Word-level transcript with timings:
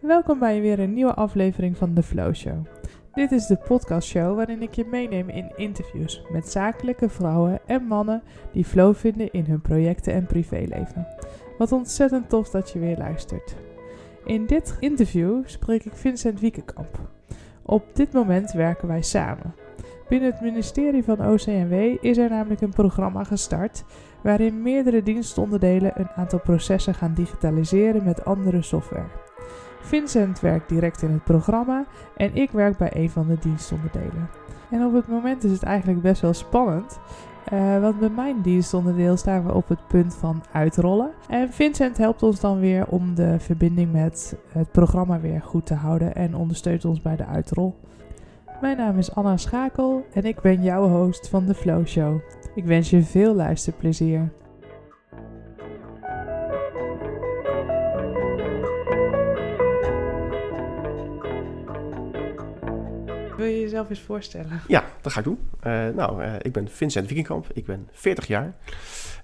Welkom 0.00 0.38
bij 0.38 0.60
weer 0.60 0.78
een 0.78 0.94
nieuwe 0.94 1.14
aflevering 1.14 1.76
van 1.76 1.94
The 1.94 2.02
Flow 2.02 2.34
Show. 2.34 2.66
Dit 3.12 3.32
is 3.32 3.46
de 3.46 3.56
podcastshow 3.56 4.36
waarin 4.36 4.62
ik 4.62 4.74
je 4.74 4.84
meeneem 4.84 5.28
in 5.28 5.52
interviews 5.56 6.22
met 6.32 6.48
zakelijke 6.48 7.08
vrouwen 7.08 7.60
en 7.66 7.82
mannen 7.82 8.22
die 8.52 8.64
flow 8.64 8.94
vinden 8.94 9.32
in 9.32 9.44
hun 9.44 9.60
projecten 9.60 10.12
en 10.12 10.26
privéleven. 10.26 11.06
Wat 11.58 11.72
ontzettend 11.72 12.28
tof 12.28 12.50
dat 12.50 12.70
je 12.70 12.78
weer 12.78 12.96
luistert. 12.96 13.56
In 14.24 14.46
dit 14.46 14.76
interview 14.80 15.42
spreek 15.44 15.84
ik 15.84 15.94
Vincent 15.94 16.40
Wiekenkamp. 16.40 17.10
Op 17.62 17.84
dit 17.92 18.12
moment 18.12 18.52
werken 18.52 18.88
wij 18.88 19.02
samen. 19.02 19.54
Binnen 20.08 20.30
het 20.30 20.40
ministerie 20.40 21.04
van 21.04 21.26
OCMW 21.26 21.96
is 22.00 22.18
er 22.18 22.30
namelijk 22.30 22.60
een 22.60 22.72
programma 22.72 23.24
gestart 23.24 23.84
waarin 24.22 24.62
meerdere 24.62 25.02
dienstonderdelen 25.02 25.92
een 25.94 26.10
aantal 26.16 26.40
processen 26.40 26.94
gaan 26.94 27.14
digitaliseren 27.14 28.04
met 28.04 28.24
andere 28.24 28.62
software. 28.62 29.27
Vincent 29.80 30.40
werkt 30.40 30.68
direct 30.68 31.02
in 31.02 31.10
het 31.10 31.24
programma 31.24 31.84
en 32.16 32.34
ik 32.34 32.50
werk 32.50 32.76
bij 32.76 32.90
een 32.94 33.10
van 33.10 33.26
de 33.26 33.38
dienstonderdelen. 33.40 34.28
En 34.70 34.84
op 34.84 34.92
het 34.92 35.08
moment 35.08 35.44
is 35.44 35.50
het 35.50 35.62
eigenlijk 35.62 36.02
best 36.02 36.20
wel 36.20 36.32
spannend, 36.32 36.98
uh, 37.52 37.80
want 37.80 37.98
bij 37.98 38.08
mijn 38.08 38.42
dienstonderdeel 38.42 39.16
staan 39.16 39.46
we 39.46 39.54
op 39.54 39.68
het 39.68 39.86
punt 39.88 40.14
van 40.14 40.42
uitrollen. 40.52 41.10
En 41.28 41.52
Vincent 41.52 41.98
helpt 41.98 42.22
ons 42.22 42.40
dan 42.40 42.60
weer 42.60 42.86
om 42.86 43.14
de 43.14 43.38
verbinding 43.38 43.92
met 43.92 44.36
het 44.52 44.70
programma 44.70 45.20
weer 45.20 45.42
goed 45.42 45.66
te 45.66 45.74
houden 45.74 46.14
en 46.14 46.34
ondersteunt 46.34 46.84
ons 46.84 47.02
bij 47.02 47.16
de 47.16 47.26
uitrol. 47.26 47.74
Mijn 48.60 48.76
naam 48.76 48.98
is 48.98 49.14
Anna 49.14 49.36
Schakel 49.36 50.04
en 50.12 50.24
ik 50.24 50.40
ben 50.40 50.62
jouw 50.62 50.88
host 50.88 51.28
van 51.28 51.46
de 51.46 51.54
Flow 51.54 51.86
Show. 51.86 52.20
Ik 52.54 52.64
wens 52.64 52.90
je 52.90 53.02
veel 53.02 53.34
luisterplezier. 53.34 54.32
Wil 63.38 63.46
je 63.46 63.60
jezelf 63.60 63.90
eens 63.90 64.00
voorstellen? 64.00 64.60
Ja, 64.68 64.84
dat 65.00 65.12
ga 65.12 65.18
ik 65.18 65.24
doen. 65.24 65.48
Uh, 65.66 65.88
nou, 65.88 66.22
uh, 66.24 66.34
ik 66.38 66.52
ben 66.52 66.68
Vincent 66.68 67.06
Wiekenkamp. 67.06 67.46
Ik 67.52 67.66
ben 67.66 67.88
40 67.92 68.26
jaar. 68.26 68.54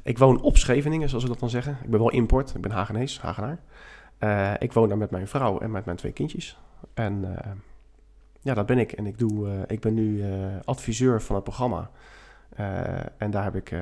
Ik 0.03 0.19
woon 0.19 0.41
op 0.41 0.56
Scheveningen, 0.56 1.09
zoals 1.09 1.25
we 1.25 1.31
dat 1.31 1.41
dan 1.41 1.51
zeggen. 1.51 1.79
Ik 1.83 1.91
ben 1.91 1.98
wel 1.98 2.11
import. 2.11 2.55
Ik 2.55 2.61
ben 2.61 2.71
Hagenees, 2.71 3.21
Hagenaar. 3.21 3.59
Uh, 4.21 4.53
ik 4.59 4.73
woon 4.73 4.89
daar 4.89 4.98
met 4.98 5.11
mijn 5.11 5.29
vrouw 5.29 5.59
en 5.59 5.71
met 5.71 5.84
mijn 5.84 5.97
twee 5.97 6.12
kindjes. 6.12 6.59
En 6.95 7.39
ja, 8.41 8.55
dat 8.55 8.67
ben 8.67 8.79
ik. 8.79 8.93
En 8.93 9.06
ik, 9.06 9.19
doe, 9.19 9.65
ik 9.67 9.81
ben 9.81 9.95
nu 9.95 10.25
adviseur 10.65 11.23
van 11.23 11.34
het 11.34 11.45
programma. 11.45 11.91
en 13.17 13.31
daar 13.31 13.45
heb, 13.45 13.55
ik, 13.56 13.75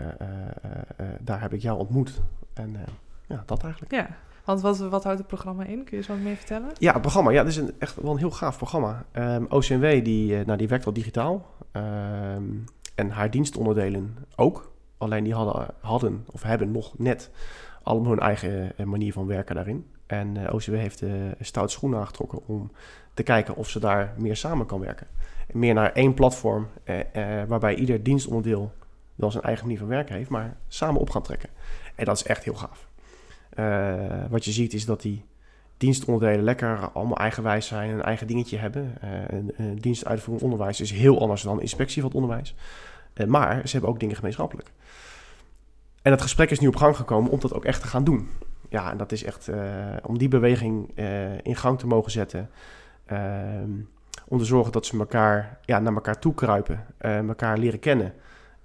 daar 1.20 1.40
heb 1.40 1.52
ik 1.52 1.60
jou 1.60 1.78
ontmoet. 1.78 2.20
En 2.54 2.76
ja, 3.26 3.42
dat 3.46 3.62
eigenlijk. 3.62 3.92
Ja, 3.92 4.08
want 4.44 4.60
wat, 4.60 4.78
wat 4.78 5.04
houdt 5.04 5.18
het 5.18 5.26
programma 5.26 5.64
in? 5.64 5.84
Kun 5.84 5.96
je 5.96 6.02
zo 6.02 6.12
wat 6.12 6.22
meer 6.22 6.36
vertellen? 6.36 6.70
Ja, 6.78 6.92
het 6.92 7.00
programma. 7.00 7.30
Ja, 7.30 7.38
het 7.38 7.48
is 7.48 7.56
een, 7.56 7.72
echt 7.78 8.02
wel 8.02 8.12
een 8.12 8.18
heel 8.18 8.30
gaaf 8.30 8.56
programma. 8.56 9.04
Um, 9.12 9.22
ehm, 9.22 9.44
OCMW 9.48 10.04
die, 10.04 10.38
uh, 10.38 10.44
nou, 10.46 10.58
die 10.58 10.68
werkt 10.68 10.86
al 10.86 10.92
digitaal. 10.92 11.46
Um, 11.72 12.64
en 12.94 13.10
haar 13.10 13.30
dienstonderdelen 13.30 14.16
ook. 14.36 14.70
Alleen 14.98 15.24
die 15.24 15.34
hadden, 15.34 15.74
hadden 15.80 16.24
of 16.30 16.42
hebben 16.42 16.70
nog 16.70 16.98
net 16.98 17.30
allemaal 17.82 18.10
hun 18.10 18.20
eigen 18.20 18.72
uh, 18.76 18.86
manier 18.86 19.12
van 19.12 19.26
werken 19.26 19.54
daarin. 19.54 19.86
En 20.06 20.34
uh, 20.34 20.44
eh, 20.44 20.54
OCW 20.54 20.74
heeft 20.74 21.00
een 21.00 21.34
stout 21.40 21.70
schoen 21.70 21.96
aangetrokken 21.96 22.46
om 22.46 22.70
te 23.14 23.22
kijken 23.22 23.56
of 23.56 23.68
ze 23.68 23.80
daar 23.80 24.14
meer 24.18 24.36
samen 24.36 24.66
kan 24.66 24.80
werken. 24.80 25.06
En 25.46 25.58
meer 25.58 25.74
naar 25.74 25.92
één 25.92 26.14
platform 26.14 26.68
waarbij 27.48 27.74
ieder 27.74 28.02
dienstonderdeel 28.02 28.72
wel 29.14 29.30
zijn 29.30 29.44
eigen 29.44 29.64
manier 29.64 29.78
van 29.78 29.88
werken 29.88 30.14
heeft, 30.14 30.30
maar 30.30 30.56
samen 30.68 31.00
op 31.00 31.10
gaan 31.10 31.22
trekken. 31.22 31.48
En 31.94 32.04
dat 32.04 32.16
is 32.16 32.24
echt 32.24 32.44
heel 32.44 32.54
gaaf. 32.54 32.90
Uh, 33.58 33.94
wat 34.30 34.44
je 34.44 34.52
ziet 34.52 34.72
is 34.72 34.84
dat 34.84 35.02
die 35.02 35.24
dienstonderdelen 35.76 36.44
lekker 36.44 36.90
allemaal 36.92 37.16
eigenwijs 37.16 37.66
zijn, 37.66 37.90
een 37.90 38.02
eigen 38.02 38.26
dingetje 38.26 38.58
hebben. 38.58 38.94
Uh, 39.04 39.10
een 39.56 39.78
dienstuitvoerend 39.80 40.44
onderwijs 40.44 40.80
is 40.80 40.90
heel 40.90 41.20
anders 41.20 41.42
dan 41.42 41.60
inspectie 41.60 42.02
van 42.02 42.10
het 42.10 42.20
onderwijs. 42.20 42.54
Uh, 43.14 43.26
maar 43.26 43.60
ze 43.64 43.72
hebben 43.72 43.90
ook 43.90 44.00
dingen 44.00 44.16
gemeenschappelijk. 44.16 44.70
En 46.02 46.12
het 46.12 46.22
gesprek 46.22 46.50
is 46.50 46.58
nu 46.58 46.66
op 46.66 46.76
gang 46.76 46.96
gekomen 46.96 47.30
om 47.30 47.40
dat 47.40 47.54
ook 47.54 47.64
echt 47.64 47.80
te 47.80 47.86
gaan 47.86 48.04
doen. 48.04 48.28
Ja, 48.68 48.90
en 48.90 48.96
dat 48.96 49.12
is 49.12 49.24
echt 49.24 49.50
om 50.02 50.18
die 50.18 50.28
beweging 50.28 50.98
in 51.42 51.56
gang 51.56 51.78
te 51.78 51.86
mogen 51.86 52.10
zetten. 52.10 52.50
Ehm, 53.06 53.70
om 54.28 54.38
te 54.38 54.44
zorgen 54.44 54.72
dat 54.72 54.86
ze 54.86 54.98
elkaar, 54.98 55.58
ja, 55.64 55.78
naar 55.78 55.94
elkaar 55.94 56.18
toe 56.18 56.34
kruipen, 56.34 56.86
elkaar 56.98 57.58
leren 57.58 57.78
kennen. 57.78 58.14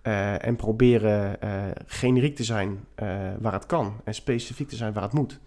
Uh, 0.07 0.45
en 0.45 0.56
proberen 0.56 1.38
uh, 1.44 1.63
generiek 1.85 2.35
te 2.35 2.44
zijn 2.44 2.69
uh, 2.69 3.07
waar 3.40 3.53
het 3.53 3.66
kan 3.66 3.94
en 4.03 4.13
specifiek 4.13 4.69
te 4.69 4.75
zijn 4.75 4.94
waar 4.94 5.03
het 5.03 5.13
moet. 5.13 5.40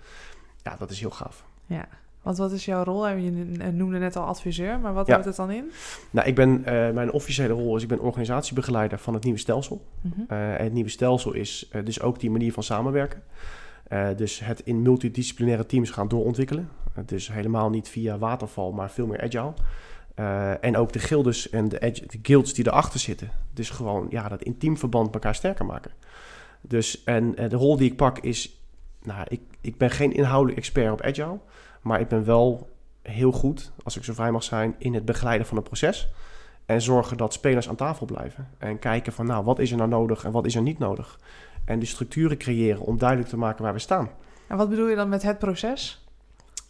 Ja, 0.63 0.77
dat 0.79 0.91
is 0.91 1.01
heel 1.01 1.11
gaaf. 1.11 1.45
Ja, 1.67 1.89
want 2.23 2.39
wat 2.39 2.53
is 2.53 2.65
jouw 2.65 2.85
rol? 2.85 3.09
Je 3.09 3.31
noemde 3.73 3.99
net 3.99 4.17
al 4.17 4.25
adviseur, 4.25 4.81
maar 4.81 4.95
wat 4.95 5.07
ja. 5.07 5.13
houdt 5.13 5.27
het 5.27 5.37
dan 5.37 5.51
in? 5.51 5.71
Nou, 6.11 6.29
ik 6.29 6.35
ben, 6.35 6.61
mijn 6.95 7.13
officiële 7.13 7.53
rol 7.53 7.77
is, 7.77 7.83
ik 7.83 7.89
ben 7.89 8.01
organisatiebegeleider 8.01 8.99
van 8.99 9.15
het 9.15 9.25
nieuwe 9.25 9.39
stelsel. 9.39 9.85
Mm 10.01 10.13
-hmm. 10.17 10.37
het 10.37 10.73
nieuwe 10.73 10.91
stelsel 10.91 11.33
is 11.33 11.71
dus 11.85 12.01
ook 12.01 12.21
die 12.21 12.31
manier 12.31 12.53
van 12.53 12.63
samenwerken. 12.63 13.23
dus 14.17 14.41
het 14.41 14.61
in 14.61 14.83
multidisciplinaire 14.83 15.67
teams 15.67 15.91
gaan 15.91 16.09
doorontwikkelen. 16.09 16.69
dus 17.07 17.33
helemaal 17.33 17.71
niet 17.71 17.89
via 17.89 18.19
waterval, 18.19 18.73
maar 18.73 18.91
veel 18.91 19.07
meer 19.07 19.23
agile. 19.23 19.53
Uh, 20.21 20.65
en 20.65 20.77
ook 20.77 20.93
de 20.93 20.99
gildes 20.99 21.51
en 21.51 21.69
de, 21.69 21.79
de 22.07 22.19
guilds 22.23 22.55
die 22.55 22.67
erachter 22.67 23.01
zitten. 23.01 23.31
Dus 23.53 23.71
gewoon 23.71 24.07
ja, 24.11 24.29
dat 24.29 24.43
intiem 24.43 24.79
verband 24.79 25.15
elkaar 25.15 25.35
sterker 25.35 25.65
maken. 25.65 25.91
Dus 26.61 27.05
en 27.05 27.43
uh, 27.43 27.49
de 27.49 27.57
rol 27.57 27.77
die 27.77 27.91
ik 27.91 27.97
pak 27.97 28.19
is. 28.19 28.63
Nou, 29.03 29.27
ik, 29.29 29.41
ik 29.61 29.77
ben 29.77 29.91
geen 29.91 30.13
inhoudelijk 30.13 30.59
expert 30.59 30.93
op 30.93 31.03
agile. 31.03 31.39
Maar 31.81 32.01
ik 32.01 32.09
ben 32.09 32.25
wel 32.25 32.69
heel 33.03 33.33
goed, 33.33 33.73
als 33.83 33.97
ik 33.97 34.05
zo 34.05 34.13
vrij 34.13 34.31
mag 34.31 34.43
zijn, 34.43 34.75
in 34.79 34.95
het 34.95 35.05
begeleiden 35.05 35.47
van 35.47 35.57
het 35.57 35.67
proces. 35.67 36.09
En 36.67 36.83
zorgen 36.83 37.17
dat 37.17 37.33
spelers 37.33 37.69
aan 37.69 37.77
tafel 37.77 38.07
blijven. 38.07 38.49
En 38.59 38.79
kijken 38.79 39.13
van 39.13 39.27
nou, 39.27 39.45
wat 39.45 39.59
is 39.59 39.71
er 39.71 39.77
nou 39.77 39.89
nodig 39.89 40.25
en 40.25 40.33
wat 40.33 40.47
is 40.47 40.55
er 40.55 40.63
niet 40.63 40.79
nodig. 40.79 41.19
En 41.65 41.79
de 41.79 41.87
structuren 41.87 42.37
creëren 42.37 42.81
om 42.81 42.99
duidelijk 42.99 43.29
te 43.29 43.37
maken 43.37 43.63
waar 43.63 43.73
we 43.73 43.79
staan. 43.79 44.11
En 44.47 44.57
wat 44.57 44.69
bedoel 44.69 44.89
je 44.89 44.97
dan 44.97 45.09
met 45.09 45.23
het 45.23 45.39
proces? 45.39 46.05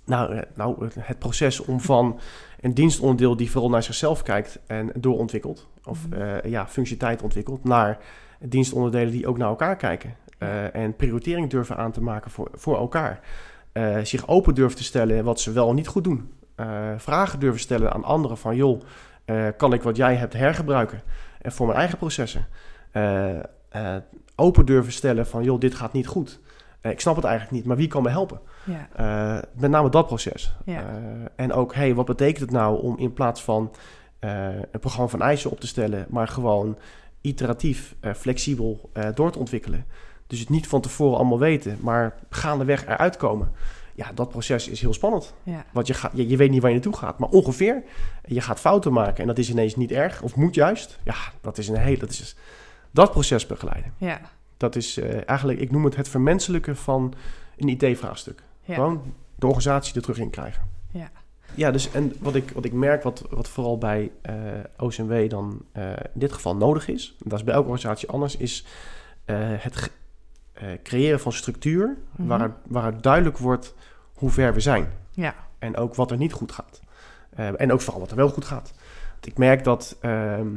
Nou, 0.05 0.35
eh, 0.35 0.43
nou 0.55 0.89
het 0.99 1.19
proces 1.19 1.61
om 1.61 1.81
van 1.81 2.21
een 2.61 2.75
dienstonderdeel 2.75 3.37
die 3.37 3.51
vooral 3.51 3.71
naar 3.71 3.83
zichzelf 3.83 4.23
kijkt 4.23 4.59
en 4.67 4.93
doorontwikkelt, 4.95 5.69
of 5.85 5.99
uh, 6.15 6.43
ja, 6.43 6.67
functionaliteit 6.67 7.23
ontwikkelt, 7.23 7.65
naar 7.65 7.99
dienstonderdelen 8.41 9.13
die 9.13 9.27
ook 9.27 9.39
naar 9.39 9.49
elkaar 9.49 9.77
kijken. 9.77 10.17
Uh, 10.39 10.75
en 10.75 10.97
prioritering 10.97 11.51
durven 11.51 11.77
aan 11.77 11.93
te 11.93 12.03
maken 12.03 12.31
voor, 12.31 12.49
voor 12.53 12.77
elkaar. 12.77 13.21
Uh, 13.73 13.99
zich 14.03 14.29
open 14.29 14.55
durven 14.55 14.77
te 14.77 14.85
stellen 14.85 15.25
wat 15.25 15.41
ze 15.41 15.53
wel 15.53 15.67
of 15.67 15.75
niet 15.75 15.89
goed 15.89 16.05
doen. 16.05 16.33
vragen 16.97 17.41
durven 17.41 17.61
stellen 17.61 17.93
aan 17.93 18.05
anderen 18.05 18.39
van 18.39 18.57
joh, 18.57 18.81
kan 19.57 19.73
ik 19.73 19.83
wat 19.83 19.97
jij 19.97 20.15
hebt 20.15 20.33
hergebruiken 20.33 21.03
en 21.43 21.53
voor 21.53 21.67
mijn 21.67 21.79
eigen 21.79 21.99
processen. 21.99 22.47
open 24.35 24.67
durven 24.67 24.93
stellen 24.93 25.27
van 25.27 25.45
joh, 25.45 25.61
dit 25.61 25.75
gaat 25.75 25.93
niet 25.93 26.07
goed. 26.07 26.41
Ik 26.83 27.01
snap 27.01 27.17
het 27.17 27.25
eigenlijk 27.25 27.57
niet, 27.57 27.65
maar 27.65 27.77
wie 27.77 27.89
kan 27.89 28.03
me 28.03 28.09
helpen? 28.09 28.41
Ja. 28.65 28.89
Uh, 29.37 29.43
met 29.57 29.71
name 29.71 29.89
dat 29.89 30.07
proces. 30.07 30.55
Ja. 30.65 30.83
Uh, 30.83 31.25
en 31.37 31.53
ook, 31.53 31.75
hey, 31.75 31.95
wat 31.95 32.07
betekent 32.07 32.41
het 32.41 32.51
nou 32.51 32.83
om 32.83 32.99
in 32.99 33.13
plaats 33.13 33.43
van 33.43 33.75
uh, 34.21 34.55
een 34.71 34.81
programma 34.81 35.11
van 35.11 35.23
eisen 35.23 35.51
op 35.51 35.61
te 35.61 35.67
stellen, 35.67 36.07
maar 36.09 36.29
gewoon 36.29 36.79
iteratief, 37.21 37.95
flexibel 38.17 38.91
door 39.15 39.31
te 39.31 39.39
ontwikkelen. 39.39 39.87
Dus 40.27 40.41
het 40.41 40.49
niet 40.49 40.69
van 40.69 40.81
tevoren 40.81 41.17
allemaal 41.17 41.39
weten, 41.39 41.79
maar 41.81 42.15
gaandeweg 42.31 42.87
eruit 42.87 43.17
komen. 43.17 43.53
Ja, 43.95 44.13
dat 44.15 44.29
proces 44.29 44.69
is 44.69 44.81
heel 44.81 44.93
spannend. 44.93 45.35
Ja. 45.43 45.65
Want 45.73 45.87
je, 45.87 45.95
gaat, 45.95 46.13
je, 46.15 46.29
je, 46.29 46.37
weet 46.37 46.51
niet 46.51 46.61
waar 46.61 46.71
je 46.71 46.77
naartoe 46.77 46.97
gaat, 46.97 47.19
maar 47.19 47.29
ongeveer. 47.29 47.83
Je 48.25 48.41
gaat 48.41 48.61
fouten 48.61 48.93
maken 48.93 49.21
en 49.21 49.27
dat 49.27 49.39
is 49.39 49.51
ineens 49.51 49.77
niet 49.77 49.93
erg, 49.93 50.23
of 50.23 50.37
moet 50.37 50.55
juist. 50.55 50.99
Ja, 51.03 51.15
dat 51.41 51.59
is 51.59 51.69
een 51.69 51.77
hele. 51.77 51.99
Dat, 51.99 52.11
is, 52.11 52.37
dat 52.91 53.11
proces 53.11 53.47
begeleiden. 53.47 53.93
Ja. 53.97 54.21
Dat 54.61 54.77
is 54.77 54.99
eigenlijk, 55.27 55.61
ik 55.61 55.71
noem 55.71 55.85
het 55.85 55.97
het 55.97 56.09
vermenselijken 56.09 56.77
van 56.77 57.15
een 57.57 57.69
IT-vraagstuk. 57.69 58.43
Gewoon 58.65 59.15
de 59.35 59.47
organisatie 59.47 59.95
er 59.95 60.03
terug 60.03 60.19
in 60.19 60.31
krijgen. 60.31 60.69
Ja. 60.91 61.11
Ja, 61.55 61.71
dus 61.71 61.91
en 61.91 62.13
wat 62.19 62.35
ik, 62.35 62.51
wat 62.51 62.65
ik 62.65 62.73
merk, 62.73 63.03
wat, 63.03 63.25
wat 63.31 63.49
vooral 63.49 63.79
bij 63.79 64.11
uh, 64.23 64.59
eh, 64.59 64.65
OCMW 64.77 65.31
dan 65.31 65.63
uh, 65.77 65.91
in 65.91 66.21
dit 66.21 66.33
geval 66.33 66.57
nodig 66.57 66.89
is, 66.89 67.17
en 67.23 67.29
dat 67.29 67.39
is 67.39 67.45
bij 67.45 67.55
elke 67.55 67.69
organisatie 67.69 68.09
anders, 68.09 68.37
is 68.37 68.67
het 69.25 69.91
creëren 70.83 71.21
van 71.21 71.33
structuur 71.33 71.87
mm 71.87 71.97
-hmm. 72.17 72.27
waar, 72.27 72.57
waaruit 72.67 73.03
duidelijk 73.03 73.39
wordt 73.39 73.75
hoe 74.15 74.31
ver 74.31 74.55
we 74.55 74.61
zijn. 74.61 74.93
Ja. 75.11 75.35
En 75.59 75.77
ook 75.77 75.95
wat 75.95 76.11
er 76.11 76.17
niet 76.17 76.33
goed 76.33 76.53
gaat. 76.53 76.81
en 77.57 77.73
ook 77.73 77.81
vooral 77.81 78.01
wat 78.01 78.11
er 78.11 78.17
wel 78.17 78.29
goed 78.29 78.45
gaat. 78.45 78.73
Want 79.11 79.27
ik 79.27 79.39
merk 79.39 79.65
dat 79.65 79.97
ehm, 80.01 80.49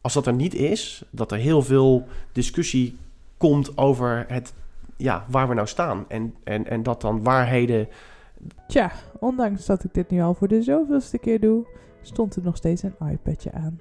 als 0.00 0.12
dat 0.12 0.26
er 0.26 0.32
niet 0.32 0.54
is, 0.54 1.04
dat 1.10 1.32
er 1.32 1.38
heel 1.38 1.62
veel 1.62 2.06
discussie 2.32 2.98
komt 3.36 3.78
over 3.78 4.24
het 4.28 4.52
ja, 4.96 5.24
waar 5.28 5.48
we 5.48 5.54
nou 5.54 5.66
staan. 5.66 6.04
En, 6.08 6.34
en, 6.44 6.66
en 6.66 6.82
dat 6.82 7.00
dan 7.00 7.22
waarheden. 7.22 7.88
Tja, 8.68 8.92
ondanks 9.18 9.66
dat 9.66 9.84
ik 9.84 9.94
dit 9.94 10.10
nu 10.10 10.20
al 10.20 10.34
voor 10.34 10.48
de 10.48 10.62
zoveelste 10.62 11.18
keer 11.18 11.40
doe, 11.40 11.66
stond 12.02 12.36
er 12.36 12.42
nog 12.42 12.56
steeds 12.56 12.82
een 12.82 12.94
iPadje 13.10 13.52
aan. 13.52 13.80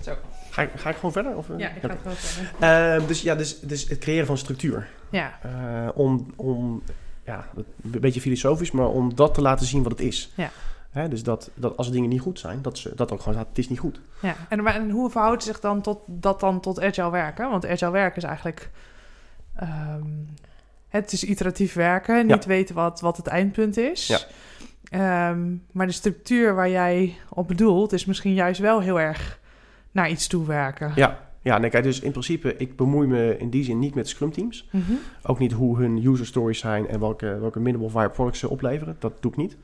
Zo. 0.00 0.14
Ga, 0.50 0.62
ik, 0.62 0.70
ga 0.74 0.90
ik 0.90 0.96
gewoon 0.96 1.12
verder? 1.12 1.36
Of? 1.36 1.48
Ja, 1.56 1.68
ik 1.68 1.80
ga 1.80 1.96
gewoon 2.02 2.16
verder. 2.16 3.00
Uh, 3.00 3.08
dus 3.08 3.22
ja, 3.22 3.34
dus, 3.34 3.60
dus 3.60 3.88
het 3.88 3.98
creëren 3.98 4.26
van 4.26 4.38
structuur. 4.38 4.88
Ja. 5.10 5.38
Uh, 5.46 5.88
om, 5.94 6.26
om 6.36 6.82
ja, 7.24 7.48
een 7.82 8.00
beetje 8.00 8.20
filosofisch, 8.20 8.70
maar 8.70 8.88
om 8.88 9.14
dat 9.14 9.34
te 9.34 9.40
laten 9.40 9.66
zien 9.66 9.82
wat 9.82 9.92
het 9.92 10.00
is. 10.00 10.32
Ja. 10.36 10.50
Hè, 10.94 11.08
dus 11.08 11.22
dat, 11.22 11.50
dat 11.54 11.76
als 11.76 11.90
dingen 11.90 12.08
niet 12.08 12.20
goed 12.20 12.38
zijn, 12.38 12.62
dat, 12.62 12.78
ze, 12.78 12.92
dat 12.94 13.12
ook 13.12 13.18
gewoon 13.18 13.34
staat, 13.34 13.48
het 13.48 13.58
is 13.58 13.68
niet 13.68 13.78
goed. 13.78 14.00
Ja, 14.20 14.34
en, 14.48 14.66
en 14.66 14.90
hoe 14.90 15.10
verhoudt 15.10 15.42
zich 15.42 15.60
dan 15.60 15.80
tot, 15.80 15.98
dat 16.06 16.40
dan 16.40 16.60
tot 16.60 16.80
agile 16.80 17.10
werken? 17.10 17.50
Want 17.50 17.66
agile 17.66 17.90
werken 17.90 18.16
is 18.16 18.28
eigenlijk... 18.28 18.70
Ehm, 19.54 20.08
het 20.88 21.12
is 21.12 21.24
iteratief 21.24 21.74
werken, 21.74 22.26
niet 22.26 22.44
weten 22.44 22.74
wat, 22.74 23.00
wat 23.00 23.16
het 23.16 23.26
eindpunt 23.26 23.76
is. 23.76 24.06
Ja. 24.06 24.18
Ehm, 24.84 25.54
maar 25.72 25.86
de 25.86 25.92
structuur 25.92 26.54
waar 26.54 26.70
jij 26.70 27.16
op 27.28 27.48
bedoelt, 27.48 27.92
is 27.92 28.04
misschien 28.04 28.34
juist 28.34 28.60
wel 28.60 28.80
heel 28.80 29.00
erg 29.00 29.40
naar 29.90 30.10
iets 30.10 30.26
toe 30.26 30.46
werken. 30.46 30.92
Ja, 30.94 31.18
ja, 31.44 31.58
nee, 31.58 31.70
kijk, 31.70 31.84
dus 31.84 32.00
in 32.00 32.10
principe, 32.10 32.56
ik 32.56 32.76
bemoei 32.76 33.06
me 33.06 33.36
in 33.38 33.50
die 33.50 33.64
zin 33.64 33.78
niet 33.78 33.94
met 33.94 34.08
Scrum 34.08 34.32
teams. 34.32 34.68
Mhm. 34.70 34.92
Ook 35.22 35.38
niet 35.38 35.52
hoe 35.52 35.78
hun 35.78 36.06
user 36.06 36.26
stories 36.26 36.58
zijn 36.58 36.88
en 36.88 37.00
welke, 37.00 37.38
welke 37.38 37.60
minimal 37.60 37.88
viable 37.88 38.10
products 38.10 38.38
ze 38.38 38.48
opleveren. 38.48 38.96
Dat 38.98 39.12
doe 39.20 39.30
ik 39.30 39.36
niet. 39.36 39.56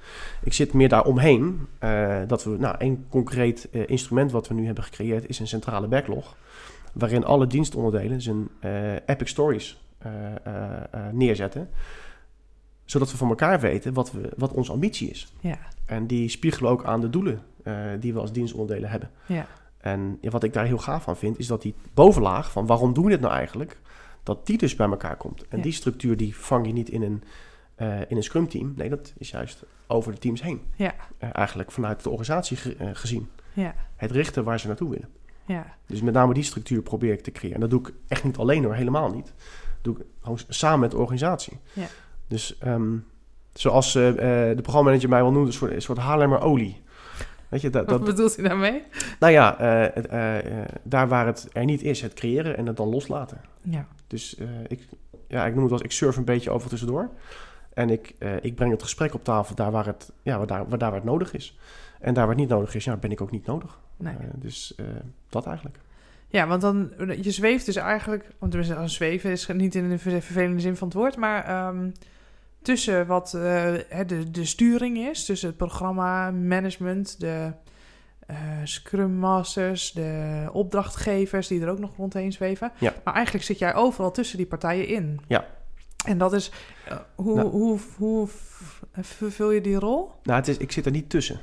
Ik 0.42 0.52
zit 0.52 0.72
meer 0.72 0.88
daaromheen 0.88 1.66
uh, 1.84 2.18
dat 2.26 2.44
we, 2.44 2.56
nou, 2.58 2.74
een 2.78 3.06
concreet 3.08 3.68
uh, 3.72 3.82
instrument 3.86 4.32
wat 4.32 4.48
we 4.48 4.54
nu 4.54 4.66
hebben 4.66 4.84
gecreëerd 4.84 5.28
is 5.28 5.38
een 5.38 5.46
centrale 5.46 5.86
backlog. 5.86 6.36
Waarin 6.92 7.24
alle 7.24 7.46
dienstonderdelen 7.46 8.20
zijn 8.20 8.48
uh, 8.64 8.92
epic 8.92 9.28
stories 9.28 9.82
neerzetten 11.12 11.68
zodat 12.84 13.10
we 13.10 13.16
van 13.16 13.28
elkaar 13.28 13.60
weten 13.60 13.92
wat, 13.92 14.12
we, 14.12 14.32
wat 14.36 14.52
onze 14.52 14.72
ambitie 14.72 15.10
is. 15.10 15.32
Ja. 15.40 15.58
En 15.86 16.06
die 16.06 16.28
spiegelen 16.28 16.70
ook 16.70 16.84
aan 16.84 17.00
de 17.00 17.10
doelen 17.10 17.42
die 18.00 18.12
we 18.12 18.20
als 18.20 18.32
dienstonderdelen 18.32 18.90
hebben. 18.90 19.10
Ja. 19.26 19.46
En 19.80 20.18
wat 20.22 20.42
ik 20.44 20.52
daar 20.52 20.64
heel 20.64 20.78
gaaf 20.78 21.02
van 21.02 21.16
vind, 21.16 21.38
is 21.38 21.46
dat 21.46 21.62
die 21.62 21.74
bovenlaag 21.94 22.50
van 22.50 22.66
waarom 22.66 22.92
doen 22.92 23.04
we 23.04 23.10
dit 23.10 23.20
nou 23.20 23.34
eigenlijk, 23.34 23.80
dat 24.22 24.46
die 24.46 24.58
dus 24.58 24.74
bij 24.74 24.88
elkaar 24.88 25.16
komt. 25.16 25.48
En 25.48 25.60
die 25.60 25.72
structuur 25.72 26.16
die 26.16 26.36
vang 26.36 26.66
je 26.66 26.72
niet 26.72 26.88
in 26.88 27.02
een, 27.02 27.22
uh, 27.78 28.00
in 28.00 28.16
een 28.16 28.22
scrum 28.22 28.48
team. 28.48 28.72
Nee, 28.76 28.88
dat 28.88 29.12
is 29.18 29.30
juist 29.30 29.64
over 29.86 30.12
de 30.12 30.18
teams 30.18 30.42
heen. 30.42 30.62
Ja. 30.76 30.94
Uh, 31.22 31.28
eigenlijk 31.32 31.72
vanuit 31.72 32.02
de 32.02 32.10
organisatie 32.10 32.58
uh, 32.80 32.90
gezien. 32.92 33.28
Ja. 33.52 33.74
Het 33.96 34.10
richten 34.10 34.44
waar 34.44 34.60
ze 34.60 34.66
naartoe 34.66 34.90
willen. 34.90 35.08
Ja. 35.44 35.76
Dus 35.86 36.00
met 36.02 36.14
name 36.14 36.34
die 36.34 36.42
structuur 36.42 36.82
probeer 36.82 37.12
ik 37.12 37.20
te 37.20 37.32
creëren. 37.32 37.54
En 37.54 37.60
dat 37.60 37.70
doe 37.70 37.80
ik 37.80 37.94
echt 38.08 38.24
niet 38.24 38.36
alleen 38.36 38.64
hoor, 38.64 38.74
helemaal 38.74 39.10
niet. 39.10 39.26
Dat 39.26 39.34
doe 39.82 39.96
ik 39.96 40.04
gewoon 40.20 40.38
samen 40.48 40.80
met 40.80 40.90
de 40.90 40.98
organisatie. 40.98 41.58
Ja. 41.72 41.86
Dus 42.26 42.58
um, 42.64 43.04
zoals 43.52 43.92
de 43.92 44.58
programmamanager 44.62 45.08
mij 45.08 45.22
wel 45.22 45.32
noemt, 45.32 45.46
een 45.46 45.52
soort, 45.52 45.72
een 45.72 45.82
soort 45.82 45.98
Haarlemmer 45.98 46.40
olie. 46.40 46.82
Weet 47.50 47.60
je, 47.60 47.70
dat, 47.70 47.90
Wat 47.90 48.04
bedoelt 48.04 48.36
hij 48.36 48.48
daarmee? 48.48 48.82
Nou 49.18 49.32
ja, 49.32 49.60
uh, 49.60 50.02
uh, 50.12 50.64
daar 50.82 51.08
waar 51.08 51.26
het 51.26 51.48
er 51.52 51.64
niet 51.64 51.82
is, 51.82 52.00
het 52.00 52.14
creëren 52.14 52.56
en 52.56 52.66
het 52.66 52.76
dan 52.76 52.88
loslaten. 52.88 53.40
Ja. 53.62 53.86
Dus 54.06 54.36
ik, 54.66 54.88
ja, 55.28 55.46
ik 55.46 55.54
noem 55.54 55.62
het 55.62 55.72
als 55.72 55.82
ik 55.82 55.92
surf 55.92 56.16
een 56.16 56.24
beetje 56.24 56.50
over 56.50 56.68
tussendoor. 56.68 57.10
En 57.74 57.90
ik, 57.90 58.14
ik 58.40 58.54
breng 58.54 58.70
het 58.70 58.82
gesprek 58.82 59.14
op 59.14 59.24
tafel 59.24 59.54
daar 59.54 59.70
waar 59.70 59.86
het, 59.86 60.12
ja, 60.22 60.38
waar, 60.38 60.46
daar, 60.46 60.68
waar, 60.68 60.78
daar 60.78 60.90
waar 60.90 61.00
het 61.00 61.08
nodig 61.08 61.32
is. 61.32 61.58
En 62.00 62.14
daar 62.14 62.26
waar 62.26 62.34
het 62.34 62.44
niet 62.44 62.48
nodig 62.48 62.74
is, 62.74 62.84
ja, 62.84 62.96
ben 62.96 63.10
ik 63.10 63.20
ook 63.20 63.30
niet 63.30 63.46
nodig. 63.46 63.78
Nee. 63.96 64.14
dus 64.34 64.74
dat 65.28 65.46
eigenlijk. 65.46 65.78
Ja, 66.28 66.46
want 66.46 66.60
dan, 66.60 66.90
je 67.20 67.30
zweeft 67.30 67.66
dus 67.66 67.76
eigenlijk, 67.76 68.24
want 68.38 68.52
tenminste, 68.52 68.76
als 68.76 68.94
zweven 68.94 69.30
is 69.30 69.46
niet 69.46 69.74
in 69.74 69.88
de 69.88 69.98
vervelende 69.98 70.60
zin 70.60 70.76
van 70.76 70.88
het 70.88 70.96
woord, 70.96 71.16
maar 71.16 71.68
um, 71.68 71.92
tussen 72.62 73.06
wat 73.06 73.32
uh, 73.36 73.42
de, 74.06 74.30
de 74.30 74.44
sturing 74.44 74.98
is, 74.98 75.24
tussen 75.24 75.48
het 75.48 75.56
programma, 75.56 76.30
management, 76.30 77.20
de 77.20 77.52
uh, 78.30 78.36
Scrum 78.64 79.10
Masters, 79.10 79.92
de 79.92 80.48
opdrachtgevers 80.52 81.46
die 81.46 81.60
er 81.60 81.68
ook 81.68 81.78
nog 81.78 81.96
rondheen 81.96 82.32
zweven. 82.32 82.72
Ja. 82.78 82.94
Maar 83.04 83.14
eigenlijk 83.14 83.44
zit 83.44 83.58
jij 83.58 83.74
overal 83.74 84.10
tussen 84.10 84.36
die 84.36 84.46
partijen 84.46 84.86
in. 84.86 85.20
Ja. 85.28 85.46
En 86.04 86.18
dat 86.18 86.32
is, 86.32 86.50
uh, 86.88 86.96
hoe, 87.14 87.34
nou. 87.34 87.48
hoe, 87.48 87.78
hoe 87.96 88.28
vervul 88.92 89.50
je 89.50 89.60
die 89.60 89.78
rol? 89.78 90.10
Nou, 90.22 90.38
het 90.38 90.48
is, 90.48 90.56
ik 90.56 90.72
zit 90.72 90.86
er 90.86 90.92
niet 90.92 91.10
tussen. 91.10 91.40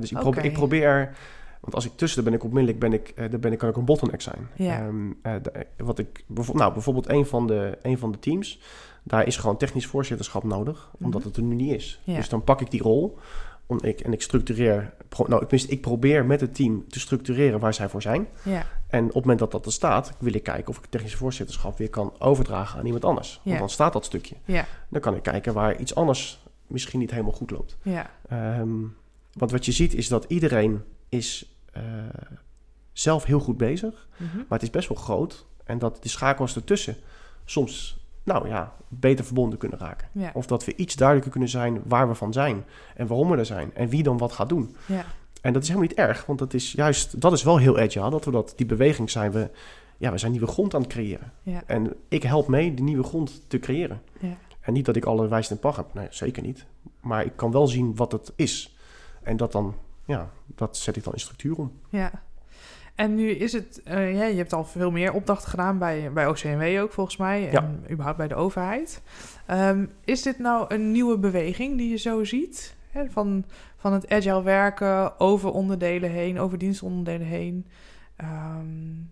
dus 0.00 0.10
ik, 0.10 0.18
okay. 0.18 0.30
probeer, 0.30 0.44
ik 0.44 0.52
probeer 0.52 1.16
want 1.60 1.74
als 1.74 1.84
ik 1.84 1.96
tussen 1.96 2.24
ben 2.24 2.32
ik 2.32 2.44
onmiddellijk 2.44 2.78
ben 2.78 2.92
ik, 2.92 3.30
dan 3.30 3.40
ben 3.40 3.52
ik, 3.52 3.58
kan 3.58 3.68
ik 3.68 3.76
een 3.76 3.84
bottleneck 3.84 4.20
zijn. 4.20 4.48
Ja. 4.54 4.86
Um, 4.86 5.18
de, 5.22 5.66
wat 5.76 5.98
ik, 5.98 6.24
nou, 6.52 6.72
bijvoorbeeld 6.72 7.08
een 7.08 7.26
van, 7.26 7.46
de, 7.46 7.78
een 7.82 7.98
van 7.98 8.12
de 8.12 8.18
teams, 8.18 8.60
daar 9.02 9.26
is 9.26 9.36
gewoon 9.36 9.56
technisch 9.56 9.86
voorzitterschap 9.86 10.44
nodig, 10.44 10.90
mhm. 10.92 11.04
omdat 11.04 11.24
het 11.24 11.36
er 11.36 11.42
nu 11.42 11.54
niet 11.54 11.72
is. 11.72 12.00
Dus 12.04 12.28
dan 12.28 12.44
pak 12.44 12.60
ik 12.60 12.70
die 12.70 12.82
rol 12.82 13.18
om, 13.66 13.78
ik, 13.82 14.00
en 14.00 14.12
ik 14.12 14.22
structureer, 14.22 14.94
pro, 15.08 15.24
nou, 15.28 15.40
tenminste, 15.40 15.72
ik 15.72 15.80
probeer 15.80 16.24
met 16.24 16.40
het 16.40 16.54
team 16.54 16.88
te 16.88 17.00
structureren 17.00 17.60
waar 17.60 17.74
zij 17.74 17.88
voor 17.88 18.02
zijn. 18.02 18.28
Ja. 18.42 18.66
En 18.88 19.04
op 19.04 19.14
het 19.14 19.22
moment 19.22 19.38
dat 19.38 19.50
dat 19.50 19.66
er 19.66 19.72
staat, 19.72 20.12
wil 20.18 20.34
ik 20.34 20.42
kijken 20.42 20.68
of 20.68 20.78
ik 20.78 20.84
technische 20.88 21.16
voorzitterschap 21.16 21.78
weer 21.78 21.90
kan 21.90 22.12
overdragen 22.18 22.78
aan 22.78 22.86
iemand 22.86 23.04
anders. 23.04 23.40
Want 23.44 23.58
dan 23.58 23.70
staat 23.70 23.92
dat 23.92 24.04
stukje. 24.04 24.34
Ja. 24.44 24.66
Dan 24.88 25.00
kan 25.00 25.14
ik 25.14 25.22
kijken 25.22 25.54
waar 25.54 25.76
iets 25.76 25.94
anders 25.94 26.42
misschien 26.66 26.98
niet 26.98 27.10
helemaal 27.10 27.32
goed 27.32 27.50
loopt. 27.50 27.76
Ja. 27.82 28.10
Um, 28.60 28.96
want 29.32 29.50
wat 29.50 29.64
je 29.64 29.72
ziet 29.72 29.94
is 29.94 30.08
dat 30.08 30.24
iedereen 30.28 30.82
is 31.08 31.54
uh, 31.76 31.82
zelf 32.92 33.24
heel 33.24 33.40
goed 33.40 33.56
bezig, 33.56 34.08
mm 34.16 34.28
maar 34.36 34.58
het 34.58 34.62
is 34.62 34.70
best 34.70 34.88
wel 34.88 34.96
groot. 34.96 35.46
En 35.64 35.78
dat 35.78 36.02
de 36.02 36.08
schakels 36.08 36.56
ertussen 36.56 36.96
soms 37.44 37.99
nou 38.22 38.48
ja, 38.48 38.72
beter 38.88 39.24
verbonden 39.24 39.58
kunnen 39.58 39.78
raken. 39.78 40.08
Of 40.34 40.46
dat 40.46 40.64
we 40.64 40.76
iets 40.76 40.94
duidelijker 40.94 41.32
kunnen 41.32 41.50
zijn 41.50 41.82
waar 41.84 42.08
we 42.08 42.14
van 42.14 42.32
zijn 42.32 42.64
en 42.96 43.06
waarom 43.06 43.30
we 43.30 43.36
er 43.36 43.46
zijn 43.46 43.74
en 43.74 43.88
wie 43.88 44.02
dan 44.02 44.18
wat 44.18 44.32
gaat 44.32 44.48
doen. 44.48 44.76
Ja. 44.86 45.04
En 45.40 45.52
dat 45.52 45.62
is 45.62 45.68
helemaal 45.68 45.88
niet 45.88 45.98
erg, 45.98 46.26
want 46.26 46.38
dat 46.38 46.54
is 46.54 46.72
juist, 46.72 47.20
dat 47.20 47.32
is 47.32 47.42
wel 47.42 47.58
heel 47.58 47.78
agile, 47.78 48.10
dat 48.10 48.24
we 48.24 48.30
dat, 48.30 48.52
die 48.56 48.66
beweging 48.66 49.10
zijn 49.10 49.30
we, 49.30 49.50
ja, 49.96 50.10
we 50.10 50.18
zijn 50.18 50.32
nieuwe 50.32 50.46
grond 50.46 50.74
aan 50.74 50.80
het 50.80 50.90
creëren. 50.90 51.32
Ja. 51.42 51.62
En 51.66 51.94
ik 52.08 52.22
help 52.22 52.48
mee 52.48 52.74
die 52.74 52.84
nieuwe 52.84 53.02
grond 53.02 53.42
te 53.46 53.58
creëren. 53.58 54.02
Ja. 54.18 54.36
En 54.60 54.72
niet 54.72 54.84
dat 54.84 54.96
ik 54.96 55.04
alle 55.04 55.28
wijs 55.28 55.50
en 55.50 55.58
pach 55.58 55.76
heb, 55.76 55.94
nee, 55.94 56.06
zeker 56.10 56.42
niet. 56.42 56.66
Maar 57.00 57.24
ik 57.24 57.32
kan 57.36 57.50
wel 57.50 57.66
zien 57.66 57.96
wat 57.96 58.12
het 58.12 58.32
is. 58.36 58.76
En 59.22 59.36
dat 59.36 59.52
dan, 59.52 59.74
ja, 60.04 60.30
dat 60.46 60.76
zet 60.76 60.96
ik 60.96 61.04
dan 61.04 61.12
in 61.12 61.20
structuur 61.20 61.56
om. 61.56 61.72
Ja. 61.88 62.10
En 63.00 63.14
nu 63.14 63.30
is 63.30 63.52
het, 63.52 63.80
uh, 63.88 64.14
ja, 64.14 64.24
je 64.24 64.36
hebt 64.36 64.52
al 64.52 64.64
veel 64.64 64.90
meer 64.90 65.12
opdrachten 65.12 65.50
gedaan 65.50 65.78
bij, 65.78 66.12
bij 66.12 66.26
OCMW 66.26 66.80
ook 66.80 66.92
volgens 66.92 67.16
mij. 67.16 67.48
En 67.48 67.52
ja. 67.52 67.90
überhaupt 67.90 68.18
bij 68.18 68.28
de 68.28 68.34
overheid. 68.34 69.02
Um, 69.50 69.90
is 70.04 70.22
dit 70.22 70.38
nou 70.38 70.74
een 70.74 70.90
nieuwe 70.90 71.18
beweging 71.18 71.76
die 71.76 71.90
je 71.90 71.96
zo 71.96 72.24
ziet? 72.24 72.76
Hè? 72.90 73.10
Van, 73.10 73.44
van 73.76 73.92
het 73.92 74.08
agile 74.08 74.42
werken 74.42 75.20
over 75.20 75.50
onderdelen 75.50 76.10
heen, 76.10 76.38
over 76.38 76.58
dienstonderdelen 76.58 77.26
heen. 77.26 77.66
Um, 78.18 79.10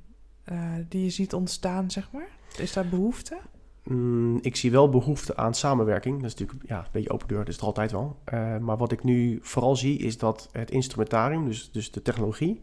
uh, 0.52 0.62
die 0.88 1.04
je 1.04 1.10
ziet 1.10 1.34
ontstaan, 1.34 1.90
zeg 1.90 2.12
maar? 2.12 2.28
Is 2.58 2.72
daar 2.72 2.88
behoefte? 2.88 3.36
Mm, 3.84 4.38
ik 4.40 4.56
zie 4.56 4.70
wel 4.70 4.88
behoefte 4.88 5.36
aan 5.36 5.54
samenwerking. 5.54 6.16
Dat 6.16 6.32
is 6.32 6.34
natuurlijk 6.34 6.68
ja, 6.68 6.78
een 6.78 6.86
beetje 6.92 7.10
open 7.10 7.28
deur, 7.28 7.38
dat 7.38 7.48
is 7.48 7.56
er 7.56 7.64
altijd 7.64 7.92
wel. 7.92 8.18
Uh, 8.34 8.58
maar 8.58 8.76
wat 8.76 8.92
ik 8.92 9.04
nu 9.04 9.38
vooral 9.42 9.76
zie 9.76 9.98
is 9.98 10.18
dat 10.18 10.48
het 10.52 10.70
instrumentarium, 10.70 11.44
dus, 11.44 11.70
dus 11.72 11.90
de 11.90 12.02
technologie 12.02 12.60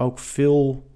ook 0.00 0.18
veel 0.18 0.88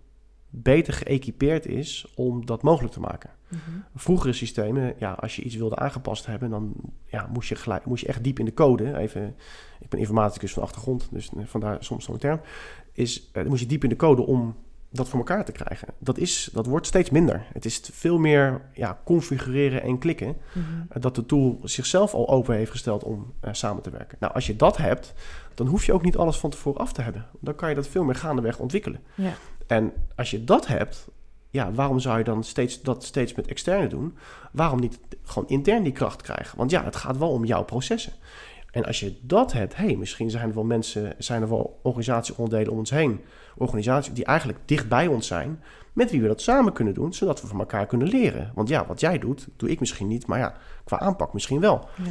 beter 0.51 0.93
geëquipeerd 0.93 1.67
is 1.67 2.07
om 2.15 2.47
dat 2.47 2.63
mogelijk 2.63 2.93
te 2.93 3.01
maken. 3.01 3.31
Mm 3.49 3.85
Vroegere 3.95 4.33
systemen, 4.33 4.95
ja, 4.99 5.13
als 5.13 5.37
je 5.37 5.43
iets 5.43 5.55
wilde 5.55 5.77
aangepast 5.77 6.27
hebben, 6.27 6.51
dan 6.51 6.73
ja, 7.07 7.29
moest, 7.33 7.49
je 7.49 7.55
gelijk, 7.55 7.85
moest 7.85 8.03
je 8.03 8.09
echt 8.09 8.25
diep 8.25 8.39
in 8.39 8.45
de 8.45 8.55
code. 8.55 8.97
Even, 8.97 9.37
ik 9.81 9.89
ben 9.89 9.99
informaticus 9.99 10.53
van 10.53 10.63
achtergrond, 10.63 11.09
dus 11.11 11.31
vandaar 11.45 11.85
soms 11.85 12.05
zo'n 12.05 12.19
term. 12.19 12.41
Is, 12.93 13.31
uh, 13.33 13.45
moest 13.45 13.61
je 13.61 13.69
diep 13.69 13.83
in 13.83 13.89
de 13.89 13.97
code 13.97 14.23
om 14.23 14.57
dat 14.97 15.09
voor 15.09 15.19
elkaar 15.19 15.45
te 15.45 15.53
krijgen. 15.53 15.89
Dat, 15.99 16.19
is, 16.19 16.49
dat 16.53 16.67
wordt 16.67 16.87
steeds 16.87 17.11
minder. 17.11 17.45
Het 17.53 17.65
is 17.65 17.81
veel 17.93 18.19
meer 18.19 18.61
ja, 18.73 18.99
configureren 19.05 19.83
en 19.83 19.99
klikken. 19.99 20.37
Mhm. 20.53 20.65
Eh, 20.89 21.03
dat 21.03 21.15
de 21.15 21.27
tool 21.27 21.61
zichzelf 21.63 22.15
al 22.15 22.29
open 22.29 22.57
heeft 22.57 22.71
gesteld 22.71 23.05
om 23.05 23.33
uh, 23.45 23.53
samen 23.53 23.83
te 23.83 23.91
werken. 23.91 24.17
Nou, 24.21 24.35
als 24.35 24.47
je 24.47 24.57
dat 24.57 24.77
hebt, 24.77 25.15
dan 25.55 25.67
hoef 25.67 25.85
je 25.85 25.93
ook 25.93 26.03
niet 26.03 26.17
alles 26.17 26.37
van 26.37 26.51
tevoren 26.51 26.81
af 26.81 26.93
te 26.93 27.03
hebben. 27.03 27.27
Dan 27.41 27.55
kan 27.55 27.69
je 27.69 27.75
dat 27.75 27.89
veel 27.89 28.05
meer 28.05 28.15
gaandeweg 28.15 28.59
ontwikkelen. 28.59 29.01
Ja. 29.15 29.33
En 29.67 29.93
als 30.17 30.31
je 30.31 30.45
dat 30.45 30.67
hebt, 30.67 31.09
ja, 31.51 31.73
waarom 31.73 32.01
zou 32.01 32.19
je 32.19 32.25
dan 32.25 32.45
steeds, 32.45 32.83
dat 32.83 33.05
steeds 33.05 33.35
met 33.35 33.47
externe 33.47 33.87
doen? 33.87 34.17
Waarom 34.53 34.81
niet 34.81 34.99
gewoon 35.23 35.49
intern 35.49 35.83
die 35.83 35.93
kracht 35.93 36.23
krijgen? 36.23 36.59
Want 36.59 36.71
ja, 36.71 36.85
het 36.85 36.97
gaat 36.97 37.19
wel 37.19 37.31
om 37.31 37.45
jouw 37.45 37.65
processen. 37.65 38.13
En 38.71 38.85
als 38.85 39.01
je 39.01 39.17
dat 39.23 39.53
hebt, 39.53 39.77
hey, 39.77 39.97
misschien 39.97 40.31
zijn 40.31 40.49
er 40.49 40.55
wel 40.55 40.65
mensen, 40.65 41.15
zijn 41.19 41.43
er 41.43 41.49
wel 41.49 41.81
organisatieonderdelen 41.83 42.73
om 42.73 42.79
ons 42.79 42.91
heen, 42.91 43.21
organisaties 43.57 44.13
die 44.13 44.25
eigenlijk 44.25 44.59
dicht 44.65 44.89
bij 44.89 45.07
ons 45.07 45.27
zijn, 45.27 45.63
met 45.93 46.11
wie 46.11 46.21
we 46.21 46.29
dat 46.29 46.41
samen 46.41 46.73
kunnen 46.73 46.95
doen, 46.95 47.15
zodat 47.15 47.41
we 47.41 47.47
van 47.47 47.59
elkaar 47.59 47.87
kunnen 47.87 48.09
leren. 48.09 48.53
Want 48.55 48.69
ja, 48.69 48.87
wat 48.87 49.01
jij 49.01 49.19
doet, 49.19 49.49
doe 49.57 49.71
ik 49.71 49.81
misschien 49.81 50.09
niet, 50.09 50.27
maar 50.27 50.39
ja, 50.39 50.55
qua 50.85 50.99
aanpak 50.99 51.33
misschien 51.33 51.61
wel. 51.61 51.89
Ja. 51.97 52.11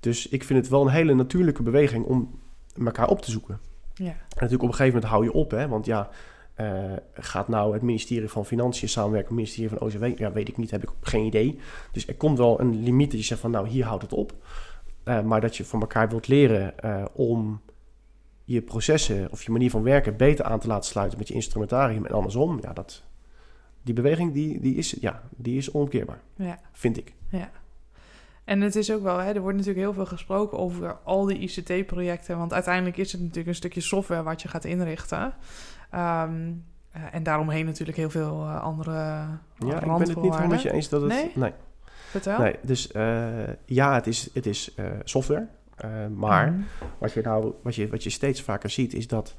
Dus 0.00 0.28
ik 0.28 0.44
vind 0.44 0.58
het 0.58 0.68
wel 0.68 0.82
een 0.82 0.92
hele 0.92 1.14
natuurlijke 1.14 1.62
beweging 1.62 2.04
om 2.04 2.38
elkaar 2.84 3.08
op 3.08 3.22
te 3.22 3.30
zoeken. 3.30 3.60
Ja. 3.94 4.04
En 4.04 4.16
natuurlijk 4.28 4.62
op 4.62 4.68
een 4.68 4.74
gegeven 4.74 4.94
moment 4.94 5.12
hou 5.12 5.24
je 5.24 5.32
op, 5.32 5.50
hè, 5.50 5.68
want 5.68 5.86
ja, 5.86 6.08
uh, 6.60 6.92
gaat 7.12 7.48
nou 7.48 7.72
het 7.72 7.82
ministerie 7.82 8.28
van 8.28 8.46
Financiën 8.46 8.88
samenwerken 8.88 9.34
met 9.34 9.46
het 9.46 9.56
ministerie 9.58 9.92
van 9.92 10.08
OCW? 10.08 10.18
Ja, 10.18 10.32
weet 10.32 10.48
ik 10.48 10.56
niet, 10.56 10.70
heb 10.70 10.82
ik 10.82 10.90
geen 11.00 11.24
idee. 11.24 11.58
Dus 11.92 12.06
er 12.06 12.14
komt 12.14 12.38
wel 12.38 12.60
een 12.60 12.82
limiet 12.82 13.10
dat 13.10 13.20
je 13.20 13.26
zegt 13.26 13.40
van 13.40 13.50
nou, 13.50 13.68
hier 13.68 13.84
houdt 13.84 14.02
het 14.02 14.12
op. 14.12 14.32
Uh, 15.04 15.22
maar 15.22 15.40
dat 15.40 15.56
je 15.56 15.64
van 15.64 15.80
elkaar 15.80 16.08
wilt 16.08 16.28
leren 16.28 16.74
uh, 16.84 17.04
om 17.12 17.60
je 18.48 18.62
processen 18.62 19.30
of 19.30 19.42
je 19.42 19.50
manier 19.50 19.70
van 19.70 19.82
werken 19.82 20.16
beter 20.16 20.44
aan 20.44 20.58
te 20.58 20.66
laten 20.66 20.90
sluiten 20.90 21.18
met 21.18 21.28
je 21.28 21.34
instrumentarium 21.34 22.06
en 22.06 22.12
andersom. 22.12 22.58
Ja, 22.62 22.72
dat, 22.72 23.02
die 23.82 23.94
beweging 23.94 24.32
die, 24.32 24.60
die, 24.60 24.74
is, 24.74 24.96
ja, 25.00 25.22
die 25.36 25.56
is 25.56 25.72
onomkeerbaar, 25.72 26.20
ja. 26.36 26.60
vind 26.72 26.96
ik. 26.96 27.14
Ja. 27.30 27.50
En 28.44 28.60
het 28.60 28.76
is 28.76 28.92
ook 28.92 29.02
wel, 29.02 29.18
hè, 29.18 29.32
er 29.32 29.40
wordt 29.40 29.56
natuurlijk 29.56 29.84
heel 29.84 29.94
veel 29.94 30.06
gesproken 30.06 30.58
over 30.58 30.96
al 31.04 31.24
die 31.24 31.38
ICT-projecten. 31.38 32.38
Want 32.38 32.52
uiteindelijk 32.52 32.96
is 32.96 33.12
het 33.12 33.20
natuurlijk 33.20 33.48
een 33.48 33.54
stukje 33.54 33.80
software 33.80 34.22
wat 34.22 34.42
je 34.42 34.48
gaat 34.48 34.64
inrichten. 34.64 35.34
Ehm, 35.90 36.52
eh, 36.90 37.02
en 37.12 37.22
daaromheen 37.22 37.66
natuurlijk 37.66 37.96
heel 37.96 38.10
veel 38.10 38.44
uh, 38.44 38.62
andere 38.62 38.92
Ja, 38.92 39.34
ik 39.58 39.80
ben 39.80 39.90
het 39.90 40.06
niet 40.06 40.16
helemaal 40.16 40.46
met 40.46 40.62
je 40.62 40.72
eens 40.72 40.88
dat 40.88 41.00
het... 41.00 41.10
Nee? 41.10 41.30
nee. 41.34 41.52
Vertel. 42.10 42.38
Nee, 42.38 42.56
dus 42.62 42.90
ja, 43.64 43.94
het 43.94 44.06
is, 44.06 44.30
het 44.34 44.46
is 44.46 44.74
software. 45.04 45.46
Maar 46.16 46.52
mhm. 46.52 46.62
wat, 46.98 47.12
je 47.12 47.20
nou, 47.22 47.52
wat, 47.62 47.74
je, 47.74 47.88
wat 47.88 48.02
je 48.02 48.10
steeds 48.10 48.42
vaker 48.42 48.70
ziet 48.70 48.94
is 48.94 49.06
dat, 49.06 49.34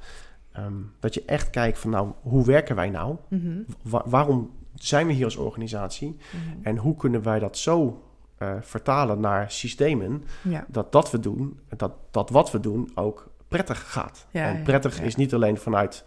ehm, 0.52 0.74
dat 1.00 1.14
je 1.14 1.22
echt 1.26 1.50
kijkt 1.50 1.78
van 1.78 1.90
nou, 1.90 2.12
hoe 2.20 2.44
werken 2.44 2.76
wij 2.76 2.90
nou? 2.90 3.16
Mhm. 3.28 3.62
waarom 3.82 4.50
zijn 4.74 5.06
we 5.06 5.12
hier 5.12 5.24
als 5.24 5.36
organisatie? 5.36 6.16
Mhm. 6.30 6.66
En 6.66 6.76
hoe 6.76 6.96
kunnen 6.96 7.22
wij 7.22 7.38
dat 7.38 7.58
zo 7.58 8.02
uh, 8.38 8.52
vertalen 8.60 9.20
naar 9.20 9.50
systemen, 9.50 10.24
dat 10.66 10.92
dat 10.92 11.10
we 11.10 11.20
doen, 11.20 11.58
dat, 11.76 11.92
dat 12.10 12.30
wat 12.30 12.50
we 12.50 12.60
doen 12.60 12.90
ook 12.94 13.30
prettig 13.48 13.90
gaat. 13.90 14.26
en 14.30 14.62
prettig 14.62 15.00
is 15.00 15.16
niet 15.16 15.34
alleen 15.34 15.56
vanuit 15.56 16.04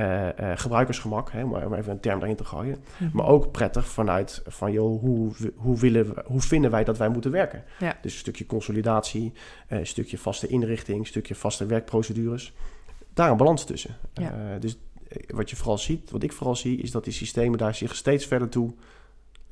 uh, 0.00 0.28
uh, 0.40 0.52
gebruikersgemak, 0.54 1.32
hè, 1.32 1.44
om 1.44 1.74
even 1.74 1.92
een 1.92 2.00
term 2.00 2.22
erin 2.22 2.36
te 2.36 2.44
gooien, 2.44 2.76
mhm. 2.98 3.16
maar 3.16 3.26
ook 3.26 3.50
prettig 3.50 3.88
vanuit 3.88 4.42
van 4.46 4.72
joh, 4.72 5.00
hoe, 5.00 5.32
hoe, 5.56 5.78
willen 5.78 6.14
we, 6.14 6.22
hoe 6.26 6.40
vinden 6.40 6.70
wij 6.70 6.84
dat 6.84 6.98
wij 6.98 7.08
moeten 7.08 7.30
werken? 7.30 7.64
Dus 7.78 8.12
een 8.12 8.18
stukje 8.18 8.46
consolidatie, 8.46 9.32
een 9.68 9.86
stukje 9.86 10.18
vaste 10.18 10.46
inrichting, 10.46 10.98
een 10.98 11.06
stukje 11.06 11.34
vaste 11.34 11.66
werkprocedures. 11.66 12.52
Daar 13.14 13.30
een 13.30 13.36
balans 13.36 13.64
tussen. 13.64 13.96
dus 14.60 14.78
wat 15.26 15.50
je 15.50 15.56
vooral 15.56 15.78
ziet, 15.78 16.10
wat 16.10 16.22
ik 16.22 16.32
vooral 16.32 16.56
zie, 16.56 16.78
is 16.78 16.90
dat 16.90 17.04
die 17.04 17.12
systemen 17.12 17.58
daar 17.58 17.74
zich 17.74 17.96
steeds 17.96 18.26
verder 18.26 18.48
toe 18.48 18.74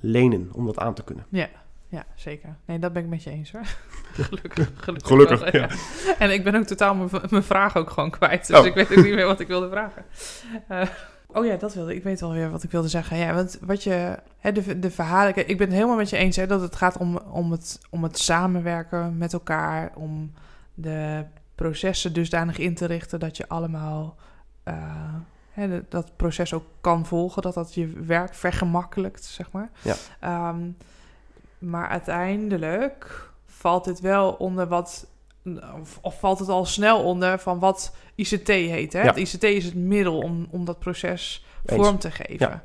lenen 0.01 0.49
om 0.53 0.67
dat 0.67 0.79
aan 0.79 0.95
te 0.95 1.05
kunnen. 1.05 1.27
Ja, 1.29 1.49
ja, 1.91 2.05
zeker. 2.15 2.57
Nee, 2.65 2.79
dat 2.79 2.93
ben 2.93 3.03
ik 3.03 3.09
met 3.09 3.23
je 3.23 3.31
eens 3.31 3.53
hoor. 3.53 3.63
gelukkig. 4.13 4.71
Gelukkig, 4.77 5.09
gelukkig 5.09 5.53
ja. 5.53 5.69
En 6.25 6.33
ik 6.33 6.45
ben 6.45 6.55
ook 6.55 6.65
totaal 6.65 6.95
mijn 7.31 7.43
vraag 7.43 7.77
ook 7.77 7.91
gewoon 7.91 8.11
kwijt. 8.11 8.47
Dus 8.47 8.59
oh. 8.59 8.67
ik 8.67 8.75
weet 8.75 8.91
ook 8.91 9.05
niet 9.05 9.15
meer 9.15 9.27
wat 9.27 9.41
ik 9.41 9.47
wilde 9.47 9.69
vragen. 9.69 10.05
Uh, 10.71 10.83
oh 11.37 11.47
ja, 11.47 11.57
dat 11.57 11.75
wilde 11.75 11.95
ik. 11.95 12.03
weet 12.03 12.21
wel 12.21 12.33
weer 12.33 12.51
wat 12.51 12.63
ik 12.63 12.71
wilde 12.71 12.89
zeggen. 12.89 13.17
Ja, 13.17 13.35
want 13.35 13.59
wat 13.61 13.83
je... 13.83 14.19
Hè, 14.39 14.53
de, 14.53 14.79
de 14.79 14.91
verhalen... 14.91 15.49
Ik 15.49 15.59
ben 15.59 15.67
het 15.67 15.77
helemaal 15.77 15.97
met 15.97 16.11
je 16.11 16.17
eens 16.17 16.37
hè, 16.37 16.47
dat 16.47 16.61
het 16.61 16.77
gaat 16.77 16.97
om, 16.97 17.17
om, 17.17 17.51
het, 17.51 17.81
om 17.91 18.03
het 18.03 18.19
samenwerken 18.19 19.19
met 19.19 19.33
elkaar. 19.33 19.93
Om 19.95 20.33
de 20.75 21.25
processen 21.55 22.13
dusdanig 22.13 22.59
in 22.59 22.75
te 22.75 22.87
richten 22.87 23.21
dat 23.21 23.37
je 23.37 23.49
allemaal... 23.49 24.17
Uh, 24.65 24.75
hè, 25.51 25.83
dat 25.89 26.17
proces 26.17 26.55
ook 26.55 26.67
kan 26.81 27.07
volgen. 27.07 27.43
Dat 27.43 27.55
dat 27.55 27.75
je 27.75 27.87
werk 27.87 28.35
vergemakkelijkt, 28.35 29.25
zeg 29.25 29.51
maar. 29.51 29.71
Ja. 29.83 30.49
Um, 30.51 30.77
maar 31.59 31.89
uiteindelijk 31.89 33.31
valt 33.47 33.85
het 33.85 34.01
wel 34.01 34.33
onder 34.33 34.69
wat. 34.69 35.07
Of, 36.03 36.19
valt 36.19 36.39
het 36.39 36.49
al 36.49 36.65
snel 36.65 37.05
onder 37.05 37.39
van 37.39 37.59
wat 37.59 37.95
ICT 38.15 38.49
heet. 38.49 38.93
Hè? 38.93 39.01
Het 39.01 39.17
ICT 39.17 39.43
is 39.43 39.65
het 39.65 39.75
middel 39.75 40.19
om, 40.19 40.47
om 40.51 40.65
dat 40.65 40.79
proces 40.79 41.47
vorm 41.65 41.99
te 41.99 42.11
geven. 42.11 42.63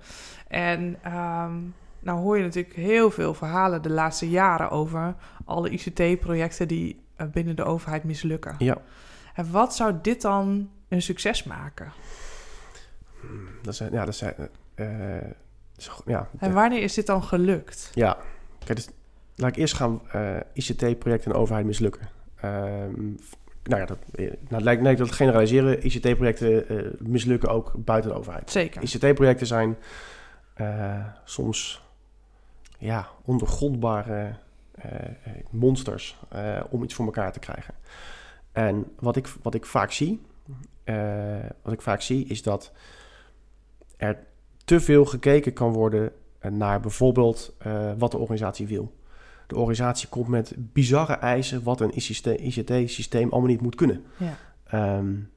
En 0.48 1.00
um, 1.06 1.74
nou 2.00 2.20
hoor 2.20 2.38
je 2.38 2.44
natuurlijk 2.44 2.76
heel 2.76 3.12
veel 3.12 3.34
verhalen 3.34 3.82
de 3.82 3.90
laatste 3.90 4.30
jaren 4.30 4.70
over 4.70 5.16
alle 5.46 5.70
ICT-projecten 5.70 6.68
die 6.68 7.04
eh, 7.16 7.28
binnen 7.28 7.56
de 7.56 7.64
overheid 7.64 8.04
mislukken. 8.04 8.56
Ja. 8.58 8.78
En 9.34 9.52
wat 9.52 9.76
zou 9.76 9.94
dit 10.02 10.22
dan 10.22 10.70
een 10.88 11.02
succes 11.02 11.44
maken? 11.44 11.92
Hmm, 13.20 13.48
dat 13.62 13.76
zijn, 13.76 13.92
ja, 13.92 14.06
dat 14.06 14.16
zijn. 14.16 14.36
Uh, 14.76 14.88
ja. 16.06 16.30
En 16.38 16.54
wanneer 16.54 16.82
is 16.82 16.94
dit 16.94 17.06
dan 17.06 17.24
gelukt? 17.24 17.92
Ja, 17.94 18.18
Kijk, 18.66 18.78
dus, 18.78 18.90
laat 19.36 19.50
ik 19.50 19.56
eerst 19.56 19.74
gaan 19.74 20.02
uh, 20.16 20.38
eh, 20.38 20.46
ICT-projecten 20.54 21.32
en 21.32 21.38
overheid 21.38 21.66
mislukken. 21.66 22.10
Um, 22.46 23.18
nou 23.64 23.82
ja, 23.82 23.86
dat, 23.86 23.98
eh, 24.12 24.26
nou, 24.26 24.38
het 24.48 24.64
lijkt, 24.64 24.82
nee, 24.82 24.96
dat 24.96 25.12
generaliseren. 25.12 25.86
ICT-projecten 25.86 26.74
uh, 26.74 26.92
mislukken 27.00 27.50
ook 27.50 27.72
buiten 27.78 28.12
de 28.12 28.18
overheid. 28.18 28.52
Zeker. 28.52 28.82
ICT-projecten 28.82 29.48
zijn 29.48 29.78
uh, 30.58 31.06
soms 31.24 31.82
ja, 32.78 33.08
ondergrondbare 33.26 34.36
monsters 35.50 36.20
om 36.70 36.84
iets 36.84 36.94
voor 36.94 37.06
elkaar 37.06 37.32
te 37.32 37.40
krijgen. 37.40 37.74
En 38.52 38.86
wat 39.00 39.16
ik, 39.16 39.28
wat 39.42 39.54
ik 39.54 39.66
vaak 39.66 39.92
zie, 39.92 40.22
wat 41.62 41.74
ik 41.74 41.82
vaak 41.82 42.02
zie, 42.02 42.26
is 42.26 42.44
dat 42.44 42.72
er 43.98 44.18
te 44.66 44.80
veel 44.80 45.06
gekeken 45.06 45.54
kan 45.54 45.72
worden 45.72 46.12
naar 46.50 46.80
bijvoorbeeld 46.80 47.56
uh, 47.68 47.92
wat 47.98 48.12
de 48.12 48.18
organisatie 48.18 48.68
wil. 48.68 48.94
De 49.48 49.56
organisatie 49.56 50.10
komt 50.10 50.28
met 50.28 50.54
bizarre 50.58 51.14
eisen 51.14 51.64
wat 51.64 51.82
een 51.82 51.96
ICT-systeem 51.96 53.30
allemaal 53.30 53.50
niet 53.50 53.62
moet 53.62 53.76
kunnen. 53.76 54.04
Ja. 54.18 54.98
Um, 54.98 55.30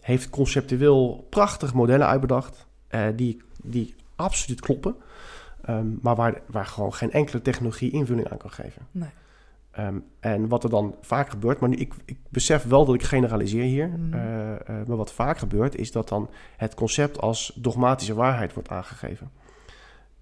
heeft 0.00 0.30
conceptueel 0.30 1.26
prachtige 1.30 1.76
modellen 1.76 2.06
uitbedacht 2.06 2.66
uh, 2.90 3.06
die, 3.16 3.42
die 3.62 3.94
absoluut 4.16 4.60
kloppen, 4.60 4.96
um, 5.68 5.98
maar 6.02 6.16
waar, 6.16 6.40
waar 6.46 6.66
gewoon 6.66 6.94
geen 6.94 7.12
enkele 7.12 7.42
technologie 7.42 7.90
invulling 7.90 8.28
aan 8.28 8.38
kan 8.38 8.50
geven. 8.50 8.86
Nee. 8.90 9.08
Um, 9.78 10.04
en 10.20 10.48
wat 10.48 10.64
er 10.64 10.70
dan 10.70 10.94
vaak 11.00 11.28
gebeurt, 11.30 11.60
maar 11.60 11.68
nu, 11.68 11.76
ik, 11.76 11.94
ik 12.04 12.18
besef 12.28 12.64
wel 12.64 12.84
dat 12.84 12.94
ik 12.94 13.02
generaliseer 13.02 13.62
hier, 13.62 13.88
mm. 13.88 14.14
uh, 14.14 14.20
maar 14.66 14.96
wat 14.96 15.12
vaak 15.12 15.38
gebeurt 15.38 15.76
is 15.76 15.92
dat 15.92 16.08
dan 16.08 16.30
het 16.56 16.74
concept 16.74 17.20
als 17.20 17.52
dogmatische 17.56 18.14
waarheid 18.14 18.54
wordt 18.54 18.68
aangegeven. 18.68 19.30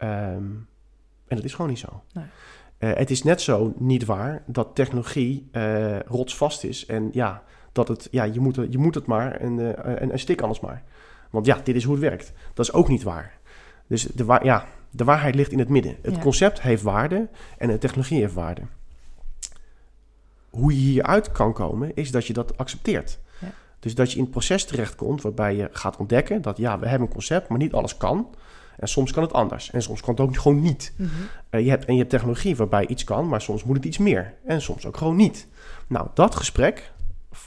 Um, 0.02 0.69
en 1.26 1.37
dat 1.37 1.45
is 1.45 1.54
gewoon 1.54 1.71
niet 1.71 1.78
zo. 1.78 2.02
Nee. 2.12 2.25
Uh, 2.78 2.97
het 2.97 3.11
is 3.11 3.23
net 3.23 3.40
zo 3.40 3.75
niet 3.76 4.04
waar 4.04 4.42
dat 4.47 4.75
technologie 4.75 5.49
uh, 5.52 6.00
rotsvast 6.00 6.64
is. 6.64 6.87
En 6.87 7.09
ja, 7.12 7.42
dat 7.73 7.88
het, 7.88 8.09
ja 8.11 8.25
je, 8.25 8.40
moet, 8.40 8.54
je 8.71 8.78
moet 8.78 8.95
het 8.95 9.07
maar 9.07 9.33
en, 9.33 9.59
uh, 9.59 9.87
en, 9.87 10.11
en 10.11 10.19
stik 10.19 10.40
anders 10.40 10.61
maar. 10.61 10.83
Want 11.30 11.47
ja, 11.47 11.61
dit 11.64 11.76
is 11.76 11.85
hoe 11.85 11.95
het 11.95 12.02
werkt. 12.02 12.33
Dat 12.54 12.66
is 12.66 12.73
ook 12.73 12.88
niet 12.88 13.02
waar. 13.02 13.38
Dus 13.87 14.02
de, 14.02 14.25
wa 14.25 14.40
ja, 14.42 14.66
de 14.90 15.04
waarheid 15.04 15.35
ligt 15.35 15.52
in 15.52 15.59
het 15.59 15.69
midden. 15.69 15.97
Het 16.02 16.14
ja. 16.14 16.21
concept 16.21 16.61
heeft 16.61 16.83
waarde 16.83 17.28
en 17.59 17.69
de 17.69 17.78
technologie 17.78 18.21
heeft 18.21 18.35
waarde. 18.35 18.62
Hoe 20.50 20.73
je 20.73 20.78
hieruit 20.78 21.33
kan 21.33 21.52
komen, 21.52 21.95
is 21.95 22.11
dat 22.11 22.26
je 22.26 22.33
dat 22.33 22.59
accepteert. 22.59 23.19
Ja. 23.40 23.52
Dus 23.80 23.95
dat 23.95 24.11
je 24.11 24.16
in 24.16 24.23
het 24.23 24.30
proces 24.30 24.64
terechtkomt 24.64 25.23
waarbij 25.23 25.57
je 25.57 25.69
gaat 25.73 25.97
ontdekken 25.97 26.42
dat 26.42 26.57
ja, 26.57 26.78
we 26.78 26.88
hebben 26.88 27.09
een 27.09 27.14
concept, 27.14 27.49
maar 27.49 27.59
niet 27.59 27.73
alles 27.73 27.97
kan. 27.97 28.35
En 28.81 28.89
soms 28.89 29.13
kan 29.13 29.23
het 29.23 29.33
anders. 29.33 29.71
En 29.71 29.83
soms 29.83 30.01
kan 30.01 30.15
het 30.15 30.23
ook 30.23 30.37
gewoon 30.37 30.61
niet. 30.61 30.93
Mm 30.97 31.09
je 31.51 31.71
hebt, 31.71 31.85
en 31.85 31.93
je 31.93 31.99
hebt 31.99 32.11
technologie 32.11 32.57
waarbij 32.57 32.87
iets 32.87 33.05
kan, 33.05 33.29
maar 33.29 33.41
soms 33.41 33.65
moet 33.65 33.77
het 33.77 33.85
iets 33.85 33.99
meer. 33.99 34.35
En 34.45 34.63
soms 34.63 34.87
ook 34.87 34.97
gewoon 34.97 35.17
niet. 35.17 35.47
Nou, 35.87 36.09
dat 36.15 36.35
gesprek 36.35 36.93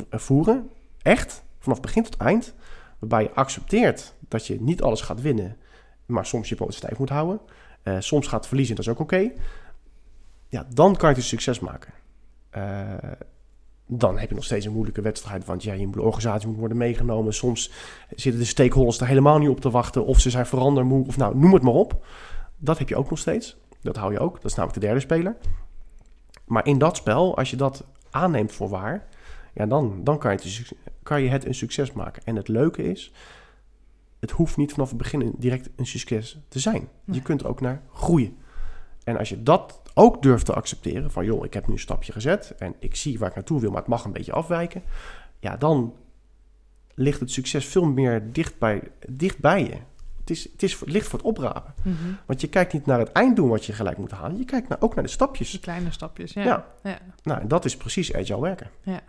eh, 0.10 0.20
voeren, 0.20 0.70
echt, 1.02 1.44
vanaf 1.60 1.82
begin 1.82 2.04
tot 2.04 2.18
eind, 2.18 2.54
waarbij 3.00 3.24
je 3.24 3.34
accepteert 3.34 4.14
dat 4.28 4.48
je 4.48 4.62
niet 4.62 4.82
alles 4.82 5.02
gaat 5.02 5.22
winnen, 5.22 5.58
maar 6.06 6.26
soms 6.26 6.50
je 6.50 6.66
stijf 6.68 6.98
moet 6.98 7.10
houden. 7.10 7.40
Uh, 7.84 7.96
soms 8.00 8.28
gaat 8.28 8.48
verliezen, 8.48 8.76
dat 8.76 8.86
is 8.86 8.92
ook 8.92 9.00
oké. 9.00 9.32
Ja, 10.48 10.66
dan 10.74 10.96
kan 10.96 11.10
je 11.10 11.16
het 11.16 11.26
succes 11.26 11.60
maken. 11.60 11.94
Uh, 12.58 12.94
dan 13.98 14.20
heb 14.20 14.30
je 14.30 14.36
nog 14.36 14.44
steeds 14.44 14.66
een 14.66 14.72
moeilijke 14.72 15.02
wedstrijd. 15.02 15.46
Want 15.46 15.64
ja, 15.64 15.74
je 15.74 16.02
organisatie 16.02 16.48
moet 16.48 16.58
worden 16.58 16.78
meegenomen. 16.78 17.34
Soms 17.34 17.72
zitten 18.16 18.42
de 18.42 18.48
stakeholders 18.48 19.00
er 19.00 19.08
helemaal 19.08 19.38
niet 19.38 19.50
op 19.50 19.60
te 19.60 19.70
wachten. 19.70 20.06
Of 20.06 20.20
ze 20.20 20.30
zijn 20.30 20.46
verandermoe. 20.46 21.08
Of 21.08 21.18
nou, 21.18 21.38
noem 21.38 21.54
het 21.54 21.64
maar 21.64 21.74
op. 21.74 22.06
Dat 22.58 22.78
heb 22.78 22.90
je 22.90 22.96
ook 22.96 23.10
nog 23.10 23.20
steeds. 23.20 23.58
Dat 23.82 23.96
hou 23.96 24.12
je 24.12 24.20
ook. 24.20 24.36
Dat 24.36 24.46
is 24.52 24.56
namelijk 24.56 24.80
de 24.80 24.86
derde 24.86 25.02
speler. 25.02 25.36
Maar 26.46 26.66
in 26.66 26.78
dat 26.78 26.98
spel, 26.98 27.38
als 27.38 27.50
je 27.50 27.56
dat 27.56 27.86
aanneemt 28.10 28.52
voor 28.52 28.70
waar... 28.70 29.08
Ja, 29.54 29.66
dan, 29.66 30.04
dan 30.04 30.18
kan, 30.18 30.32
je 30.32 30.38
het, 30.38 30.74
kan 31.04 31.22
je 31.22 31.30
het 31.30 31.46
een 31.46 31.56
succes 31.56 31.92
maken. 31.92 32.22
En 32.26 32.36
het 32.36 32.48
leuke 32.48 32.84
is... 32.84 33.12
Het 34.20 34.32
hoeft 34.32 34.58
niet 34.58 34.72
vanaf 34.72 34.90
het 34.90 34.98
begin 34.98 35.34
direct 35.38 35.70
een 35.76 35.86
succes 35.86 36.40
te 36.48 36.60
zijn. 36.60 36.88
Je 37.06 37.22
kunt 37.22 37.42
er 37.42 37.48
ook 37.48 37.62
naar 37.62 37.82
groeien. 37.94 38.38
En 39.04 39.18
als 39.18 39.30
je 39.30 39.44
dat 39.44 39.82
ook 39.94 40.22
durft 40.22 40.46
te 40.46 40.54
accepteren, 40.54 41.12
van 41.12 41.26
joh, 41.26 41.46
ik 41.46 41.54
heb 41.54 41.68
nu 41.68 41.74
een 41.74 41.80
stapje 41.80 42.12
gezet 42.12 42.56
en 42.58 42.76
ik 42.80 42.96
zie 42.96 43.20
waar 43.20 43.30
ik 43.30 43.36
naartoe 43.36 43.60
wil, 43.60 43.70
maar 43.70 43.80
het 43.80 43.90
mag 43.90 44.06
een 44.06 44.12
beetje 44.12 44.32
afwijken, 44.32 44.84
ja, 45.40 45.58
dan 45.58 45.94
ligt 46.94 47.20
het 47.20 47.32
succes 47.32 47.66
veel 47.66 47.86
meer 47.86 48.32
dicht 48.32 48.60
bij, 48.60 48.82
dicht 49.08 49.40
bij 49.40 49.64
je. 49.64 49.78
Het, 50.20 50.30
is, 50.30 50.44
het, 50.52 50.64
is, 50.64 50.80
het 50.80 50.90
ligt 50.90 51.08
voor 51.08 51.20
het 51.20 51.28
oprapen. 51.28 51.74
Mhm. 51.84 51.96
Want 52.26 52.42
je 52.42 52.48
kijkt 52.48 52.74
niet 52.74 52.86
naar 52.86 53.00
het 53.00 53.12
einddoel 53.12 53.48
wat 53.48 53.66
je 53.66 53.74
gelijk 53.74 53.98
moet 53.98 54.12
halen. 54.12 54.38
Je 54.38 54.46
kijkt 54.46 54.70
naar, 54.70 54.82
ook 54.82 54.96
naar 54.96 55.04
de 55.04 55.10
stapjes. 55.10 55.52
De 55.52 55.60
kleine 55.60 55.92
stapjes, 55.92 56.34
ja. 56.34 56.44
ja. 56.44 56.66
ja. 56.84 56.98
Nou, 57.24 57.48
dat 57.48 57.66
is 57.66 57.78
precies 57.78 58.14
agile 58.14 58.42
werken. 58.42 58.70
Ja. 58.82 59.02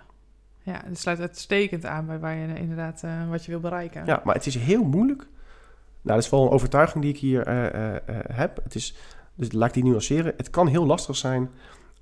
Ja, 0.63 0.83
het 0.85 0.99
sluit 0.99 1.21
uitstekend 1.21 1.87
aan 1.87 2.07
bij 2.07 2.19
waar 2.19 2.35
je 2.35 2.59
inderdaad 2.59 3.03
uh, 3.05 3.29
wat 3.31 3.45
je 3.45 3.51
wil 3.51 3.61
bereiken. 3.61 4.07
Ja, 4.07 4.21
maar 4.25 4.35
het 4.35 4.47
is 4.47 4.55
heel 4.55 4.85
moeilijk. 4.85 5.27
Nou, 6.01 6.17
dat 6.17 6.25
is 6.25 6.31
wel 6.31 6.43
een 6.43 6.51
overtuiging 6.51 7.03
die 7.05 7.13
ik 7.13 7.19
hier 7.19 7.49
uh, 7.49 7.93
uh, 7.93 7.97
heb. 8.33 8.61
Het 8.63 8.75
is 8.75 8.95
dus 9.35 9.53
laat 9.53 9.69
ik 9.69 9.75
die 9.75 9.85
nuanceren. 9.85 10.35
Het 10.37 10.51
kan 10.51 10.67
heel 10.67 10.87
lastig 10.87 11.17
zijn 11.17 11.51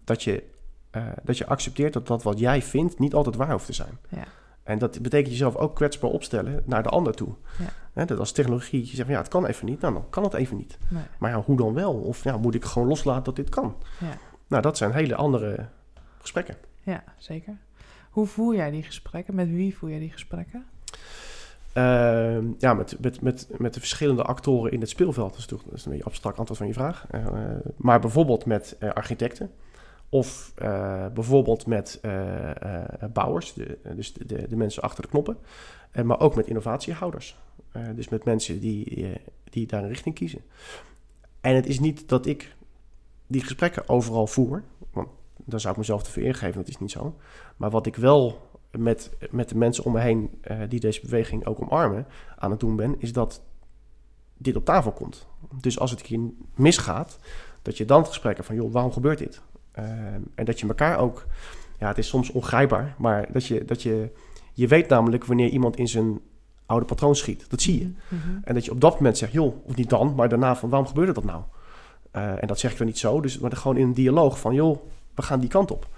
dat 0.05 0.23
je, 0.23 0.45
uh, 0.93 1.07
dat 1.23 1.39
je 1.39 1.47
accepteert 1.47 1.93
dat 1.93 2.07
dat 2.07 2.23
wat 2.23 2.39
jij 2.39 2.63
vindt 2.63 2.99
niet 2.99 3.15
altijd 3.15 3.37
waar 3.37 3.51
hoeft 3.51 3.67
te 3.67 3.73
zijn. 3.73 3.99
Ja. 4.09 4.25
En 4.63 4.79
dat 4.79 5.03
betekent 5.03 5.31
jezelf 5.31 5.57
ook 5.57 5.75
kwetsbaar 5.75 6.11
opstellen 6.11 6.63
naar 6.65 6.83
de 6.83 6.89
ander 6.89 7.15
toe. 7.15 7.35
Ja. 7.95 8.05
dat 8.05 8.19
als 8.19 8.33
technologie 8.33 8.81
je 8.81 8.87
zegt, 8.87 9.01
van, 9.01 9.11
ja, 9.11 9.19
het 9.19 9.29
kan 9.29 9.47
even 9.47 9.67
niet. 9.67 9.81
Nou, 9.81 9.93
dan 9.93 10.11
kan 10.11 10.23
het 10.23 10.35
even 10.35 10.57
niet. 10.57 10.79
Nee. 10.89 11.03
Maar 11.19 11.31
ja, 11.31 11.41
hoe 11.41 11.57
dan 11.57 11.75
wel? 11.75 11.95
Of 11.95 12.25
ja, 12.25 12.37
moet 12.37 12.55
ik 12.55 12.65
gewoon 12.65 12.89
loslaten 12.89 13.25
dat 13.25 13.37
dit 13.37 13.49
kan? 13.49 13.77
Ja. 14.01 14.17
Nou, 14.47 14.63
dat 14.63 14.77
zijn 14.77 14.93
hele 14.93 15.15
andere 15.15 15.69
gesprekken. 16.19 16.57
Ja, 16.83 17.05
zeker. 17.17 17.57
Hoe 18.11 18.27
voer 18.27 18.55
jij 18.55 18.71
die 18.71 18.83
gesprekken? 18.83 19.35
Met 19.35 19.49
wie 19.49 19.77
voer 19.77 19.91
jij 19.91 19.99
die 19.99 20.11
gesprekken? 20.13 20.65
Ehm, 21.73 22.47
ja, 22.59 22.75
met, 22.75 22.97
met, 23.01 23.21
met, 23.21 23.49
met 23.59 23.75
de 23.75 23.81
verschillende 23.81 24.23
actoren 24.23 24.73
in 24.73 24.81
het 24.81 24.89
speelveld. 24.89 25.31
Dat 25.31 25.39
is, 25.39 25.47
dat 25.47 25.61
is 25.75 25.85
een 25.85 25.91
beetje 25.91 26.07
abstract 26.07 26.39
antwoord 26.39 26.59
van 26.59 26.69
je 26.69 26.75
vraag. 26.75 27.07
Uh, 27.15 27.27
maar 27.77 28.01
bijvoorbeeld 28.01 28.47
met 28.47 28.77
uh, 28.81 28.91
architecten. 28.91 29.51
Of 30.09 30.53
uh, 30.63 31.07
bijvoorbeeld 31.15 31.67
met 31.67 32.01
bouwers, 33.13 33.55
dus 33.97 34.13
de, 34.13 34.27
de, 34.27 34.49
de, 34.49 34.57
mensen 34.57 34.83
achter 34.83 35.03
de 35.03 35.09
knoppen. 35.09 35.37
maar 36.05 36.21
ook 36.21 36.35
met 36.35 36.47
innovatiehouders. 36.47 37.37
dus 37.95 38.09
met 38.09 38.25
mensen 38.25 38.61
die, 38.61 39.11
die 39.45 39.67
daar 39.67 39.83
een 39.83 39.89
richting 39.89 40.15
kiezen. 40.15 40.41
En 41.41 41.55
het 41.55 41.67
is 41.67 41.81
niet 41.81 42.09
dat 42.09 42.27
ik 42.27 42.57
die 43.27 43.41
gesprekken 43.41 43.89
overal 43.89 44.27
voer. 44.27 44.63
Want 44.91 45.09
dan 45.37 45.61
zou 45.61 45.73
ik 45.73 45.79
mezelf 45.79 46.03
te 46.03 46.11
veel 46.11 46.25
ingeven, 46.25 46.61
dat 46.61 46.69
is 46.69 46.79
niet 46.79 46.91
zo. 46.91 47.17
Maar 47.57 47.71
wat 47.71 47.87
ik 47.87 47.97
wel 47.97 48.51
met, 48.79 49.11
met 49.31 49.49
de 49.49 49.57
mensen 49.57 49.85
om 49.85 49.93
me 49.93 50.01
heen 50.01 50.31
uh, 50.51 50.59
die 50.69 50.81
deze 50.81 51.01
beweging 51.01 51.47
ook 51.47 51.61
omarmen 51.61 52.07
aan 52.39 52.51
het 52.51 52.61
doen 52.61 52.77
ben, 52.77 52.95
is 52.99 53.13
dat 53.13 53.43
dit 54.37 54.57
op 54.57 54.65
tafel 54.65 54.93
komt. 54.93 55.27
Dus 55.61 55.79
als 55.79 55.91
het 55.91 56.03
hier 56.03 56.21
misgaat, 56.55 57.19
dat 57.63 57.77
je 57.77 57.85
dan 57.85 57.99
het 57.99 58.09
gesprek 58.09 58.35
hebt 58.35 58.47
van, 58.47 58.57
joh, 58.57 58.73
waarom 58.73 58.93
gebeurt 58.93 59.19
dit? 59.19 59.41
Uh, 59.79 59.85
en 60.35 60.45
dat 60.45 60.61
je 60.61 60.67
elkaar 60.67 60.99
ook, 60.99 61.27
ja, 61.79 61.89
het 61.89 61.99
is 61.99 62.09
soms 62.09 62.31
ongrijpbaar, 62.31 62.95
maar 62.99 63.33
dat 63.33 63.47
je, 63.47 63.65
dat 63.65 63.83
je, 63.83 64.11
je 64.53 64.67
weet 64.67 64.89
namelijk 64.89 65.25
wanneer 65.25 65.49
iemand 65.49 65.77
in 65.77 65.89
zijn 65.89 66.21
oude 66.67 66.87
patroon 66.87 67.17
schiet. 67.17 67.51
Dat 67.51 67.61
zie 67.61 67.79
je. 67.79 67.85
Mm 67.85 67.95
-hmm. 68.09 68.41
En 68.45 68.55
dat 68.55 68.65
je 68.65 68.71
op 68.71 68.81
dat 68.81 68.95
moment 68.95 69.19
zegt, 69.19 69.33
joh, 69.33 69.67
of 69.67 69.77
niet 69.77 69.91
dan, 69.91 70.15
maar 70.15 70.29
daarna 70.29 70.57
van, 70.57 70.69
waarom 70.69 70.89
gebeurde 70.89 71.13
dat 71.13 71.25
nou? 71.25 71.43
Uh, 72.17 72.43
en 72.43 72.47
dat 72.47 72.59
zeg 72.59 72.73
ik 72.73 72.79
dan 72.79 72.87
niet 72.87 72.99
zo, 72.99 73.21
dus 73.21 73.39
maar 73.39 73.57
gewoon 73.57 73.77
in 73.77 73.87
een 73.87 73.95
dialoog 73.95 74.39
van, 74.39 74.55
joh, 74.55 74.79
we 75.15 75.23
gaan 75.23 75.41
die 75.41 75.49
kant 75.49 75.71
op. 75.71 75.89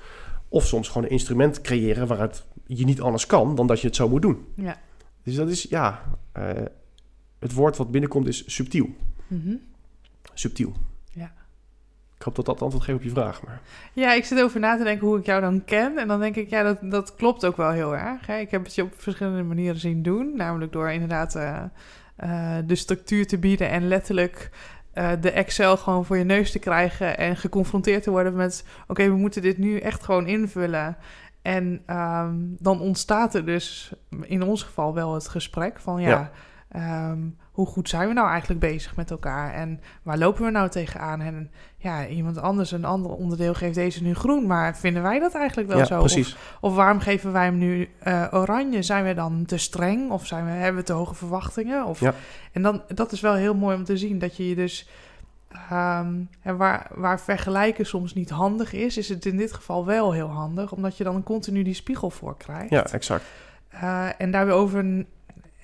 Of 0.54 0.66
soms 0.66 0.88
gewoon 0.88 1.02
een 1.02 1.10
instrument 1.10 1.60
creëren 1.60 2.06
waaruit 2.06 2.44
je 2.66 2.84
niet 2.84 3.00
anders 3.00 3.26
kan 3.26 3.54
dan 3.54 3.66
dat 3.66 3.80
je 3.80 3.86
het 3.86 3.96
zo 3.96 4.08
moet 4.08 4.22
doen. 4.22 4.46
Ja. 4.54 4.80
Dus 5.22 5.34
dat 5.34 5.48
is, 5.48 5.62
ja, 5.62 6.02
uh, 6.38 6.50
het 7.38 7.52
woord 7.52 7.76
wat 7.76 7.90
binnenkomt 7.90 8.26
is 8.26 8.54
subtiel. 8.54 8.88
Mm 9.26 9.40
-hmm. 9.44 9.60
Subtiel. 10.34 10.72
Ja. 11.10 11.32
Ik 12.16 12.22
hoop 12.22 12.34
dat 12.34 12.46
dat 12.46 12.62
antwoord 12.62 12.84
geeft 12.84 12.98
op 12.98 13.04
je 13.04 13.10
vraag. 13.10 13.42
Maar... 13.42 13.60
Ja, 13.92 14.12
ik 14.12 14.24
zit 14.24 14.42
over 14.42 14.60
na 14.60 14.76
te 14.76 14.84
denken 14.84 15.06
hoe 15.06 15.18
ik 15.18 15.26
jou 15.26 15.40
dan 15.40 15.64
ken. 15.64 15.98
En 15.98 16.08
dan 16.08 16.20
denk 16.20 16.36
ik, 16.36 16.50
ja, 16.50 16.62
dat, 16.62 16.78
dat 16.82 17.14
klopt 17.14 17.46
ook 17.46 17.56
wel 17.56 17.70
heel 17.70 17.96
erg. 17.96 18.26
Hè? 18.26 18.38
Ik 18.38 18.50
heb 18.50 18.64
het 18.64 18.74
je 18.74 18.82
op 18.82 18.94
verschillende 18.96 19.42
manieren 19.42 19.80
zien 19.80 20.02
doen. 20.02 20.36
Namelijk 20.36 20.72
door 20.72 20.90
inderdaad 20.90 21.36
uh, 21.36 21.62
uh, 22.24 22.56
de 22.66 22.74
structuur 22.74 23.26
te 23.26 23.38
bieden 23.38 23.70
en 23.70 23.88
letterlijk 23.88 24.50
uh, 24.94 25.10
de 25.20 25.30
Excel 25.30 25.76
gewoon 25.76 26.04
voor 26.04 26.16
je 26.16 26.24
neus 26.24 26.50
te 26.52 26.58
krijgen 26.58 27.18
en 27.18 27.36
geconfronteerd 27.36 28.02
te 28.02 28.10
worden 28.10 28.34
met: 28.34 28.64
oké, 28.82 28.90
okay, 28.90 29.10
we 29.10 29.16
moeten 29.16 29.42
dit 29.42 29.58
nu 29.58 29.78
echt 29.78 30.04
gewoon 30.04 30.26
invullen. 30.26 30.96
En 31.42 31.82
um, 31.90 32.56
dan 32.58 32.80
ontstaat 32.80 33.34
er 33.34 33.44
dus 33.44 33.92
in 34.22 34.42
ons 34.42 34.62
geval 34.62 34.94
wel 34.94 35.14
het 35.14 35.28
gesprek 35.28 35.80
van 35.80 36.00
ja, 36.00 36.30
ja. 36.70 37.10
Um, 37.10 37.36
hoe 37.54 37.66
goed 37.66 37.88
zijn 37.88 38.08
we 38.08 38.14
nou 38.14 38.28
eigenlijk 38.28 38.60
bezig 38.60 38.96
met 38.96 39.10
elkaar 39.10 39.52
en 39.52 39.80
waar 40.02 40.18
lopen 40.18 40.44
we 40.44 40.50
nou 40.50 40.68
tegenaan? 40.68 41.20
En 41.20 41.50
ja, 41.76 42.06
iemand 42.06 42.38
anders, 42.38 42.70
een 42.70 42.84
ander 42.84 43.10
onderdeel 43.10 43.54
geeft 43.54 43.74
deze 43.74 44.02
nu 44.02 44.14
groen, 44.14 44.46
maar 44.46 44.76
vinden 44.76 45.02
wij 45.02 45.18
dat 45.18 45.34
eigenlijk 45.34 45.68
wel 45.68 45.78
ja, 45.78 45.84
zo? 45.84 45.98
Precies. 45.98 46.34
Of, 46.34 46.56
of, 46.60 46.74
waarom 46.74 47.00
geven 47.00 47.32
wij 47.32 47.44
hem 47.44 47.58
nu 47.58 47.88
uh, 48.06 48.26
oranje? 48.30 48.82
Zijn 48.82 49.04
we 49.04 49.14
dan 49.14 49.44
te 49.46 49.56
streng 49.56 50.10
of 50.10 50.26
zijn 50.26 50.44
we, 50.44 50.50
hebben 50.50 50.80
we 50.80 50.86
te 50.86 50.92
hoge 50.92 51.14
verwachtingen? 51.14 51.84
Of, 51.84 52.00
ja. 52.00 52.14
En 52.52 52.62
dan, 52.62 52.82
dat 52.88 53.12
is 53.12 53.20
wel 53.20 53.34
heel 53.34 53.54
mooi 53.54 53.76
om 53.76 53.84
te 53.84 53.96
zien 53.96 54.18
dat 54.18 54.36
je 54.36 54.48
je 54.48 54.54
dus 54.54 54.88
Um, 55.72 56.28
en 56.42 56.56
waar, 56.56 56.86
waar 56.94 57.20
vergelijken 57.20 57.86
soms 57.86 58.14
niet 58.14 58.30
handig 58.30 58.72
is, 58.72 58.96
is 58.96 59.08
het 59.08 59.26
in 59.26 59.36
dit 59.36 59.52
geval 59.52 59.86
wel 59.86 60.12
heel 60.12 60.28
handig, 60.28 60.72
omdat 60.72 60.96
je 60.96 61.04
dan 61.04 61.22
continu 61.22 61.62
die 61.62 61.74
spiegel 61.74 62.10
voor 62.10 62.36
krijgt. 62.36 62.70
Ja, 62.70 62.86
exact. 62.86 63.24
Uh, 63.74 64.08
en 64.18 64.30
daar 64.30 64.46
weer 64.46 64.54
over 64.54 64.78
een, 64.78 65.06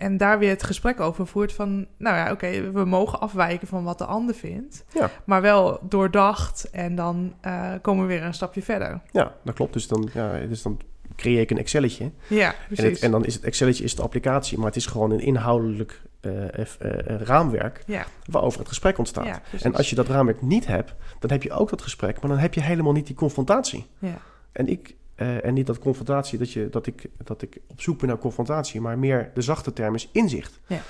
en 0.01 0.17
daar 0.17 0.39
weer 0.39 0.51
het 0.51 0.63
gesprek 0.63 1.01
over 1.01 1.27
voert 1.27 1.53
van, 1.53 1.87
nou 1.99 2.17
ja, 2.17 2.23
oké, 2.23 2.33
okay, 2.33 2.73
we 2.73 2.85
mogen 2.85 3.21
afwijken 3.21 3.69
van 3.69 3.85
wat 3.85 3.99
de 3.99 4.05
ander 4.05 4.35
vindt, 4.35 4.85
ja. 4.93 5.11
maar 5.25 5.43
wel 5.43 5.79
doordacht 5.83 6.71
en 6.71 6.95
dan 6.95 7.35
uh, 7.47 7.73
komen 7.83 8.07
we 8.07 8.13
weer 8.13 8.23
een 8.23 8.35
stapje 8.35 8.63
verder. 8.63 9.01
Ja, 9.11 9.35
dat 9.45 9.55
klopt. 9.55 9.73
Dus 9.73 9.89
dan, 9.89 10.09
ja, 10.13 10.39
dus 10.49 10.63
dan 10.63 10.81
creëer 11.17 11.41
ik 11.41 11.51
een 11.51 11.59
Excelletje. 11.59 12.11
Ja, 12.27 12.55
precies. 12.67 12.85
En, 12.85 12.91
het, 12.91 13.01
en 13.01 13.11
dan 13.11 13.25
is 13.25 13.35
het 13.35 13.45
Excelletje 13.45 13.85
is 13.85 13.97
de 13.97 14.03
applicatie, 14.03 14.59
maar 14.59 14.67
het 14.67 14.77
is 14.77 14.87
gewoon 14.87 15.11
een 15.11 15.21
inhoudelijk 15.21 16.03
uh, 16.21 16.33
uh, 16.33 16.67
raamwerk 17.05 17.83
ja. 17.87 18.07
waarover 18.25 18.59
het 18.59 18.69
gesprek 18.69 18.99
ontstaat. 18.99 19.27
Ja, 19.27 19.43
en 19.63 19.75
als 19.75 19.91
je 19.91 19.97
dat 19.97 20.09
raamwerk 20.09 20.43
niet 20.43 20.67
hebt, 20.67 20.95
dan 21.19 21.31
heb 21.31 21.43
je 21.43 21.53
ook 21.53 21.71
dat 21.71 21.83
gesprek, 21.83 22.21
maar 22.21 22.31
dan 22.31 22.39
heb 22.39 22.55
je 22.55 22.63
helemaal 22.63 22.93
niet 22.93 23.07
die 23.07 23.17
confrontatie. 23.17 23.87
Ja. 23.99 24.19
En 24.53 24.69
ik 24.69 24.95
uh, 25.23 25.45
en 25.45 25.55
niet 25.55 25.67
dat 25.67 25.79
confrontatie, 25.79 26.39
dat, 26.39 26.53
je, 26.53 26.69
dat, 26.71 26.87
ik, 26.87 27.07
dat 27.25 27.43
ik 27.43 27.61
op 27.67 27.81
zoek 27.81 27.99
ben 27.99 28.09
naar 28.09 28.19
confrontatie, 28.19 28.81
maar 28.81 28.99
meer 28.99 29.31
de 29.35 29.43
zachte 29.43 29.73
term 29.73 29.95
is 29.95 30.09
inzicht. 30.13 30.61
Ja. 30.67 30.81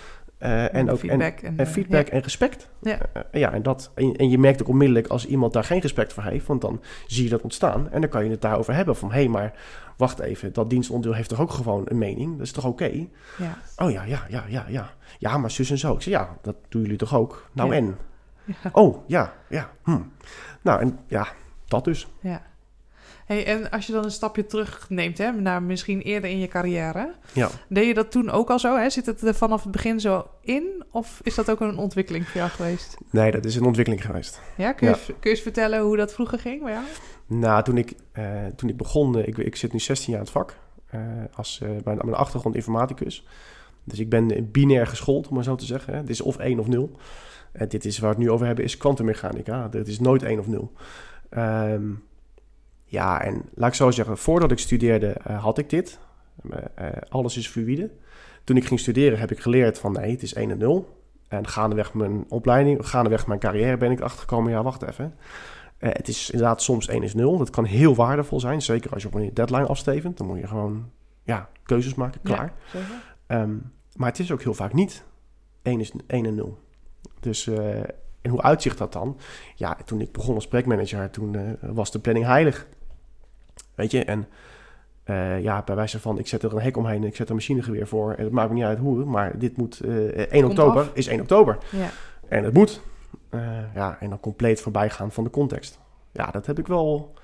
Uh, 0.42 0.74
en 0.74 0.90
ook 0.90 0.98
feedback 0.98 1.38
en, 1.40 1.66
feedback 1.66 2.06
ja. 2.06 2.12
en 2.12 2.20
respect. 2.20 2.68
Ja. 2.82 2.98
Uh, 3.16 3.22
ja, 3.32 3.52
en, 3.52 3.62
dat, 3.62 3.90
en, 3.94 4.16
en, 4.16 4.30
je 4.30 4.38
merkt 4.38 4.62
ook 4.62 4.68
onmiddellijk 4.68 5.06
als 5.06 5.26
iemand 5.26 5.52
daar 5.52 5.64
geen 5.64 5.80
respect 5.80 6.12
voor 6.12 6.22
heeft, 6.22 6.46
want 6.46 6.60
dan 6.60 6.82
zie 7.06 7.24
je 7.24 7.30
dat 7.30 7.42
ontstaan 7.42 7.90
en 7.90 8.00
dan 8.00 8.10
kan 8.10 8.24
je 8.24 8.30
het 8.30 8.40
daarover 8.40 8.74
hebben 8.74 8.96
van 8.96 9.08
hé, 9.08 9.18
hey, 9.18 9.28
maar 9.28 9.52
wacht 9.96 10.18
even, 10.18 10.52
dat 10.52 10.70
dienstonderdeel 10.70 11.16
heeft 11.16 11.28
toch 11.28 11.40
ook 11.40 11.50
gewoon 11.50 11.82
een 11.84 11.98
mening? 11.98 12.36
Dat 12.36 12.46
is 12.46 12.52
toch 12.52 12.66
oké? 12.66 12.84
Okay? 12.84 13.10
Ja. 13.38 13.58
Oh 13.76 13.90
ja, 13.90 14.04
ja, 14.04 14.26
ja, 14.28 14.44
ja, 14.48 14.64
ja. 14.68 14.90
Ja, 15.18 15.38
maar 15.38 15.50
zus 15.50 15.70
en 15.70 15.78
zo. 15.78 15.94
Ik 15.94 16.02
zeg 16.02 16.12
ja, 16.14 16.36
dat 16.42 16.56
doen 16.68 16.82
jullie 16.82 16.96
toch 16.96 17.14
ook? 17.14 17.48
Nou 17.52 17.74
en? 17.74 17.96
Ja. 18.44 18.54
Oh 18.72 19.08
ja, 19.08 19.32
ja. 19.48 19.70
Hm. 19.82 20.00
Nou 20.62 20.80
en 20.80 20.98
ja, 21.06 21.28
dat 21.66 21.84
dus. 21.84 22.08
ja. 22.20 22.42
Hey, 23.30 23.46
en 23.46 23.70
als 23.70 23.86
je 23.86 23.92
dan 23.92 24.04
een 24.04 24.10
stapje 24.10 24.46
terugneemt, 24.46 25.18
hè, 25.18 25.32
naar 25.32 25.62
misschien 25.62 26.00
eerder 26.00 26.30
in 26.30 26.38
je 26.38 26.48
carrière, 26.48 27.14
Ja. 27.32 27.48
deed 27.68 27.86
je 27.86 27.94
dat 27.94 28.10
toen 28.10 28.30
ook 28.30 28.50
al 28.50 28.58
zo? 28.58 28.76
Hè? 28.76 28.90
Zit 28.90 29.06
het 29.06 29.22
er 29.22 29.34
vanaf 29.34 29.62
het 29.62 29.72
begin 29.72 30.00
zo 30.00 30.26
in? 30.42 30.84
Of 30.90 31.20
is 31.22 31.34
dat 31.34 31.50
ook 31.50 31.60
een 31.60 31.76
ontwikkeling 31.78 32.26
voor 32.28 32.36
jou 32.40 32.50
geweest? 32.50 32.96
Nee, 33.10 33.30
dat 33.30 33.44
is 33.44 33.56
een 33.56 33.64
ontwikkeling 33.64 34.04
geweest. 34.04 34.40
Ja, 34.56 34.72
kun 34.72 34.86
je, 34.86 34.92
Ja. 34.92 34.98
eens- 34.98 35.06
kun 35.06 35.16
je 35.20 35.28
eens 35.30 35.40
vertellen 35.40 35.80
hoe 35.80 35.96
dat 35.96 36.12
vroeger 36.12 36.38
ging 36.38 36.62
bij 36.62 36.72
jou? 36.72 36.84
Nou, 37.26 37.62
toen 37.64 37.76
ik, 37.78 37.92
eh, 38.12 38.24
toen 38.56 38.68
ik 38.68 38.76
begon, 38.76 39.18
eh, 39.18 39.26
ik, 39.28 39.38
ik 39.38 39.56
zit 39.56 39.72
nu 39.72 39.78
16 39.78 40.12
jaar 40.12 40.20
in 40.20 40.26
het 40.26 40.34
vak, 40.34 40.56
eh, 40.90 41.00
als, 41.34 41.58
mijn, 41.58 41.82
mijn 41.84 42.14
achtergrond 42.14 42.54
informaticus. 42.54 43.26
Dus 43.84 43.98
ik 43.98 44.08
ben 44.08 44.48
binair 44.52 44.86
geschoold, 44.86 45.28
om 45.28 45.34
maar 45.34 45.44
zo 45.44 45.54
te 45.54 45.64
zeggen. 45.64 45.94
Het 45.96 46.08
is 46.10 46.20
of 46.20 46.38
1 46.38 46.58
of 46.58 46.66
0. 46.68 46.90
En 47.52 47.68
dit 47.68 47.84
is 47.84 47.98
waar 47.98 48.10
we 48.10 48.16
het 48.16 48.24
nu 48.24 48.30
over 48.30 48.46
hebben, 48.46 48.64
is 48.64 48.76
kwantummechanica. 48.76 49.68
Het 49.70 49.88
is 49.88 50.00
nooit 50.00 50.22
1 50.22 50.38
of 50.38 50.46
0. 50.46 50.72
Ehm, 51.30 51.82
ja, 52.90 53.20
en 53.20 53.42
laat 53.54 53.68
ik 53.68 53.74
zo 53.74 53.90
zeggen, 53.90 54.18
voordat 54.18 54.50
ik 54.50 54.58
studeerde 54.58 55.06
eh, 55.06 55.42
had 55.42 55.58
ik 55.58 55.70
dit. 55.70 55.98
Eh, 56.50 56.58
eh, 56.74 56.96
alles 57.08 57.36
is 57.36 57.48
fluïde. 57.48 57.90
Toen 58.44 58.56
ik 58.56 58.66
ging 58.66 58.80
studeren 58.80 59.18
heb 59.18 59.30
ik 59.30 59.40
geleerd 59.40 59.78
van 59.78 59.92
nee, 59.92 60.10
het 60.10 60.22
is 60.22 60.34
1 60.34 60.50
en 60.50 60.58
0. 60.58 60.98
En 61.28 61.46
gaandeweg 61.46 61.94
mijn 61.94 62.24
opleiding, 62.28 62.88
gaandeweg 62.88 63.26
mijn 63.26 63.40
carrière 63.40 63.76
ben 63.76 63.90
ik 63.90 63.98
erachter 63.98 64.20
gekomen, 64.20 64.52
ja, 64.52 64.62
wacht 64.62 64.82
even. 64.82 65.14
Het 65.78 66.08
is 66.08 66.30
inderdaad 66.30 66.62
soms 66.62 66.88
1 66.88 67.02
is 67.02 67.14
0. 67.14 67.38
Dat 67.38 67.50
kan 67.50 67.64
heel 67.64 67.94
waardevol 67.94 68.40
zijn. 68.40 68.62
Zeker 68.62 68.92
als 68.92 69.02
je 69.02 69.08
op 69.08 69.14
een 69.14 69.34
deadline 69.34 69.66
afstevend. 69.66 70.18
Dan 70.18 70.26
moet 70.26 70.38
je 70.38 70.46
gewoon 70.46 70.90
ja, 71.22 71.48
keuzes 71.62 71.94
maken, 71.94 72.20
klaar. 72.22 72.52
Ja. 72.72 72.80
Ehm, 73.26 73.56
maar 73.94 74.08
het 74.08 74.18
is 74.18 74.32
ook 74.32 74.42
heel 74.42 74.54
vaak 74.54 74.72
niet 74.72 75.04
1 75.62 75.80
is 75.80 75.92
1 76.06 76.26
en 76.26 76.34
0. 76.34 76.58
Dus, 77.20 77.46
en 78.22 78.30
hoe 78.30 78.42
uitzicht 78.42 78.78
dat 78.78 78.92
dan? 78.92 79.16
Ja, 79.54 79.76
toen 79.84 80.00
ik 80.00 80.12
begon 80.12 80.34
als 80.34 80.48
projectmanager, 80.48 81.10
toen 81.10 81.56
was 81.60 81.90
de 81.90 81.98
planning 81.98 82.26
heilig. 82.26 82.66
Weet 83.80 83.90
je, 83.90 84.04
en 84.04 84.28
eh, 85.04 85.42
ja, 85.42 85.62
bij 85.62 85.74
wijze 85.74 86.00
van, 86.00 86.18
ik 86.18 86.26
zet 86.26 86.42
er 86.42 86.52
een 86.54 86.60
hek 86.62 86.76
omheen 86.76 87.02
en 87.02 87.08
ik 87.08 87.16
zet 87.16 87.24
er 87.24 87.30
een 87.30 87.36
machinegeweer 87.36 87.86
voor. 87.86 88.12
En 88.14 88.24
het 88.24 88.32
maakt 88.32 88.48
me 88.48 88.54
niet 88.54 88.64
uit 88.64 88.78
hoe, 88.78 89.04
maar 89.04 89.38
dit 89.38 89.56
moet 89.56 89.80
eh 89.80 89.92
1 89.92 90.28
Komt 90.30 90.44
oktober, 90.44 90.80
af. 90.82 90.90
is 90.94 91.06
1 91.06 91.20
oktober. 91.20 91.58
Ja. 91.70 91.88
En 92.28 92.44
het 92.44 92.54
moet. 92.54 92.80
Eh, 93.28 93.74
ja, 93.74 93.96
en 94.00 94.08
dan 94.08 94.20
compleet 94.20 94.60
voorbij 94.60 94.90
gaan 94.90 95.12
van 95.12 95.24
de 95.24 95.30
context. 95.30 95.78
Ja, 96.12 96.26
dat 96.30 96.46
heb 96.46 96.58
ik 96.58 96.66
wel. 96.66 97.14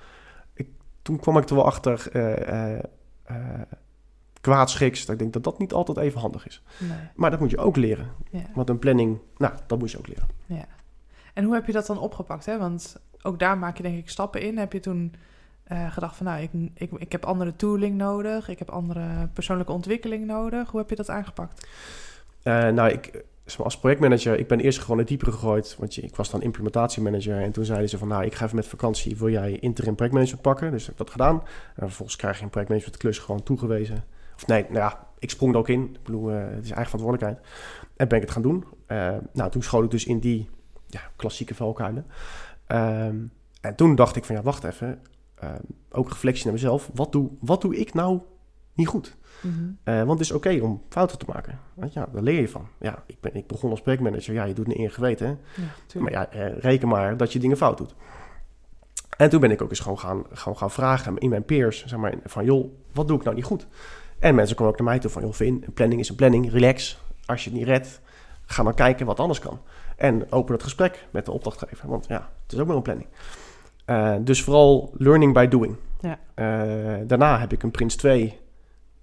Ik, 0.55 0.69
toen 1.03 1.19
kwam 1.19 1.37
ik 1.39 1.49
er 1.49 1.55
wel 1.55 1.65
achter. 1.67 2.09
eh 2.13 2.73
eh 2.73 2.83
eh, 3.25 3.61
kwaadschiks. 4.41 5.01
Dat 5.01 5.11
ik 5.15 5.19
denk 5.19 5.33
dat 5.33 5.45
dat 5.45 5.59
niet 5.59 5.73
altijd 5.73 5.99
even 5.99 6.21
handig 6.21 6.47
is. 6.47 6.63
Nee. 6.79 6.99
Maar 7.15 7.31
dat 7.31 7.41
moet 7.41 7.51
je 7.51 7.59
ook 7.59 7.77
leren. 7.77 8.09
Ja. 8.31 8.43
Want 8.55 8.69
een 8.69 8.79
planning, 8.79 9.19
nou, 9.37 9.55
dat 9.67 9.79
moet 9.79 9.91
je 9.91 9.99
ook 9.99 10.07
leren. 10.07 10.27
Ja. 10.47 10.65
En 11.35 11.45
hoe 11.45 11.55
heb 11.55 11.67
je 11.67 11.73
dat 11.73 11.87
dan 11.87 11.99
opgepakt? 11.99 12.47
Hè? 12.47 12.59
Want 12.59 12.97
ook 13.23 13.39
daar 13.39 13.59
maak 13.59 13.77
je 13.77 13.83
denk 13.83 13.99
ik 13.99 14.09
stappen 14.09 14.41
in. 14.41 14.59
Heb 14.59 14.73
je 14.73 14.81
toen 14.81 15.15
eh, 15.67 15.93
gedacht 15.93 16.17
van 16.17 16.27
nou, 16.27 16.43
ik, 16.43 16.51
ik, 16.75 16.91
ik 16.99 17.13
heb 17.13 17.25
andere 17.25 17.57
tooling 17.57 17.97
nodig. 17.97 18.49
Ik 18.49 18.59
heb 18.59 18.71
andere 18.71 19.29
persoonlijke 19.33 19.73
ontwikkeling 19.73 20.27
nodig. 20.27 20.71
Hoe 20.71 20.81
heb 20.81 20.91
je 20.91 20.97
dat 20.97 21.11
aangepakt? 21.11 21.67
Eh, 22.43 22.69
nou, 22.69 22.91
ik, 22.91 23.25
als 23.59 23.79
projectmanager, 23.79 24.39
ik 24.39 24.49
ben 24.49 24.61
eerst 24.61 24.79
gewoon 24.79 24.99
het 24.99 25.09
dieper 25.09 25.33
gegooid. 25.33 25.77
Want 25.79 25.97
ik 26.03 26.17
was 26.17 26.31
dan 26.31 26.43
implementatiemanager. 26.43 27.41
En 27.41 27.53
toen 27.53 27.65
zeiden 27.65 27.89
ze 27.89 27.99
van, 27.99 28.09
nou, 28.09 28.25
ik 28.25 28.35
ga 28.35 28.45
even 28.45 28.57
met 28.57 28.67
vakantie. 28.67 29.17
Wil 29.17 29.31
jij 29.31 29.53
interim 29.53 29.95
projectmanagement 29.95 30.43
pakken? 30.43 30.71
Dus 30.71 30.83
ik 30.83 30.89
heb 30.89 30.97
dat 30.97 31.11
gedaan. 31.11 31.43
En 31.75 31.87
vervolgens 31.87 32.17
krijg 32.17 32.39
je 32.39 32.45
een 32.45 32.51
projectmanagement 32.51 33.03
klus 33.03 33.19
gewoon 33.19 33.43
toegewezen. 33.43 34.05
Of 34.35 34.47
nee, 34.47 34.63
nou 34.63 34.75
ja, 34.75 35.07
ik 35.19 35.31
sprong 35.31 35.53
er 35.53 35.59
ook 35.59 35.69
in. 35.69 35.83
Ik 35.83 36.03
bedoel, 36.03 36.31
eh, 36.31 36.39
het 36.39 36.65
is 36.65 36.71
eigen 36.71 36.99
verantwoordelijkheid. 36.99 37.47
En 37.97 38.09
ben 38.09 38.17
ik 38.17 38.25
het 38.25 38.33
gaan 38.33 38.43
doen. 38.43 38.65
Nou, 39.33 39.51
toen 39.51 39.63
schoot 39.63 39.85
ik 39.85 39.91
dus 39.91 40.07
in 40.07 40.19
die 40.19 40.49
ja, 40.87 41.01
klassieke 41.17 41.55
valkuilen. 41.55 42.07
Ehm, 42.67 43.17
En 43.61 43.75
toen 43.75 43.95
dacht 43.95 44.17
ik 44.17 44.25
van 44.25 44.37
ja, 44.37 44.43
wacht 44.43 44.65
even. 44.65 45.01
Uh, 45.45 45.51
ook 45.91 46.09
reflectie 46.09 46.45
naar 46.45 46.53
mezelf. 46.53 46.91
Wat 46.95 47.13
doe, 47.13 47.31
wat 47.41 47.61
doe 47.61 47.77
ik 47.77 47.95
nou 47.95 48.21
niet 48.75 48.89
goed? 48.89 49.17
Mm 49.41 49.79
want 49.85 50.11
het 50.11 50.21
is 50.21 50.33
oké 50.33 50.59
om 50.63 50.83
fouten 50.89 51.19
te 51.19 51.25
maken. 51.29 51.59
Want 51.75 51.93
ja, 51.93 52.09
daar 52.13 52.23
leer 52.23 52.41
je 52.41 52.49
van. 52.49 52.69
Ja, 52.81 53.03
ik, 53.07 53.21
ben, 53.21 53.35
ik 53.35 53.47
begon 53.47 53.71
als 53.71 53.81
projectmanager. 53.81 54.35
Ja, 54.35 54.45
je 54.45 54.55
doet 54.55 54.67
een 54.67 54.81
eer 54.81 54.91
geweten. 54.91 55.39
Ja, 55.93 56.01
maar 56.01 56.13
ja, 56.13 56.29
reken 56.59 56.89
maar 56.89 57.17
dat 57.17 57.33
je 57.33 57.39
dingen 57.39 57.57
fout 57.57 57.79
doet. 57.79 57.95
En 59.17 59.31
toen 59.31 59.41
ben 59.41 59.51
ik 59.51 59.63
ook 59.63 59.71
eens 59.71 59.81
gewoon 59.81 59.99
gaan, 59.99 60.25
gewoon 60.33 60.57
gaan 60.57 60.71
vragen 60.71 61.19
in 61.19 61.29
mijn 61.29 61.45
peers. 61.45 61.87
Zeg 61.87 61.99
maar, 61.99 62.15
van 62.25 62.45
joh, 62.45 62.73
wat 62.93 63.09
doe 63.09 63.19
ik 63.19 63.25
nou 63.25 63.37
niet 63.37 63.45
goed? 63.45 63.67
En 64.19 64.35
mensen 64.35 64.57
komen 64.57 64.73
ook 64.73 64.79
naar 64.79 64.89
mij 64.89 64.99
toe 64.99 65.11
van 65.11 65.23
joh, 65.23 65.33
Vin, 65.33 65.63
een 65.67 65.73
planning 65.73 66.01
is 66.01 66.09
een 66.09 66.17
planning. 66.17 66.51
Relax. 66.51 66.99
Als 67.27 67.45
je 67.45 67.51
het 67.51 67.59
niet 67.59 67.69
redt, 67.69 68.01
ga 68.47 68.63
dan 68.63 68.75
kijken 68.75 69.07
wat 69.07 69.21
anders 69.21 69.39
kan. 69.39 69.61
En 69.97 70.33
open 70.33 70.55
het 70.55 70.63
gesprek 70.63 71.07
met 71.11 71.25
de 71.25 71.33
opdrachtgever. 71.33 71.89
Want 71.89 72.07
ja, 72.07 72.31
het 72.43 72.53
is 72.53 72.59
ook 72.59 72.67
maar 72.67 72.77
een 72.77 72.83
planning. 72.83 73.09
Uh, 73.87 74.15
dus 74.21 74.43
vooral 74.43 74.93
learning 74.97 75.33
by 75.35 75.47
doing. 75.47 75.77
Ja. 76.01 76.19
Uh, 76.35 77.07
daarna 77.07 77.39
heb 77.39 77.53
ik 77.53 77.63
een 77.63 77.71
Prins 77.71 77.97
2 77.97 78.39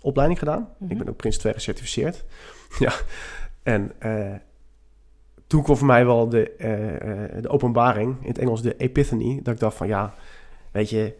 opleiding 0.02 0.39
gedaan. 0.39 0.69
Ik 0.80 0.88
mhm. 0.88 0.98
ben 0.98 1.10
ook 1.10 1.15
Prins 1.15 1.38
2 1.38 1.54
gecertificeerd. 1.54 2.26
ja. 2.80 2.93
En 3.63 3.91
uh, 4.06 4.34
toen 5.48 5.63
kwam 5.63 5.78
voor 5.78 5.88
mij 5.88 6.06
wel 6.06 6.30
de, 6.30 6.54
de 7.41 7.50
openbaring, 7.50 8.17
in 8.22 8.28
het 8.28 8.38
Engels 8.38 8.62
de 8.62 8.78
epiphany, 8.78 9.39
dat 9.43 9.54
ik 9.54 9.60
dacht 9.60 9.78
van 9.78 9.88
ja, 9.88 10.13
weet 10.72 10.89
je, 10.89 11.15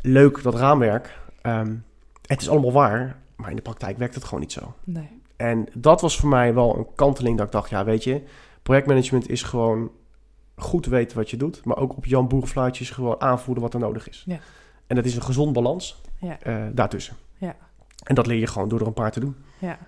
leuk 0.00 0.42
dat 0.42 0.54
raamwerk. 0.54 1.18
Um, 1.42 1.84
het 2.26 2.40
is 2.40 2.48
allemaal 2.48 2.72
waar, 2.72 3.16
maar 3.36 3.50
in 3.50 3.56
de 3.56 3.62
praktijk 3.62 3.98
werkt 3.98 4.14
het 4.14 4.24
gewoon 4.24 4.40
niet 4.40 4.52
zo. 4.52 4.74
Nee. 4.84 5.20
En 5.36 5.66
dat 5.74 6.00
was 6.00 6.16
voor 6.16 6.28
mij 6.28 6.54
wel 6.54 6.76
een 6.76 6.86
kanteling 6.94 7.36
dat 7.36 7.46
ik 7.46 7.52
dacht, 7.52 7.70
ja, 7.70 7.84
weet 7.84 8.04
je, 8.04 8.22
projectmanagement 8.62 9.28
is 9.30 9.42
gewoon 9.42 9.90
goed 10.56 10.86
weten 10.86 11.16
wat 11.16 11.30
je 11.30 11.36
doet, 11.36 11.64
maar 11.64 11.76
ook 11.76 11.96
op 11.96 12.04
Jan 12.04 12.28
Boerenfluitjes 12.28 12.90
gewoon 12.90 13.20
aanvoeren 13.20 13.62
wat 13.62 13.74
er 13.74 13.80
nodig 13.80 14.08
is. 14.08 14.22
Ja. 14.26 14.38
En 14.86 14.96
dat 14.96 15.04
is 15.04 15.16
een 15.16 15.22
gezond 15.22 15.52
balans 15.52 16.00
ja. 16.20 16.38
Uh, 16.46 16.64
daartussen. 16.72 17.16
Ja. 17.36 17.56
En 18.04 18.14
dat 18.14 18.26
leer 18.26 18.38
je 18.38 18.46
gewoon 18.46 18.68
door 18.68 18.80
er 18.80 18.86
een 18.86 18.92
paar 18.92 19.12
te 19.12 19.20
doen. 19.20 19.36
Ja, 19.58 19.78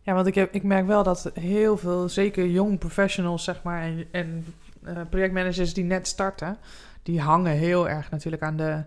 ja 0.00 0.14
want 0.14 0.26
ik, 0.26 0.34
heb, 0.34 0.54
ik 0.54 0.62
merk 0.62 0.86
wel 0.86 1.02
dat 1.02 1.30
heel 1.34 1.76
veel, 1.76 2.08
zeker 2.08 2.46
jong 2.46 2.78
professionals, 2.78 3.44
zeg 3.44 3.62
maar, 3.62 3.82
en, 3.82 4.06
en 4.10 4.44
uh, 4.84 5.00
projectmanagers 5.10 5.74
die 5.74 5.84
net 5.84 6.06
starten, 6.06 6.58
die 7.02 7.20
hangen 7.20 7.52
heel 7.52 7.88
erg 7.88 8.10
natuurlijk 8.10 8.42
aan 8.42 8.56
de, 8.56 8.82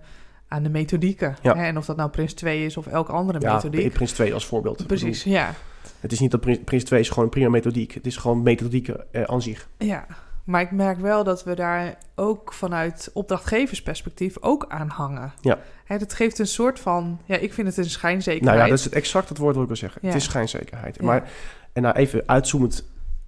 aan 0.47 0.63
de 0.63 0.69
methodieken. 0.69 1.35
Ja. 1.41 1.55
Hè? 1.55 1.63
En 1.63 1.77
of 1.77 1.85
dat 1.85 1.95
nou 1.95 2.09
Prins 2.09 2.33
2 2.33 2.65
is 2.65 2.77
of 2.77 2.87
elke 2.87 3.11
andere 3.11 3.39
ja, 3.39 3.53
methodiek. 3.53 3.93
Prins 3.93 4.11
2 4.11 4.33
als 4.33 4.45
voorbeeld. 4.45 4.87
Precies, 4.87 5.23
ja. 5.23 5.53
Het 5.99 6.11
is 6.11 6.19
niet 6.19 6.31
dat 6.31 6.63
Prins 6.65 6.83
2 6.83 6.99
is 6.99 7.09
gewoon 7.09 7.23
een 7.23 7.29
prima 7.29 7.49
methodiek. 7.49 7.93
Het 7.93 8.05
is 8.05 8.17
gewoon 8.17 8.43
methodiek 8.43 8.87
uh, 8.87 9.21
aan 9.23 9.41
zich. 9.41 9.69
Ja, 9.77 10.05
maar 10.45 10.61
ik 10.61 10.71
merk 10.71 10.99
wel 10.99 11.23
dat 11.23 11.43
we 11.43 11.55
daar 11.55 11.97
ook 12.15 12.53
vanuit 12.53 13.09
opdrachtgeversperspectief 13.13 14.37
ook 14.39 14.65
aan 14.67 14.89
hangen. 14.89 15.33
Ja. 15.41 15.59
Hè, 15.85 15.97
dat 15.97 16.13
geeft 16.13 16.39
een 16.39 16.47
soort 16.47 16.79
van, 16.79 17.19
ja, 17.25 17.35
ik 17.35 17.53
vind 17.53 17.67
het 17.67 17.77
een 17.77 17.89
schijnzekerheid. 17.89 18.43
Nou 18.43 18.57
ja, 18.57 18.69
dat 18.69 18.77
is 18.79 18.83
het 18.83 18.93
exact 18.93 19.29
het 19.29 19.37
woord 19.37 19.53
wat 19.53 19.61
ik 19.61 19.67
wil 19.67 19.77
zeggen. 19.77 20.01
Het 20.05 20.15
is 20.15 20.23
schijnzekerheid. 20.23 21.01
Maar, 21.01 21.29
en 21.73 21.81
nou 21.81 21.95
even 21.95 22.23
uitzoomend, 22.25 22.85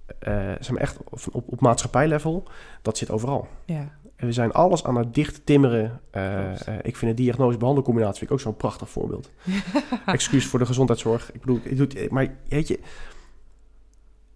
uh, 0.08 0.34
zeg 0.60 0.70
maar 0.70 0.80
echt 0.80 0.98
op, 1.32 1.42
op 1.46 1.60
maatschappijlevel, 1.60 2.48
dat 2.82 2.98
zit 2.98 3.10
overal. 3.10 3.48
Ja. 3.64 3.88
we 4.16 4.32
zijn 4.32 4.52
alles 4.52 4.84
aan 4.84 4.96
het 4.96 5.14
dicht 5.14 5.46
timmeren. 5.46 6.00
Uh, 6.12 6.22
uh, 6.22 6.54
ik 6.82 6.96
vind 6.96 7.16
de 7.16 7.22
diagnose-behandelcombinatie 7.22 8.30
ook 8.30 8.40
zo'n 8.40 8.56
prachtig 8.56 8.88
voorbeeld. 8.88 9.30
Excuus 10.06 10.46
voor 10.46 10.58
de 10.58 10.66
gezondheidszorg. 10.66 11.32
Ik 11.32 11.40
bedoel, 11.40 11.60
ik 11.62 11.76
doe, 11.76 12.08
maar 12.10 12.34
weet 12.48 12.68
je, 12.68 12.80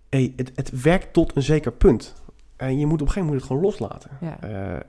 hey, 0.09 0.33
het, 0.37 0.53
het 0.55 0.81
werkt 0.83 1.13
tot 1.13 1.37
een 1.37 1.43
zeker 1.43 1.73
punt. 1.73 2.22
En 2.63 2.79
je 2.79 2.87
moet 2.87 3.01
op 3.01 3.07
een 3.07 3.13
gegeven 3.13 3.25
moment 3.25 3.41
het 3.41 3.51
gewoon 3.51 3.63
loslaten. 3.63 4.11
Uh, 4.23 4.29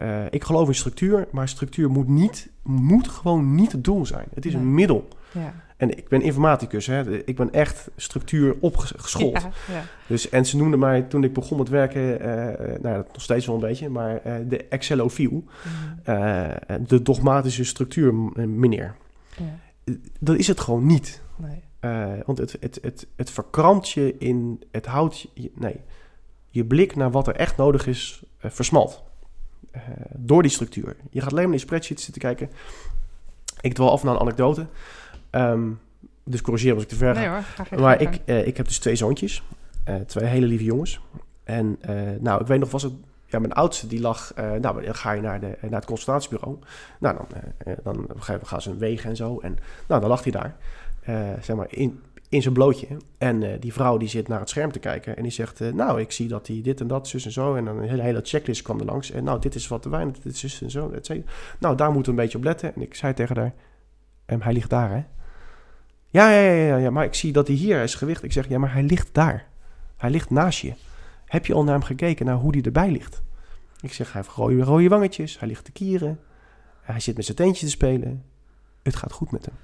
uh, 0.01 0.25
ik 0.29 0.43
geloof 0.43 0.67
in 0.67 0.75
structuur, 0.75 1.27
maar 1.31 1.47
structuur 1.47 1.89
moet, 1.89 2.07
niet, 2.07 2.49
moet 2.61 3.07
gewoon 3.07 3.55
niet 3.55 3.71
het 3.71 3.83
doel 3.83 4.05
zijn. 4.05 4.25
Het 4.33 4.45
is 4.45 4.53
een 4.53 4.73
middel. 4.73 5.07
Ja. 5.31 5.53
En 5.77 5.97
ik 5.97 6.07
ben 6.07 6.21
informaticus, 6.21 6.85
hè. 6.85 7.23
ik 7.25 7.35
ben 7.35 7.53
echt 7.53 7.89
structuur 7.95 8.55
opgeschoold. 8.59 9.47
Ja, 9.67 9.83
dus, 10.07 10.29
en 10.29 10.45
ze 10.45 10.57
noemden 10.57 10.79
mij 10.79 11.01
toen 11.01 11.23
ik 11.23 11.33
begon 11.33 11.57
met 11.57 11.69
werken, 11.69 12.01
uh, 12.01 12.27
nou 12.81 12.95
dat 12.95 13.07
nog 13.07 13.21
steeds 13.21 13.45
wel 13.45 13.55
een 13.55 13.61
beetje, 13.61 13.89
maar 13.89 14.21
de 14.47 14.65
Excelofiel, 14.69 15.31
mm. 15.31 15.45
de 16.87 17.01
dogmatische 17.01 17.63
structuur 17.63 18.13
meneer. 18.47 18.95
Dat 20.19 20.35
is 20.35 20.47
het 20.47 20.59
gewoon 20.59 20.85
niet. 20.85 21.21
Nee. 21.35 21.61
want 22.25 22.37
het, 22.37 22.57
het, 22.59 22.79
het, 22.81 23.07
het 23.15 23.29
verkrampt 23.29 23.89
je 23.89 24.15
in, 24.17 24.63
het 24.71 24.85
houdt 24.85 25.29
je, 25.33 25.51
nee, 25.55 25.79
je 26.53 26.65
blik 26.65 26.95
naar 26.95 27.11
wat 27.11 27.27
er 27.27 27.35
echt 27.35 27.57
nodig 27.57 27.87
is 27.87 28.23
uh, 28.45 28.51
versmalt. 28.51 29.03
Uh, 29.75 29.81
door 30.15 30.41
die 30.41 30.51
structuur. 30.51 30.95
Je 31.09 31.21
gaat 31.21 31.31
alleen 31.31 31.43
maar 31.43 31.53
in 31.53 31.59
spreadsheets 31.59 32.03
zitten 32.03 32.21
kijken. 32.21 32.49
Ik 33.61 33.73
dwal 33.73 33.91
af 33.91 34.03
naar 34.03 34.13
een 34.13 34.19
anekdote. 34.19 34.65
Um, 35.31 35.79
dus 36.23 36.41
corrigeer 36.41 36.73
als 36.73 36.83
ik 36.83 36.89
te 36.89 36.95
ver 36.95 37.15
ga. 37.15 37.43
Nee 37.69 37.79
maar 37.79 38.01
ik, 38.01 38.19
uh, 38.25 38.47
ik 38.47 38.57
heb 38.57 38.67
dus 38.67 38.79
twee 38.79 38.95
zoontjes. 38.95 39.43
twee 40.05 40.25
hele 40.25 40.45
lieve 40.45 40.63
jongens. 40.63 41.01
En 41.43 41.79
nou, 42.19 42.41
ik 42.41 42.47
weet 42.47 42.59
nog, 42.59 42.71
was 42.71 42.83
het... 42.83 42.93
Ja, 43.25 43.39
mijn 43.39 43.53
oudste 43.53 43.87
die 43.87 44.01
lag... 44.01 44.33
nou, 44.35 44.61
dan 44.61 44.95
ga 44.95 45.11
je 45.11 45.21
naar, 45.21 45.39
de, 45.39 45.57
naar 45.61 45.71
het 45.79 45.85
consultatiebureau. 45.85 46.59
Nou, 46.99 47.17
dan, 47.83 48.05
dan 48.07 48.39
gaan 48.43 48.61
ze 48.61 48.77
wegen 48.77 49.09
en 49.09 49.15
zo. 49.15 49.39
En 49.39 49.57
nou, 49.87 50.01
dan 50.01 50.09
lag 50.09 50.23
hij 50.23 50.31
daar. 50.31 50.55
zeg 51.41 51.55
maar, 51.55 51.67
in, 51.69 52.01
in 52.33 52.41
zijn 52.41 52.53
blootje. 52.53 52.87
En 53.17 53.41
uh, 53.41 53.49
die 53.59 53.73
vrouw 53.73 53.97
die 53.97 54.07
zit 54.07 54.27
naar 54.27 54.39
het 54.39 54.49
scherm 54.49 54.71
te 54.71 54.79
kijken 54.79 55.17
en 55.17 55.23
die 55.23 55.31
zegt... 55.31 55.61
Uh, 55.61 55.73
nou, 55.73 56.01
ik 56.01 56.11
zie 56.11 56.27
dat 56.27 56.47
hij 56.47 56.59
dit 56.63 56.81
en 56.81 56.87
dat, 56.87 57.07
zus 57.07 57.25
en 57.25 57.31
zo. 57.31 57.55
En 57.55 57.65
dan 57.65 57.77
een 57.77 57.99
hele, 57.99 58.19
checklist 58.23 58.61
kwam 58.61 58.79
er 58.79 58.85
langs. 58.85 59.11
En 59.11 59.23
nou, 59.23 59.39
dit 59.39 59.55
is 59.55 59.67
wat 59.67 59.83
de 59.83 59.89
wijn, 59.89 60.15
dit 60.23 60.33
is 60.33 60.39
zus 60.39 60.61
en 60.61 60.71
zo, 60.71 60.91
et 60.91 61.09
Nou, 61.59 61.75
daar 61.75 61.91
moeten 61.91 62.13
we 62.13 62.17
een 62.17 62.23
beetje 62.23 62.37
op 62.37 62.43
letten. 62.43 62.75
En 62.75 62.81
ik 62.81 62.95
zei 62.95 63.13
tegen 63.13 63.37
haar... 63.37 63.53
Um, 64.25 64.41
hij 64.41 64.53
ligt 64.53 64.69
daar, 64.69 64.89
hè? 64.89 65.03
Ja, 66.09 66.31
ja, 66.31 66.39
ja, 66.39 66.65
ja, 66.65 66.77
ja, 66.77 66.89
maar 66.89 67.05
ik 67.05 67.13
zie 67.13 67.31
dat 67.31 67.47
hij 67.47 67.55
hier 67.55 67.83
is 67.83 67.95
gewicht. 67.95 68.23
Ik 68.23 68.31
zeg, 68.31 68.47
ja, 68.49 68.57
maar 68.57 68.73
hij 68.73 68.83
ligt 68.83 69.09
daar. 69.11 69.45
Hij 69.97 70.09
ligt 70.09 70.29
naast 70.29 70.59
je. 70.59 70.73
Heb 71.25 71.45
je 71.45 71.53
al 71.53 71.63
naar 71.63 71.73
hem 71.73 71.83
gekeken, 71.83 72.25
naar 72.25 72.35
hoe 72.35 72.51
hij 72.51 72.61
erbij 72.61 72.91
ligt? 72.91 73.21
Ik 73.81 73.93
zeg, 73.93 74.13
hij 74.13 74.21
heeft 74.21 74.35
rode, 74.35 74.63
rode 74.63 74.87
wangetjes. 74.87 75.39
Hij 75.39 75.47
ligt 75.47 75.65
te 75.65 75.71
kieren. 75.71 76.19
Hij 76.81 76.99
zit 76.99 77.15
met 77.15 77.25
zijn 77.25 77.37
teentje 77.37 77.65
te 77.65 77.71
spelen. 77.71 78.23
Het 78.83 78.95
gaat 78.95 79.11
goed 79.11 79.31
met 79.31 79.45
hem. 79.45 79.55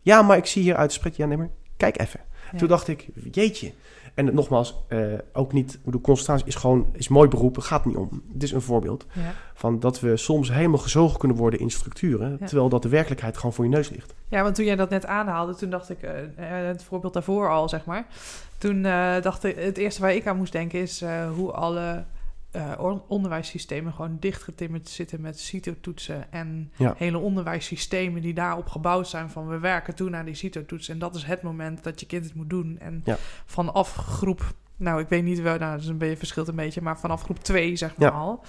Ja, 0.00 0.22
maar 0.22 0.36
ik 0.36 0.46
zie 0.46 0.62
hier 0.62 0.76
uit 0.76 1.00
het. 1.02 1.16
Ja, 1.16 1.26
nee, 1.26 1.50
kijk 1.80 2.00
even. 2.00 2.20
Toen 2.56 2.68
dacht 2.68 2.88
ik, 2.88 3.08
jeetje. 3.30 3.72
En 4.14 4.34
nogmaals, 4.34 4.82
uh, 4.88 5.14
ook 5.32 5.52
niet, 5.52 5.78
de 5.84 6.00
concentratie 6.00 6.46
is 6.46 6.54
gewoon, 6.54 6.86
is 6.92 7.08
mooi 7.08 7.28
beroep, 7.28 7.58
gaat 7.58 7.84
niet 7.84 7.96
om. 7.96 8.22
Het 8.32 8.42
is 8.42 8.52
een 8.52 8.60
voorbeeld 8.60 9.06
ja. 9.12 9.32
van 9.54 9.80
dat 9.80 10.00
we 10.00 10.16
soms 10.16 10.52
helemaal 10.52 10.78
gezogen 10.78 11.18
kunnen 11.18 11.36
worden 11.36 11.60
in 11.60 11.70
structuren, 11.70 12.38
terwijl 12.38 12.68
dat 12.68 12.82
de 12.82 12.88
werkelijkheid 12.88 13.36
gewoon 13.36 13.52
voor 13.52 13.64
je 13.64 13.70
neus 13.70 13.88
ligt. 13.88 14.14
Ja, 14.28 14.42
want 14.42 14.54
toen 14.54 14.64
jij 14.64 14.76
dat 14.76 14.90
net 14.90 15.06
aanhaalde, 15.06 15.54
toen 15.54 15.70
dacht 15.70 15.90
ik, 15.90 16.02
uh, 16.02 16.10
het 16.46 16.84
voorbeeld 16.84 17.12
daarvoor 17.12 17.50
al, 17.50 17.68
zeg 17.68 17.84
maar. 17.84 18.06
Toen 18.58 18.82
dacht 19.22 19.44
ik, 19.44 19.56
het 19.56 19.78
eerste 19.78 20.00
waar 20.00 20.14
ik 20.14 20.26
aan 20.26 20.36
moest 20.36 20.52
denken 20.52 20.80
is 20.80 21.04
hoe 21.34 21.52
alle 21.52 22.04
uh, 22.56 22.94
onderwijssystemen 23.06 23.92
gewoon 23.92 24.16
dichtgetimmerd 24.20 24.88
zitten 24.88 25.20
met 25.20 25.40
CITO-toetsen 25.40 26.32
en 26.32 26.72
hele 26.96 27.18
onderwijssystemen 27.18 28.22
die 28.22 28.34
daarop 28.34 28.68
gebouwd 28.68 29.08
zijn 29.08 29.30
van 29.30 29.48
we 29.48 29.58
werken 29.58 29.94
toe 29.94 30.10
naar 30.10 30.24
die 30.24 30.34
CITO-toetsen 30.34 30.94
en 30.94 31.00
dat 31.00 31.14
is 31.14 31.24
het 31.24 31.42
moment 31.42 31.84
dat 31.84 32.00
je 32.00 32.06
kind 32.06 32.24
het 32.24 32.34
moet 32.34 32.50
doen. 32.50 32.78
En 32.78 33.04
vanaf 33.46 33.94
groep, 33.94 34.54
nou 34.76 35.00
ik 35.00 35.08
weet 35.08 35.24
niet 35.24 35.40
wel, 35.40 35.58
nou 35.58 35.72
dat 35.72 35.80
is 35.80 35.88
een 35.88 35.98
beetje 35.98 36.16
verschilt 36.16 36.48
een 36.48 36.56
beetje, 36.56 36.82
maar 36.82 36.98
vanaf 36.98 37.22
groep 37.22 37.38
2 37.38 37.76
zeg 37.76 37.96
maar 37.96 38.10
al, 38.10 38.44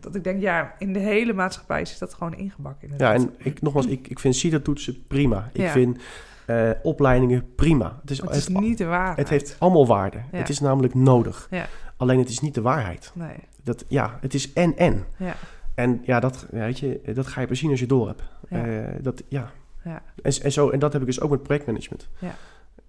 dat 0.00 0.14
ik 0.14 0.24
denk 0.24 0.40
ja, 0.40 0.74
in 0.78 0.92
de 0.92 0.98
hele 0.98 1.32
maatschappij 1.32 1.80
is 1.80 1.98
dat 1.98 2.14
gewoon 2.14 2.34
ingebakken. 2.34 2.90
Ja, 2.96 3.14
en 3.14 3.34
ik, 3.38 3.62
nogmaals, 3.62 3.86
ik, 3.86 4.08
ik 4.08 4.18
vind 4.18 4.36
CITO-toetsen 4.36 5.06
prima. 5.06 5.50
Ik 5.52 5.68
vind 5.68 5.98
uh, 6.46 6.70
opleidingen 6.82 7.54
prima. 7.54 7.98
Het 8.00 8.10
is, 8.10 8.20
het 8.20 8.36
is 8.36 8.48
niet 8.48 8.78
de 8.78 8.84
waarheid. 8.84 9.18
Het 9.18 9.28
heeft 9.28 9.56
allemaal 9.58 9.86
waarde. 9.86 10.18
Het 10.30 10.48
is 10.48 10.60
namelijk 10.60 10.94
nodig. 10.94 11.46
Ja. 11.50 11.66
Alleen 11.96 12.18
het 12.18 12.28
is 12.28 12.40
niet 12.40 12.54
de 12.54 12.62
waarheid. 12.62 13.12
Nee. 13.14 13.36
Dat, 13.62 13.84
ja, 13.88 14.18
het 14.20 14.34
is 14.34 14.52
en-en. 14.52 15.04
Ja. 15.16 15.34
En 15.74 16.00
ja, 16.04 16.20
dat, 16.20 16.46
weet 16.50 16.78
je, 16.78 17.00
dat 17.14 17.26
ga 17.26 17.40
je 17.40 17.46
pas 17.46 17.58
zien 17.58 17.70
als 17.70 17.80
je 17.80 17.86
door 17.86 18.06
hebt. 18.06 18.22
Ja. 18.48 18.66
Uh, 18.66 18.88
dat, 19.00 19.22
ja. 19.28 19.50
ja. 19.84 20.02
En, 20.22 20.32
en, 20.42 20.52
zo, 20.52 20.70
en 20.70 20.78
dat 20.78 20.92
heb 20.92 21.00
ik 21.02 21.06
dus 21.06 21.20
ook 21.20 21.30
met 21.30 21.42
projectmanagement. 21.42 22.08
Ja. 22.18 22.34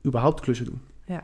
Überhaupt 0.06 0.41
klussen 0.41 0.65
doen. 0.65 0.82
Ja. 1.06 1.24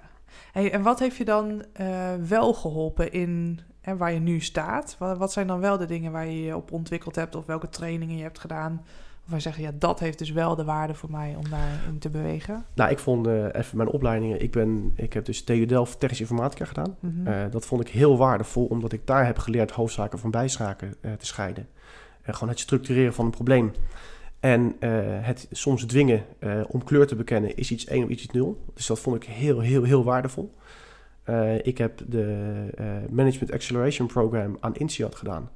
Hey, 0.52 0.72
en 0.72 0.82
wat 0.82 1.00
heeft 1.00 1.16
je 1.16 1.26
dan 1.26 1.66
uh, 1.82 2.14
wel 2.28 2.54
geholpen 2.54 3.12
in 3.12 3.60
en 3.82 3.98
waar 3.98 4.14
je 4.14 4.20
nu 4.20 4.40
staat? 4.40 4.96
Wat, 5.00 5.18
wat 5.18 5.32
zijn 5.32 5.48
dan 5.48 5.60
wel 5.60 5.78
de 5.78 5.86
dingen 5.86 6.12
waar 6.12 6.26
je 6.26 6.44
je 6.44 6.56
op 6.56 6.72
ontwikkeld 6.72 7.16
hebt 7.16 7.36
of 7.36 7.46
welke 7.46 7.70
trainingen 7.70 8.18
je 8.18 8.24
hebt 8.24 8.40
gedaan? 8.40 8.86
Wij 9.32 9.40
zeggen, 9.40 9.64
ja, 9.64 9.72
dat 9.80 10.00
heeft 10.00 10.18
dus 10.18 10.32
wel 10.32 10.56
de 10.56 10.64
waarde 10.64 10.94
voor 10.94 11.12
mij 11.12 11.36
om 11.38 11.50
daarin 11.50 12.00
te 12.00 12.10
bewegen? 12.10 12.66
Nou, 12.74 12.92
ik 12.92 13.00
vond 13.00 13.28
uh, 13.28 13.46
even 13.52 13.78
mijn 13.78 13.90
opleidingen. 13.90 14.42
Ik, 14.42 14.52
ben, 14.52 14.92
ik 14.96 15.14
heb 15.14 15.26
dus 15.26 15.44
TU 15.44 15.66
Delft 15.66 16.00
Technische 16.00 16.24
Informatica 16.24 16.66
gedaan. 16.66 16.98
Mm 17.00 17.50
dat 17.52 17.66
vond 17.66 17.82
ik 17.82 17.88
heel 17.88 18.18
waardevol, 18.18 18.66
omdat 18.66 18.92
ik 18.92 19.08
daar 19.08 19.26
heb 19.26 19.38
geleerd 19.38 19.72
hoofdzaken 19.72 20.20
van 20.20 20.32
bijzaken 20.32 20.96
uh, 21.02 21.14
te 21.14 21.26
scheiden. 21.26 21.68
En 22.22 22.34
gewoon 22.34 22.50
het 22.50 22.60
structureren 22.60 23.14
van 23.14 23.26
een 23.26 23.32
probleem. 23.32 23.72
En 24.40 24.76
het 25.22 25.48
soms 25.52 25.86
dwingen 25.86 26.24
om 26.68 26.84
kleur 26.84 27.08
te 27.08 27.16
bekennen 27.16 27.56
is 27.56 27.72
iets 27.72 27.86
1 27.86 28.04
of 28.04 28.10
iets 28.10 28.28
0. 28.28 28.64
Dus 28.74 28.86
dat 28.86 29.00
vond 29.00 29.16
ik 29.16 29.24
heel, 29.24 29.60
heel, 29.60 29.84
heel 29.84 30.04
waardevol. 30.04 30.54
ik 31.64 31.78
heb 31.78 32.02
de 32.08 33.06
Management 33.10 33.52
Acceleration 33.52 34.08
Program 34.08 34.58
aan 34.60 34.76
INSEAD 34.76 35.16
gedaan. 35.16 35.50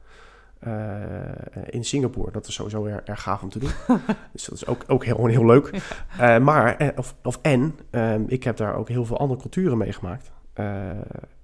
In 1.69 1.85
Singapore. 1.85 2.31
Dat 2.31 2.47
is 2.47 2.53
sowieso 2.53 2.85
erg, 2.85 3.03
erg 3.03 3.21
gaaf 3.21 3.41
om 3.41 3.49
te 3.49 3.59
doen. 3.59 3.71
dus 4.33 4.45
dat 4.45 4.53
is 4.53 4.65
ook, 4.65 4.83
ook 4.87 5.05
heel, 5.05 5.25
heel 5.25 5.45
leuk. 5.45 5.71
maar, 6.17 6.93
of, 6.95 7.15
of 7.23 7.39
en, 7.41 7.79
ehm, 7.89 8.23
ik 8.27 8.43
heb 8.43 8.57
daar 8.57 8.75
ook 8.75 8.89
heel 8.89 9.05
veel 9.05 9.17
andere 9.17 9.39
culturen 9.39 9.77
meegemaakt. 9.77 10.31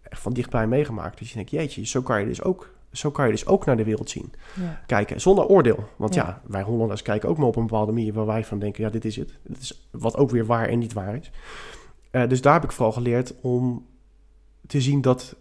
echt 0.01 0.21
van 0.21 0.33
dichtbij 0.33 0.67
meegemaakt. 0.67 1.17
Dus 1.17 1.29
je 1.29 1.35
denkt, 1.35 1.51
jeetje, 1.51 1.85
zo 1.85 2.01
kan 2.01 2.19
je 2.19 2.25
dus 2.25 2.43
ook 2.43 2.69
zo 2.91 3.11
kan 3.11 3.25
je 3.25 3.31
dus 3.31 3.45
ook 3.45 3.65
naar 3.65 3.77
de 3.77 3.83
wereld 3.83 4.09
zien. 4.09 4.33
Ja. 4.55 4.81
Kijken 4.85 5.21
zonder 5.21 5.45
oordeel. 5.45 5.83
Want 5.95 6.13
ja. 6.13 6.41
wij 6.47 6.61
Hollanders 6.61 7.01
kijken 7.01 7.29
ook 7.29 7.37
maar 7.37 7.47
op 7.47 7.55
een 7.55 7.67
bepaalde 7.67 7.91
manier 7.91 8.13
waar 8.13 8.25
wij 8.25 8.45
van 8.45 8.59
denken: 8.59 8.83
ja, 8.83 8.89
dit 8.89 9.05
is 9.05 9.15
het. 9.15 9.33
Dit 9.43 9.61
is 9.61 9.87
wat 9.91 10.17
ook 10.17 10.29
weer 10.29 10.45
waar 10.45 10.67
en 10.67 10.79
niet 10.79 10.93
waar 10.93 11.15
is. 11.15 11.31
Dus 12.27 12.41
daar 12.41 12.53
heb 12.53 12.63
ik 12.63 12.71
vooral 12.71 12.93
geleerd 12.93 13.33
om 13.41 13.85
te 14.67 14.81
zien 14.81 15.01
dat, 15.01 15.35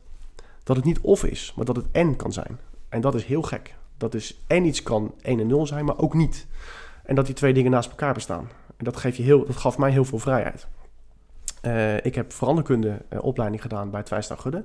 dat 0.62 0.76
het 0.76 0.84
niet 0.84 1.00
of 1.00 1.24
is, 1.24 1.52
maar 1.56 1.64
dat 1.64 1.76
het 1.76 1.86
en 1.92 2.16
kan 2.16 2.32
zijn. 2.32 2.58
En 2.90 3.00
dat 3.00 3.14
is 3.14 3.24
heel 3.24 3.42
gek. 3.42 3.74
Dat 3.96 4.14
is 4.14 4.42
en 4.46 4.64
iets 4.64 4.83
kan 4.83 5.14
1 5.22 5.40
en 5.40 5.46
0 5.46 5.66
zijn, 5.66 5.85
maar 5.85 5.98
ook 5.98 6.14
niet. 6.14 6.46
En 7.05 7.14
dat 7.14 7.26
die 7.26 7.35
twee 7.35 7.53
dingen 7.53 7.70
naast 7.70 7.90
elkaar 7.90 8.14
bestaan. 8.14 8.48
En 8.76 8.85
dat, 8.85 9.03
je 9.03 9.22
heel, 9.22 9.46
dat 9.46 9.57
gaf 9.57 9.79
mij 9.79 9.90
heel 9.90 10.05
veel 10.05 10.18
vrijheid. 10.18 10.66
Uh, 11.62 12.05
ik 12.05 12.14
heb 12.14 12.33
veranderkunde 12.33 13.03
uh, 13.12 13.22
opleiding 13.22 13.62
gedaan 13.62 13.90
bij 13.90 14.03
Twijstra 14.03 14.37
Gudde. 14.37 14.64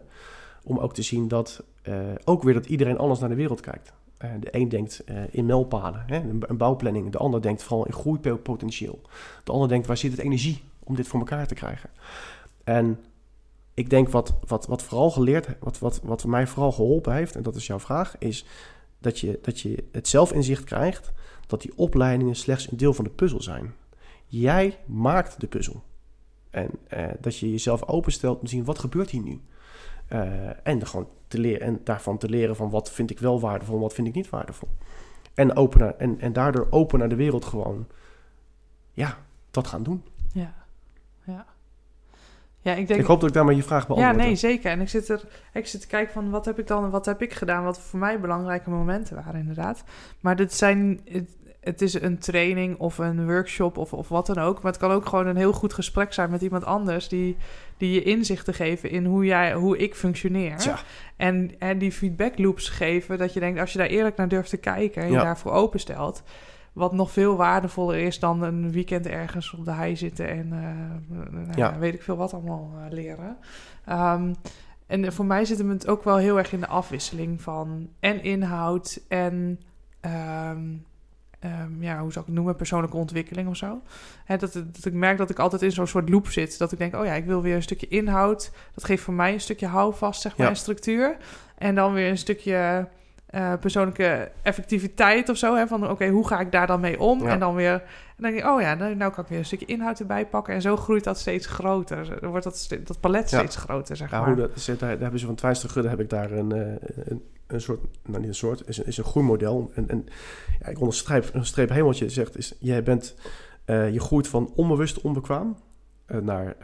Om 0.64 0.80
ook 0.80 0.94
te 0.94 1.02
zien 1.02 1.28
dat 1.28 1.64
uh, 1.84 1.96
ook 2.24 2.44
weer 2.44 2.54
dat 2.54 2.66
iedereen 2.66 2.98
anders 2.98 3.20
naar 3.20 3.30
de 3.30 3.36
wereld 3.36 3.60
kijkt. 3.60 3.94
De 4.40 4.48
een 4.52 4.70
denkt 4.70 5.04
in 5.32 5.46
melpalen, 5.46 6.04
hè, 6.08 6.16
een, 6.48 6.58
bouwplanning. 6.58 7.12
De 7.12 7.18
ander 7.18 7.42
denkt 7.42 7.64
vooral 7.64 7.86
in 7.86 7.94
groeipotentieel. 7.94 9.02
De 9.44 9.52
ander 9.52 9.68
denkt 9.68 9.88
waar 9.88 9.98
zit 9.98 10.12
het 10.12 10.20
energie 10.20 10.64
om 10.84 10.96
dit 10.96 11.08
voor 11.08 11.20
elkaar 11.20 11.48
te 11.48 11.54
krijgen. 11.54 11.90
En 12.64 13.00
ik 13.76 13.90
denk 13.90 14.10
wat, 14.10 14.36
wat, 14.48 14.68
wat 14.68 14.84
vooral 14.84 15.12
geleerd, 15.12 15.48
wat, 15.60 15.80
wat, 15.80 16.00
wat 16.04 16.26
mij 16.26 16.48
vooral 16.48 16.72
geholpen 16.72 17.14
heeft, 17.14 17.36
en 17.36 17.44
dat 17.44 17.56
is 17.56 17.68
jouw 17.68 17.80
vraag, 17.80 18.18
is 18.18 18.46
dat 19.00 19.20
je, 19.20 19.40
dat 19.42 19.60
je 19.60 19.84
het 19.92 20.08
zelfinzicht 20.08 20.64
krijgt 20.64 21.12
dat 21.48 21.62
die 21.62 21.72
opleidingen 21.76 22.36
slechts 22.36 22.72
een 22.72 22.78
deel 22.78 22.94
van 22.94 23.04
de 23.04 23.10
puzzel 23.10 23.42
zijn. 23.42 23.74
Jij 24.26 24.78
maakt 24.86 25.40
de 25.40 25.48
puzzel. 25.48 25.84
En 26.50 26.70
dat 27.20 27.38
je 27.38 27.52
jezelf 27.52 27.84
openstelt 27.84 28.40
om 28.40 28.46
te 28.46 28.52
zien 28.52 28.66
wat 28.66 28.80
gebeurt 28.80 29.10
hier 29.10 29.24
nu. 29.24 29.42
Uh, 30.10 30.68
en, 30.68 30.88
gewoon 30.88 31.08
te 31.28 31.40
leren, 31.40 31.62
en 31.62 31.82
daarvan 31.84 32.18
te 32.18 32.30
leren 32.30 32.56
van 32.56 32.70
wat 32.70 32.92
vind 32.92 33.12
ik 33.12 33.20
wel 33.20 33.40
waardevol 33.40 33.76
en 33.76 33.82
wat 33.82 33.94
vind 33.94 34.08
ik 34.08 34.14
niet 34.14 34.30
waardevol. 34.30 34.70
En, 35.34 35.56
open 35.56 36.00
en, 36.00 36.20
en 36.20 36.34
daardoor 36.34 36.68
open 36.70 37.00
naar 37.00 37.10
de 37.10 37.16
wereld 37.16 37.46
gewoon, 37.46 37.88
ja, 38.92 39.18
dat 39.52 39.68
gaan 39.68 39.84
doen. 39.84 40.04
Ja, 42.66 42.74
ik, 42.74 42.88
denk, 42.88 43.00
ik 43.00 43.06
hoop 43.06 43.20
dat 43.20 43.30
ik 43.30 43.36
daarmee 43.36 43.56
je 43.56 43.64
vraag 43.64 43.88
beantwoord 43.88 44.16
Ja, 44.16 44.24
nee, 44.24 44.36
zeker. 44.36 44.72
En 44.72 44.82
ik 44.82 44.90
zit 44.90 45.10
er 45.10 45.24
ik 45.54 45.68
zit 45.68 45.82
te 45.82 45.88
kijken 45.88 46.14
van 46.14 46.30
wat 46.30 46.46
heb 46.46 46.60
ik 46.60 46.68
dan, 46.68 46.90
wat 46.90 47.06
heb 47.06 47.22
ik 47.22 47.34
gedaan, 47.34 47.64
wat 47.64 47.80
voor 47.80 48.00
mij 48.00 48.20
belangrijke 48.20 48.70
momenten 48.70 49.16
waren 49.16 49.40
inderdaad. 49.40 49.84
Maar 50.20 50.36
dit 50.36 50.54
zijn, 50.54 51.02
het 51.60 51.82
is 51.82 51.94
een 51.94 52.18
training 52.18 52.78
of 52.78 52.98
een 52.98 53.26
workshop 53.26 53.78
of, 53.78 53.94
of 53.94 54.10
wat 54.10 54.26
dan 54.26 54.38
ook. 54.38 54.62
Maar 54.62 54.72
het 54.72 54.82
kan 54.82 54.92
ook 54.92 55.06
gewoon 55.06 55.28
een 55.28 55.36
heel 55.36 55.54
goed 55.54 55.74
gesprek 55.74 56.14
zijn 56.14 56.30
met 56.30 56.42
iemand 56.42 56.66
anders 56.66 57.08
die, 57.08 57.38
die 57.78 57.94
je 57.94 58.04
inzichten 58.04 58.54
geven 58.54 58.90
in 58.90 59.06
hoe, 59.06 59.26
jij, 59.26 59.54
hoe 59.54 59.78
ik 59.78 59.96
functioneer. 59.96 60.84
En, 61.16 61.52
en 61.60 61.78
die 61.78 61.92
feedback 61.92 62.38
loops 62.38 62.70
geven, 62.70 63.18
dat 63.18 63.34
je 63.34 63.40
denkt, 63.40 63.60
als 63.60 63.72
je 63.72 63.78
daar 63.78 63.88
eerlijk 63.88 64.16
naar 64.16 64.28
durft 64.28 64.50
te 64.50 64.58
kijken 64.58 65.02
en 65.02 65.12
je 65.12 65.18
daarvoor 65.18 65.52
openstelt, 65.52 66.24
wat 66.76 66.94
nog 66.94 67.12
veel 67.12 67.36
waardevoller 67.36 67.98
is 67.98 68.20
dan 68.20 68.42
een 68.42 68.72
weekend 68.72 69.08
ergens 69.08 69.54
op 69.54 69.66
de 69.66 69.72
hei 69.72 69.96
zitten 69.96 70.30
en 70.30 70.54
uh, 71.12 71.56
ja. 71.56 71.78
weet 71.78 71.94
ik 71.94 72.02
veel 72.02 72.16
wat 72.16 72.34
allemaal 72.34 72.72
uh, 72.76 72.92
leren. 72.92 73.38
Um, 73.90 74.36
en 74.88 75.14
voor 75.14 75.26
mij 75.26 75.46
zit 75.46 75.58
het 75.58 75.88
ook 75.88 76.04
wel 76.04 76.18
heel 76.18 76.38
erg 76.38 76.54
in 76.54 76.60
de 76.60 76.68
afwisseling 76.68 77.42
van 77.42 77.90
en 78.00 78.24
inhoud 78.24 79.02
en 79.08 79.60
um, 80.02 80.86
um, 81.44 81.78
ja, 81.84 82.00
hoe 82.00 82.12
zou 82.12 82.20
ik 82.20 82.26
het 82.26 82.36
noemen, 82.36 82.56
persoonlijke 82.56 82.98
ontwikkeling 82.98 83.50
of 83.50 83.58
zo. 83.58 83.82
Dat, 84.28 84.54
dat 84.54 84.86
ik 84.86 84.94
merk 84.94 85.18
dat 85.18 85.30
ik 85.30 85.40
altijd 85.40 85.62
in 85.62 85.72
zo'n 85.72 85.88
soort 85.88 86.10
loop 86.10 86.28
zit. 86.28 86.58
Dat 86.58 86.72
ik 86.72 86.78
denk, 86.78 86.96
oh 86.96 87.06
ja, 87.06 87.14
ik 87.14 87.26
wil 87.26 87.42
weer 87.42 87.56
een 87.56 87.64
stukje 87.64 87.88
inhoud. 87.88 88.52
Dat 88.74 88.84
geeft 88.84 89.04
voor 89.04 89.14
mij 89.14 89.34
een 89.34 89.42
stukje 89.42 89.68
houvast, 89.68 90.22
zeg 90.22 90.38
maar, 90.38 90.48
ja. 90.48 90.54
structuur. 90.54 91.18
En 91.58 91.76
dan 91.76 91.94
weer 91.94 92.10
een 92.10 92.18
stukje 92.18 92.88
uh, 93.36 93.54
persoonlijke 93.60 94.32
effectiviteit 94.42 95.30
of 95.30 95.38
zo. 95.38 95.56
Hè, 95.56 95.68
van 95.68 95.90
oké, 95.90 96.08
hoe 96.08 96.28
ga 96.28 96.40
ik 96.40 96.52
daar 96.52 96.68
dan 96.68 96.80
mee 96.80 97.00
om? 97.00 97.28
En 97.28 97.40
dan 97.40 97.56
weer, 97.56 97.74
en 97.74 97.82
dan 98.18 98.32
denk 98.32 98.44
ik, 98.44 98.50
oh 98.50 98.62
ja, 98.62 98.74
nou, 98.74 98.96
nou, 98.96 99.14
kan 99.14 99.24
ik 99.24 99.30
weer 99.30 99.40
een 99.40 99.46
stukje 99.46 99.66
inhoud 99.66 100.00
erbij 100.00 100.26
pakken. 100.26 100.54
En 100.54 100.62
zo 100.62 100.76
groeit 100.76 101.04
dat 101.04 101.20
steeds 101.20 101.46
groter. 101.46 102.18
Dan 102.22 102.30
wordt 102.30 102.44
dat, 102.44 102.68
dat 102.84 103.00
palet 103.00 103.28
steeds 103.28 103.56
groter, 103.56 103.96
zeg 103.96 104.12
maar. 104.12 104.26
Hoe 104.26 104.36
dat 104.36 104.52
zit, 104.56 104.80
daar, 104.80 104.90
daar 104.90 105.00
hebben 105.00 105.20
ze 105.20 105.26
van 105.26 105.36
Twijster 105.36 105.70
Gudde, 105.70 105.90
heb 105.90 106.00
ik 106.00 106.10
daar 106.10 106.32
een, 106.32 106.56
uh, 106.56 106.74
een 107.06 107.24
een 107.48 107.62
soort, 107.62 107.80
nou 108.06 108.20
niet 108.20 108.28
een 108.28 108.36
soort, 108.36 108.68
is, 108.68 108.80
is 108.80 108.98
een 108.98 109.04
groeimodel. 109.04 109.72
En, 109.76 109.90
en 109.90 110.06
ja, 110.60 110.68
ik 110.68 110.80
onderstreep, 110.80 111.30
een 111.34 111.46
streep 111.46 111.70
helemaal 111.70 111.90
wat 111.90 112.00
je 112.00 112.10
zegt, 112.10 112.38
is 112.38 112.54
jij 112.60 112.84
bent, 112.84 113.16
uh, 113.66 113.94
je 113.94 114.00
groeit 114.00 114.28
van 114.28 114.52
onbewust 114.56 115.02
onbekwaam 115.02 115.58
uh, 116.08 116.18
naar 116.18 116.56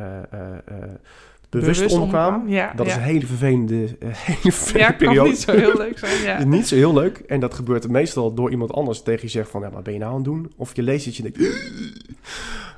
uh, 1.55 1.61
bewust, 1.61 1.87
bewust. 1.87 2.47
Ja, 2.47 2.73
dat 2.75 2.85
ja. 2.85 2.91
is 2.91 2.97
een 2.97 3.03
hele 3.03 3.25
vervelende, 3.25 3.75
hele 3.99 4.51
vervelende 4.51 4.91
ja, 4.91 4.93
periode. 4.93 5.29
niet 5.29 5.39
zo 5.39 5.51
heel 5.51 5.77
leuk 5.77 5.99
zijn, 5.99 6.21
ja. 6.21 6.43
niet 6.57 6.67
zo 6.67 6.75
heel 6.75 6.93
leuk. 6.93 7.17
En 7.17 7.39
dat 7.39 7.53
gebeurt 7.53 7.89
meestal 7.89 8.33
door 8.33 8.51
iemand 8.51 8.73
anders 8.73 9.01
tegen 9.01 9.21
je 9.21 9.29
zegt 9.29 9.49
van, 9.49 9.61
ja, 9.61 9.69
wat 9.69 9.83
ben 9.83 9.93
je 9.93 9.99
nou 9.99 10.11
aan 10.11 10.17
het 10.17 10.25
doen? 10.25 10.51
Of 10.55 10.75
je 10.75 10.83
leest 10.83 11.05
het 11.05 11.15
je 11.15 11.23
denkt, 11.23 11.39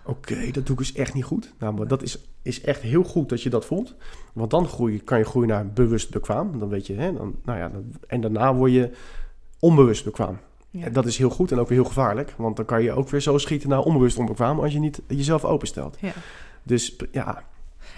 oké, 0.05 0.51
dat 0.51 0.65
doe 0.65 0.75
ik 0.75 0.77
dus 0.77 0.93
echt 0.93 1.13
niet 1.13 1.23
goed. 1.23 1.53
Nou, 1.59 1.73
maar 1.73 1.88
dat 1.88 2.03
is, 2.03 2.17
is 2.41 2.62
echt 2.62 2.81
heel 2.81 3.03
goed 3.03 3.29
dat 3.29 3.41
je 3.41 3.49
dat 3.49 3.65
voelt. 3.65 3.95
Want 4.33 4.51
dan 4.51 4.67
groei, 4.67 5.03
kan 5.03 5.17
je 5.17 5.25
groeien 5.25 5.49
naar 5.49 5.67
bewust 5.67 6.09
bekwaam. 6.09 6.59
Dan 6.59 6.69
weet 6.69 6.88
je, 6.88 6.93
hè, 6.93 7.13
dan, 7.13 7.36
nou 7.43 7.59
ja, 7.59 7.69
dan, 7.69 7.83
en 8.07 8.21
daarna 8.21 8.55
word 8.55 8.71
je 8.71 8.91
onbewust 9.59 10.03
bekwaam. 10.03 10.39
Ja. 10.69 10.89
Dat 10.89 11.05
is 11.05 11.17
heel 11.17 11.29
goed 11.29 11.51
en 11.51 11.59
ook 11.59 11.67
weer 11.67 11.77
heel 11.77 11.88
gevaarlijk. 11.88 12.33
Want 12.38 12.55
dan 12.55 12.65
kan 12.65 12.83
je 12.83 12.91
ook 12.91 13.09
weer 13.09 13.21
zo 13.21 13.38
schieten 13.38 13.69
naar 13.69 13.79
onbewust 13.79 14.17
onbekwaam 14.17 14.59
als 14.59 14.73
je 14.73 14.79
niet 14.79 15.01
jezelf 15.07 15.45
openstelt. 15.45 15.97
Ja. 15.99 16.13
Dus 16.63 16.95
ja. 17.12 17.43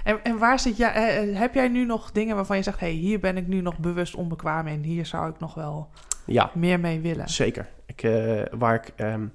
En, 0.06 0.24
en 0.24 0.38
waar 0.38 0.60
zit 0.60 0.78
jij, 0.78 0.94
eh, 0.94 1.40
heb 1.40 1.54
jij 1.54 1.68
nu 1.68 1.86
nog 1.86 2.12
dingen 2.12 2.36
waarvan 2.36 2.58
je 2.58 2.64
zegt: 2.64 2.80
hé, 2.80 2.88
hey, 2.88 2.96
hier 2.96 3.20
ben 3.20 3.38
ik 3.38 3.48
nu 3.48 3.62
nog 3.62 3.78
bewust 3.78 4.16
onbekwaam 4.16 4.68
en 4.68 4.84
hier 4.84 5.06
zou 5.06 5.30
ik 5.30 5.40
nog 5.40 5.54
wel 5.54 5.90
ja, 6.26 6.52
meer 6.54 6.80
mee 6.80 7.00
willen? 7.00 7.30
Zeker. 7.30 7.70
Ik, 7.86 8.04
uh, 8.04 8.42
waar 8.52 8.76
ik. 8.76 9.06
Um, 9.06 9.32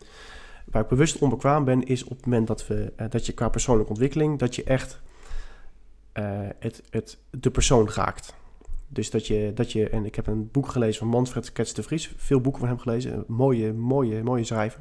Waar 0.71 0.83
ik 0.83 0.89
bewust 0.89 1.19
onbekwaam 1.19 1.65
ben, 1.65 1.83
is 1.83 2.05
op 2.05 2.17
het 2.17 2.25
moment 2.25 2.47
dat, 2.47 2.67
we, 2.67 2.93
uh, 2.97 3.07
dat 3.09 3.27
je 3.27 3.33
qua 3.33 3.49
persoonlijke 3.49 3.91
ontwikkeling, 3.91 4.39
dat 4.39 4.55
je 4.55 4.65
echt 4.65 5.01
uh, 6.15 6.25
het, 6.59 6.83
het, 6.91 7.19
de 7.31 7.51
persoon 7.51 7.89
raakt. 7.95 8.35
Dus 8.89 9.11
dat 9.11 9.27
je, 9.27 9.53
dat 9.55 9.73
je, 9.73 9.89
en 9.89 10.05
ik 10.05 10.15
heb 10.15 10.27
een 10.27 10.49
boek 10.51 10.69
gelezen 10.69 10.99
van 10.99 11.09
Manfred 11.09 11.53
Kets 11.53 11.75
de 11.75 11.83
Vries, 11.83 12.13
veel 12.17 12.41
boeken 12.41 12.61
van 12.61 12.69
hem 12.69 12.79
gelezen, 12.79 13.13
een 13.13 13.25
mooie, 13.27 13.73
mooie, 13.73 14.23
mooie 14.23 14.45
schrijver. 14.45 14.81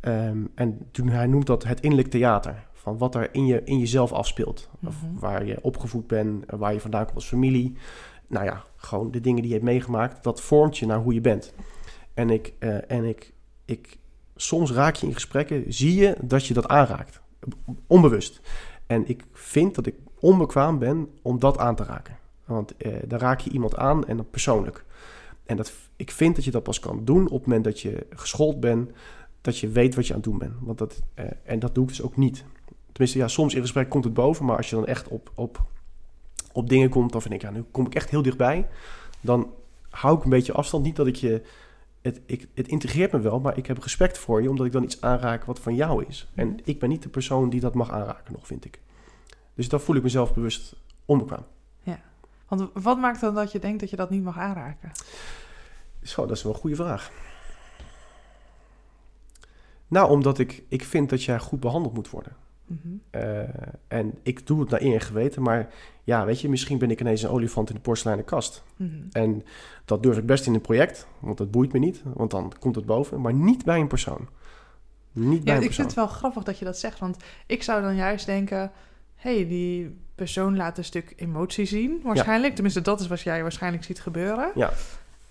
Um, 0.00 0.50
en 0.54 0.88
toen 0.90 1.08
hij 1.08 1.26
noemt 1.26 1.46
dat 1.46 1.64
het 1.64 1.80
innerlijk 1.80 2.10
theater, 2.10 2.66
van 2.82 2.98
wat 2.98 3.14
er 3.14 3.34
in, 3.34 3.46
je, 3.46 3.62
in 3.64 3.78
jezelf 3.78 4.12
afspeelt. 4.12 4.68
Of 4.86 5.02
mhm. 5.02 5.18
waar 5.18 5.46
je 5.46 5.58
opgevoed 5.62 6.06
bent, 6.06 6.44
waar 6.46 6.72
je 6.72 6.80
vandaan 6.80 7.04
komt 7.04 7.16
als 7.16 7.26
familie. 7.26 7.76
Nou 8.26 8.44
ja, 8.44 8.64
gewoon 8.76 9.10
de 9.10 9.20
dingen 9.20 9.40
die 9.40 9.50
je 9.50 9.56
hebt 9.56 9.66
meegemaakt, 9.66 10.22
dat 10.22 10.40
vormt 10.40 10.78
je 10.78 10.86
naar 10.86 10.98
hoe 10.98 11.14
je 11.14 11.20
bent. 11.20 11.54
En 12.14 12.30
ik, 12.30 12.52
uh, 12.58 12.90
en 12.90 13.04
ik, 13.04 13.32
ik 13.64 13.98
soms 14.36 14.72
raak 14.72 14.94
je 14.94 15.06
in 15.06 15.14
gesprekken, 15.14 15.64
zie 15.68 15.94
je 15.94 16.16
dat 16.20 16.46
je 16.46 16.54
dat 16.54 16.68
aanraakt. 16.68 17.20
Onbewust. 17.86 18.40
En 18.86 19.08
ik 19.08 19.24
vind 19.32 19.74
dat 19.74 19.86
ik 19.86 19.94
onbekwaam 20.20 20.78
ben 20.78 21.08
om 21.22 21.38
dat 21.38 21.58
aan 21.58 21.74
te 21.74 21.84
raken. 21.84 22.18
Want 22.44 22.76
eh, 22.76 22.92
dan 23.06 23.18
raak 23.18 23.40
je 23.40 23.50
iemand 23.50 23.76
aan 23.76 24.06
en 24.06 24.16
dat 24.16 24.30
persoonlijk. 24.30 24.84
En 25.44 25.56
dat, 25.56 25.72
ik 25.96 26.10
vind 26.10 26.34
dat 26.34 26.44
je 26.44 26.50
dat 26.50 26.62
pas 26.62 26.80
kan 26.80 27.04
doen 27.04 27.24
op 27.24 27.38
het 27.38 27.46
moment 27.46 27.64
dat 27.64 27.80
je 27.80 28.06
geschoold 28.10 28.60
bent, 28.60 28.90
dat 29.40 29.58
je 29.58 29.68
weet 29.68 29.94
wat 29.94 30.06
je 30.06 30.14
aan 30.14 30.20
het 30.20 30.28
doen 30.28 30.38
bent. 30.38 30.54
Want 30.60 30.78
dat, 30.78 31.02
eh, 31.14 31.24
en 31.42 31.58
dat 31.58 31.74
doe 31.74 31.84
ik 31.84 31.88
dus 31.88 32.02
ook 32.02 32.16
niet. 32.16 32.44
Tenminste, 32.92 33.18
ja, 33.18 33.28
soms 33.28 33.54
in 33.54 33.60
gesprek 33.60 33.88
komt 33.88 34.04
het 34.04 34.14
boven, 34.14 34.44
maar 34.44 34.56
als 34.56 34.70
je 34.70 34.76
dan 34.76 34.86
echt 34.86 35.08
op, 35.08 35.30
op, 35.34 35.64
op 36.52 36.68
dingen 36.68 36.88
komt, 36.88 37.12
dan 37.12 37.22
vind 37.22 37.34
ik, 37.34 37.42
ja, 37.42 37.50
nu 37.50 37.64
kom 37.70 37.86
ik 37.86 37.94
echt 37.94 38.10
heel 38.10 38.22
dichtbij. 38.22 38.68
Dan 39.20 39.50
hou 39.90 40.16
ik 40.18 40.24
een 40.24 40.30
beetje 40.30 40.52
afstand. 40.52 40.84
Niet 40.84 40.96
dat 40.96 41.06
ik 41.06 41.16
je 41.16 41.42
het, 42.02 42.20
ik, 42.26 42.48
het 42.54 42.68
integreert 42.68 43.12
me 43.12 43.20
wel, 43.20 43.40
maar 43.40 43.58
ik 43.58 43.66
heb 43.66 43.78
respect 43.78 44.18
voor 44.18 44.42
je, 44.42 44.50
omdat 44.50 44.66
ik 44.66 44.72
dan 44.72 44.82
iets 44.82 45.00
aanraak 45.00 45.44
wat 45.44 45.60
van 45.60 45.74
jou 45.74 46.04
is. 46.04 46.28
En 46.34 46.48
mhm. 46.48 46.58
ik 46.64 46.78
ben 46.78 46.88
niet 46.88 47.02
de 47.02 47.08
persoon 47.08 47.50
die 47.50 47.60
dat 47.60 47.74
mag 47.74 47.90
aanraken 47.90 48.32
nog, 48.32 48.46
vind 48.46 48.64
ik. 48.64 48.80
Dus 49.54 49.68
dan 49.68 49.80
voel 49.80 49.96
ik 49.96 50.02
mezelf 50.02 50.34
bewust 50.34 50.76
onbekwaam. 51.04 51.44
Ja, 51.82 52.00
want 52.48 52.70
wat 52.72 52.98
maakt 52.98 53.20
dan 53.20 53.34
dat 53.34 53.52
je 53.52 53.58
denkt 53.58 53.80
dat 53.80 53.90
je 53.90 53.96
dat 53.96 54.10
niet 54.10 54.22
mag 54.22 54.38
aanraken? 54.38 54.92
Zo, 56.02 56.26
dat 56.26 56.36
is 56.36 56.42
wel 56.42 56.52
een 56.52 56.58
goede 56.58 56.76
vraag. 56.76 57.10
Nou, 59.88 60.10
omdat 60.10 60.38
ik, 60.38 60.62
ik 60.68 60.84
vind 60.84 61.10
dat 61.10 61.24
jij 61.24 61.38
goed 61.38 61.60
behandeld 61.60 61.94
moet 61.94 62.10
worden. 62.10 62.36
Eh, 63.10 63.40
en 63.88 64.14
ik 64.22 64.46
doe 64.46 64.60
het 64.60 64.70
naar 64.70 64.82
eer 64.82 64.94
en 64.94 65.00
geweten, 65.00 65.42
maar 65.42 65.68
ja, 66.04 66.24
weet 66.24 66.40
je, 66.40 66.48
misschien 66.48 66.78
ben 66.78 66.90
ik 66.90 67.00
ineens 67.00 67.22
een 67.22 67.30
olifant 67.30 67.68
in 67.68 67.74
de 67.74 67.80
porseleinen 67.80 68.24
kast. 68.24 68.62
Mhm. 68.76 68.90
En 69.12 69.42
dat 69.84 70.02
durf 70.02 70.18
ik 70.18 70.26
best 70.26 70.46
in 70.46 70.54
een 70.54 70.60
project, 70.60 71.06
want 71.18 71.38
dat 71.38 71.50
boeit 71.50 71.72
me 71.72 71.78
niet, 71.78 72.02
want 72.14 72.30
dan 72.30 72.52
komt 72.58 72.74
het 72.74 72.86
boven, 72.86 73.20
maar 73.20 73.34
niet 73.34 73.64
bij 73.64 73.80
een 73.80 73.86
persoon. 73.86 74.28
Niet 75.12 75.44
bij 75.44 75.56
een 75.56 75.62
ik 75.62 75.72
vind 75.72 75.86
het 75.86 75.96
wel 75.96 76.06
grappig 76.06 76.42
dat 76.42 76.58
je 76.58 76.64
dat 76.64 76.78
zegt, 76.78 76.98
want 76.98 77.16
ik 77.46 77.62
zou 77.62 77.82
dan 77.82 77.94
juist 77.94 78.26
denken, 78.26 78.72
hey, 79.14 79.46
die 79.48 79.96
persoon 80.14 80.56
laat 80.56 80.78
een 80.78 80.84
stuk 80.84 81.12
emotie 81.16 81.64
zien, 81.64 82.00
waarschijnlijk. 82.02 82.54
Tenminste, 82.54 82.80
dat 82.80 83.00
is 83.00 83.06
wat 83.06 83.20
jij 83.20 83.42
waarschijnlijk 83.42 83.84
ziet 83.84 84.00
gebeuren. 84.00 84.52
Ja. 84.54 84.72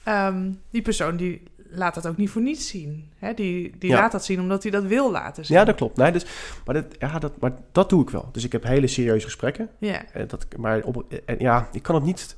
ehm, 0.03 0.51
die 0.69 0.81
persoon 0.81 1.15
die 1.15 1.43
laat 1.73 1.93
dat 1.93 2.07
ook 2.07 2.17
niet 2.17 2.29
voor 2.29 2.41
niets 2.41 2.67
zien. 2.67 3.09
Hè? 3.15 3.33
Die, 3.33 3.73
die 3.77 3.91
laat 3.91 4.11
dat 4.11 4.25
zien 4.25 4.39
omdat 4.39 4.63
hij 4.63 4.71
dat 4.71 4.83
wil 4.83 5.11
laten 5.11 5.45
zien. 5.45 5.57
Ja, 5.57 5.63
dat 5.63 5.75
klopt. 5.75 5.97
Nee, 5.97 6.11
dus, 6.11 6.25
maar, 6.65 6.75
dat, 6.75 6.85
ja, 6.99 7.19
dat, 7.19 7.39
maar 7.39 7.53
dat 7.71 7.89
doe 7.89 8.01
ik 8.01 8.09
wel. 8.09 8.29
Dus 8.31 8.43
ik 8.43 8.51
heb 8.51 8.63
hele 8.63 8.87
serieuze 8.87 9.25
gesprekken. 9.25 9.69
Ja. 9.77 10.03
Uh, 10.15 10.23
dat, 10.27 10.45
maar 10.57 10.83
op, 10.83 11.05
uh, 11.09 11.39
ja, 11.39 11.69
ik 11.71 11.83
kan 11.83 11.95
het 11.95 12.03
niet, 12.03 12.35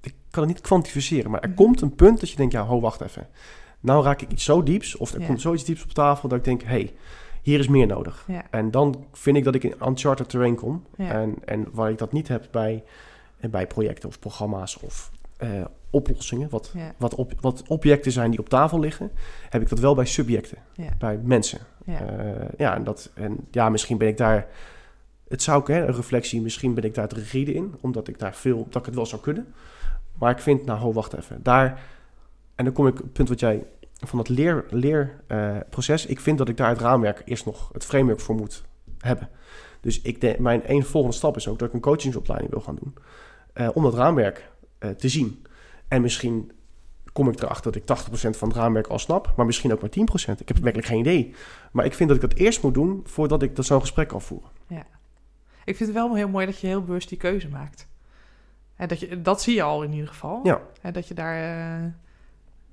ik 0.00 0.14
kan 0.30 0.42
het 0.42 0.52
niet 0.52 0.60
kwantificeren. 0.60 1.30
Maar 1.30 1.40
er 1.40 1.54
komt 1.54 1.80
een 1.80 1.94
punt 1.94 2.20
dat 2.20 2.30
je 2.30 2.36
denkt, 2.36 2.52
ja, 2.52 2.62
ho, 2.62 2.80
wacht 2.80 3.00
even. 3.00 3.28
Nou 3.80 4.04
raak 4.04 4.20
ik 4.20 4.30
iets 4.30 4.44
zo 4.44 4.62
dieps, 4.62 4.96
of 4.96 5.12
er 5.12 5.26
komt 5.26 5.40
zoiets 5.40 5.64
dieps 5.64 5.82
op 5.82 5.90
tafel, 5.90 6.28
dat 6.28 6.38
ik 6.38 6.44
denk, 6.44 6.62
hey, 6.62 6.94
hier 7.42 7.58
is 7.58 7.68
meer 7.68 7.86
nodig. 7.86 8.24
Ja. 8.26 8.42
En 8.50 8.70
dan 8.70 9.04
vind 9.12 9.36
ik 9.36 9.44
dat 9.44 9.54
ik 9.54 9.64
in 9.64 9.74
uncharted 9.86 10.28
terrain 10.28 10.54
kom. 10.54 10.84
En, 10.96 11.34
en 11.44 11.66
waar 11.72 11.90
ik 11.90 11.98
dat 11.98 12.12
niet 12.12 12.28
heb 12.28 12.48
bij, 12.50 12.84
bij 13.50 13.66
projecten 13.66 14.08
of 14.08 14.18
programma's 14.18 14.78
of 14.82 15.10
uh, 15.42 15.64
oplossingen, 15.96 16.48
wat, 16.48 16.72
wat, 16.96 17.14
op, 17.14 17.32
wat 17.40 17.62
objecten 17.66 18.12
zijn 18.12 18.30
die 18.30 18.40
op 18.40 18.48
tafel 18.48 18.80
liggen, 18.80 19.10
heb 19.48 19.62
ik 19.62 19.68
dat 19.68 19.78
wel 19.78 19.94
bij 19.94 20.06
subjecten, 20.06 20.58
bij 20.98 21.20
mensen. 21.22 21.58
Ja. 21.84 22.00
Uh, 22.02 22.42
ja, 22.56 22.74
en 22.74 22.84
dat, 22.84 23.10
en 23.14 23.36
ja, 23.50 23.68
misschien 23.68 23.98
ben 23.98 24.08
ik 24.08 24.16
daar, 24.16 24.46
het 25.28 25.42
zou 25.42 25.60
ik, 25.60 25.66
hè, 25.66 25.86
een 25.86 25.94
reflectie, 25.94 26.40
misschien 26.40 26.74
ben 26.74 26.84
ik 26.84 26.94
daar 26.94 27.08
te 27.08 27.14
rigide 27.14 27.54
in, 27.54 27.74
omdat 27.80 28.08
ik 28.08 28.18
daar 28.18 28.34
veel, 28.34 28.66
dat 28.70 28.80
ik 28.80 28.86
het 28.86 28.94
wel 28.94 29.06
zou 29.06 29.22
kunnen. 29.22 29.54
Maar 30.18 30.30
ik 30.30 30.38
vind, 30.38 30.64
nou, 30.64 30.78
ho, 30.78 30.92
wacht 30.92 31.12
even, 31.12 31.42
daar, 31.42 31.82
en 32.54 32.64
dan 32.64 32.74
kom 32.74 32.86
ik 32.86 32.94
op 32.94 33.02
het 33.02 33.12
punt 33.12 33.28
wat 33.28 33.40
jij 33.40 33.66
van 33.92 34.18
het 34.18 34.28
leerproces, 34.28 36.02
leer, 36.02 36.10
uh, 36.10 36.16
ik 36.16 36.20
vind 36.20 36.38
dat 36.38 36.48
ik 36.48 36.56
daar 36.56 36.68
het 36.68 36.80
raamwerk 36.80 37.22
eerst 37.24 37.44
nog, 37.44 37.70
het 37.72 37.84
framework 37.84 38.20
voor 38.20 38.34
moet 38.34 38.64
hebben. 38.98 39.28
Dus 39.80 40.00
ik 40.00 40.20
denk, 40.20 40.38
mijn 40.38 40.64
één 40.64 40.82
volgende 40.82 41.16
stap 41.16 41.36
is 41.36 41.48
ook 41.48 41.58
dat 41.58 41.68
ik 41.68 41.74
een 41.74 41.80
coachingsopleiding 41.80 42.50
wil 42.50 42.60
gaan 42.60 42.78
doen, 42.82 42.94
uh, 43.54 43.68
om 43.74 43.82
dat 43.82 43.94
raamwerk 43.94 44.50
uh, 44.80 44.90
te 44.90 45.08
zien. 45.08 45.44
En 45.88 46.02
misschien 46.02 46.50
kom 47.12 47.28
ik 47.28 47.42
erachter 47.42 47.72
dat 47.72 47.98
ik 47.98 48.06
80% 48.08 48.38
van 48.38 48.48
het 48.48 48.56
raamwerk 48.56 48.86
al 48.86 48.98
snap, 48.98 49.32
maar 49.36 49.46
misschien 49.46 49.72
ook 49.72 49.80
maar 49.80 49.90
10%. 49.90 50.38
Ik 50.38 50.48
heb 50.48 50.56
werkelijk 50.56 50.88
geen 50.88 50.98
idee. 50.98 51.34
Maar 51.72 51.84
ik 51.84 51.94
vind 51.94 52.08
dat 52.08 52.22
ik 52.22 52.30
dat 52.30 52.38
eerst 52.38 52.62
moet 52.62 52.74
doen 52.74 53.00
voordat 53.04 53.42
ik 53.42 53.56
dat 53.56 53.64
zo'n 53.64 53.80
gesprek 53.80 54.08
kan 54.08 54.22
voeren. 54.22 54.50
Ja. 54.66 54.86
Ik 55.64 55.76
vind 55.76 55.88
het 55.88 55.98
wel 55.98 56.14
heel 56.14 56.28
mooi 56.28 56.46
dat 56.46 56.60
je 56.60 56.66
heel 56.66 56.84
bewust 56.84 57.08
die 57.08 57.18
keuze 57.18 57.48
maakt. 57.48 57.88
En 58.76 58.88
dat, 58.88 59.00
je, 59.00 59.22
dat 59.22 59.42
zie 59.42 59.54
je 59.54 59.62
al 59.62 59.82
in 59.82 59.92
ieder 59.92 60.08
geval. 60.08 60.40
Ja. 60.42 60.60
En 60.82 60.92
dat 60.92 61.08
je 61.08 61.14
daar. 61.14 61.36
Uh, 61.82 61.92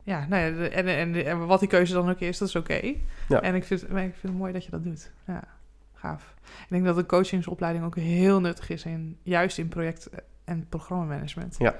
ja, 0.04 0.26
nou 0.28 0.42
ja, 0.42 0.68
en, 0.68 0.88
en, 0.88 1.26
en, 1.26 1.48
wat 1.48 1.60
die 1.60 1.70
keuze 1.70 1.94
dan 1.94 2.10
ook 2.10 2.20
is, 2.20 2.38
dat 2.38 2.48
is 2.48 2.56
oké. 2.56 2.96
Ja. 3.28 3.42
En 3.42 3.56
ik 3.56 3.64
vind, 3.64 3.84
ik 3.84 3.90
vind 3.90 4.22
het 4.22 4.38
mooi 4.38 4.54
dat 4.54 4.66
je 4.66 4.72
dat 4.72 4.84
doet. 4.84 5.12
Ja, 5.28 5.44
gaaf. 5.94 6.34
Ik 6.44 6.70
denk 6.70 6.86
dat 6.86 6.96
de 6.96 7.06
coachingsopleiding 7.06 7.86
ook 7.86 7.96
heel 7.96 8.40
nuttig 8.40 8.70
is, 8.70 8.86
in, 8.86 9.18
juist 9.22 9.58
in 9.58 9.68
project- 9.68 10.10
en 10.44 10.66
programmamanagement. 10.70 11.56
Ja. 11.58 11.76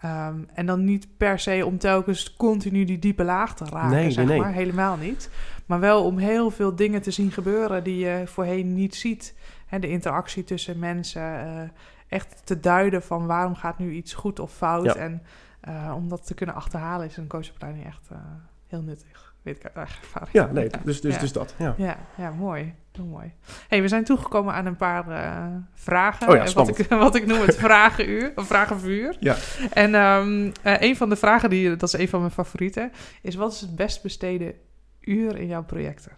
Ehm, 0.00 0.40
en 0.54 0.66
dan 0.66 0.84
niet 0.84 1.16
per 1.16 1.38
se 1.38 1.66
om 1.66 1.78
telkens 1.78 2.36
continu 2.36 2.84
die 2.84 2.98
diepe 2.98 3.24
laag 3.24 3.54
te 3.54 3.64
raken, 3.64 3.90
nee, 3.90 4.10
zeg 4.10 4.26
nee, 4.26 4.40
maar. 4.40 4.52
Helemaal 4.52 4.96
niet. 4.96 5.30
Maar 5.66 5.80
wel 5.80 6.04
om 6.04 6.18
heel 6.18 6.50
veel 6.50 6.76
dingen 6.76 7.02
te 7.02 7.10
zien 7.10 7.30
gebeuren 7.30 7.84
die 7.84 7.98
je 7.98 8.22
voorheen 8.26 8.74
niet 8.74 8.94
ziet. 8.94 9.34
De 9.80 9.88
interactie 9.88 10.44
tussen 10.44 10.78
mensen. 10.78 11.22
Uh, 11.22 11.62
echt 12.08 12.42
te 12.44 12.60
duiden 12.60 13.02
van 13.02 13.26
waarom 13.26 13.54
gaat 13.54 13.78
nu 13.78 13.92
iets 13.92 14.14
goed 14.14 14.40
of 14.40 14.52
fout. 14.52 14.94
En 14.94 15.22
uh, 15.68 15.92
om 15.96 16.08
dat 16.08 16.26
te 16.26 16.34
kunnen 16.34 16.54
achterhalen 16.54 17.06
is 17.06 17.16
een 17.16 17.26
coachopleiding 17.26 17.86
echt 17.86 18.08
uh, 18.12 18.18
heel 18.66 18.82
nuttig. 18.82 19.34
Weet 19.42 19.56
ik 19.56 19.64
uit 19.64 19.74
eigen 19.74 20.02
ervaring. 20.02 20.32
Ja, 20.32 20.46
nee, 20.46 20.70
dus, 20.84 21.00
dus, 21.00 21.18
dus 21.18 21.32
dat. 21.32 21.54
Ja. 21.58 21.74
Ja, 21.76 21.96
ja, 22.16 22.30
mooi. 22.30 22.74
Heel 22.96 23.04
mooi. 23.04 23.32
Hey, 23.68 23.82
we 23.82 23.88
zijn 23.88 24.04
toegekomen 24.04 24.54
aan 24.54 24.66
een 24.66 24.76
paar 24.76 25.08
uh, 25.08 25.46
vragen. 25.74 26.28
Oh 26.28 26.34
ja, 26.34 26.52
wat, 26.52 26.78
ik, 26.78 26.86
wat 27.06 27.14
ik 27.14 27.26
noem 27.26 27.40
het 27.40 27.56
vragenuur, 27.66 28.32
of 28.34 28.46
vragenvuur. 28.46 29.16
Ja. 29.20 29.36
En 29.72 29.94
um, 29.94 30.52
een 30.62 30.96
van 30.96 31.08
de 31.08 31.16
vragen, 31.16 31.50
die, 31.50 31.76
dat 31.76 31.94
is 31.94 32.00
een 32.00 32.08
van 32.08 32.20
mijn 32.20 32.32
favorieten, 32.32 32.92
is 33.22 33.34
wat 33.34 33.52
is 33.52 33.60
het 33.60 33.76
best 33.76 34.02
besteden 34.02 34.54
uur 35.00 35.36
in 35.38 35.46
jouw 35.46 35.64
projecten? 35.64 36.12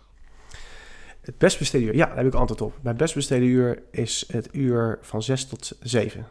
Het 1.20 1.38
best 1.38 1.58
besteden 1.58 1.86
uur, 1.86 1.94
ja, 1.94 2.06
daar 2.06 2.16
heb 2.16 2.26
ik 2.26 2.34
antwoord 2.34 2.60
op. 2.60 2.78
Mijn 2.82 2.96
best 2.96 3.14
besteden 3.14 3.48
uur 3.48 3.82
is 3.90 4.24
het 4.32 4.48
uur 4.52 4.98
van 5.00 5.22
6 5.22 5.46
tot 5.46 5.76
7. 5.80 6.26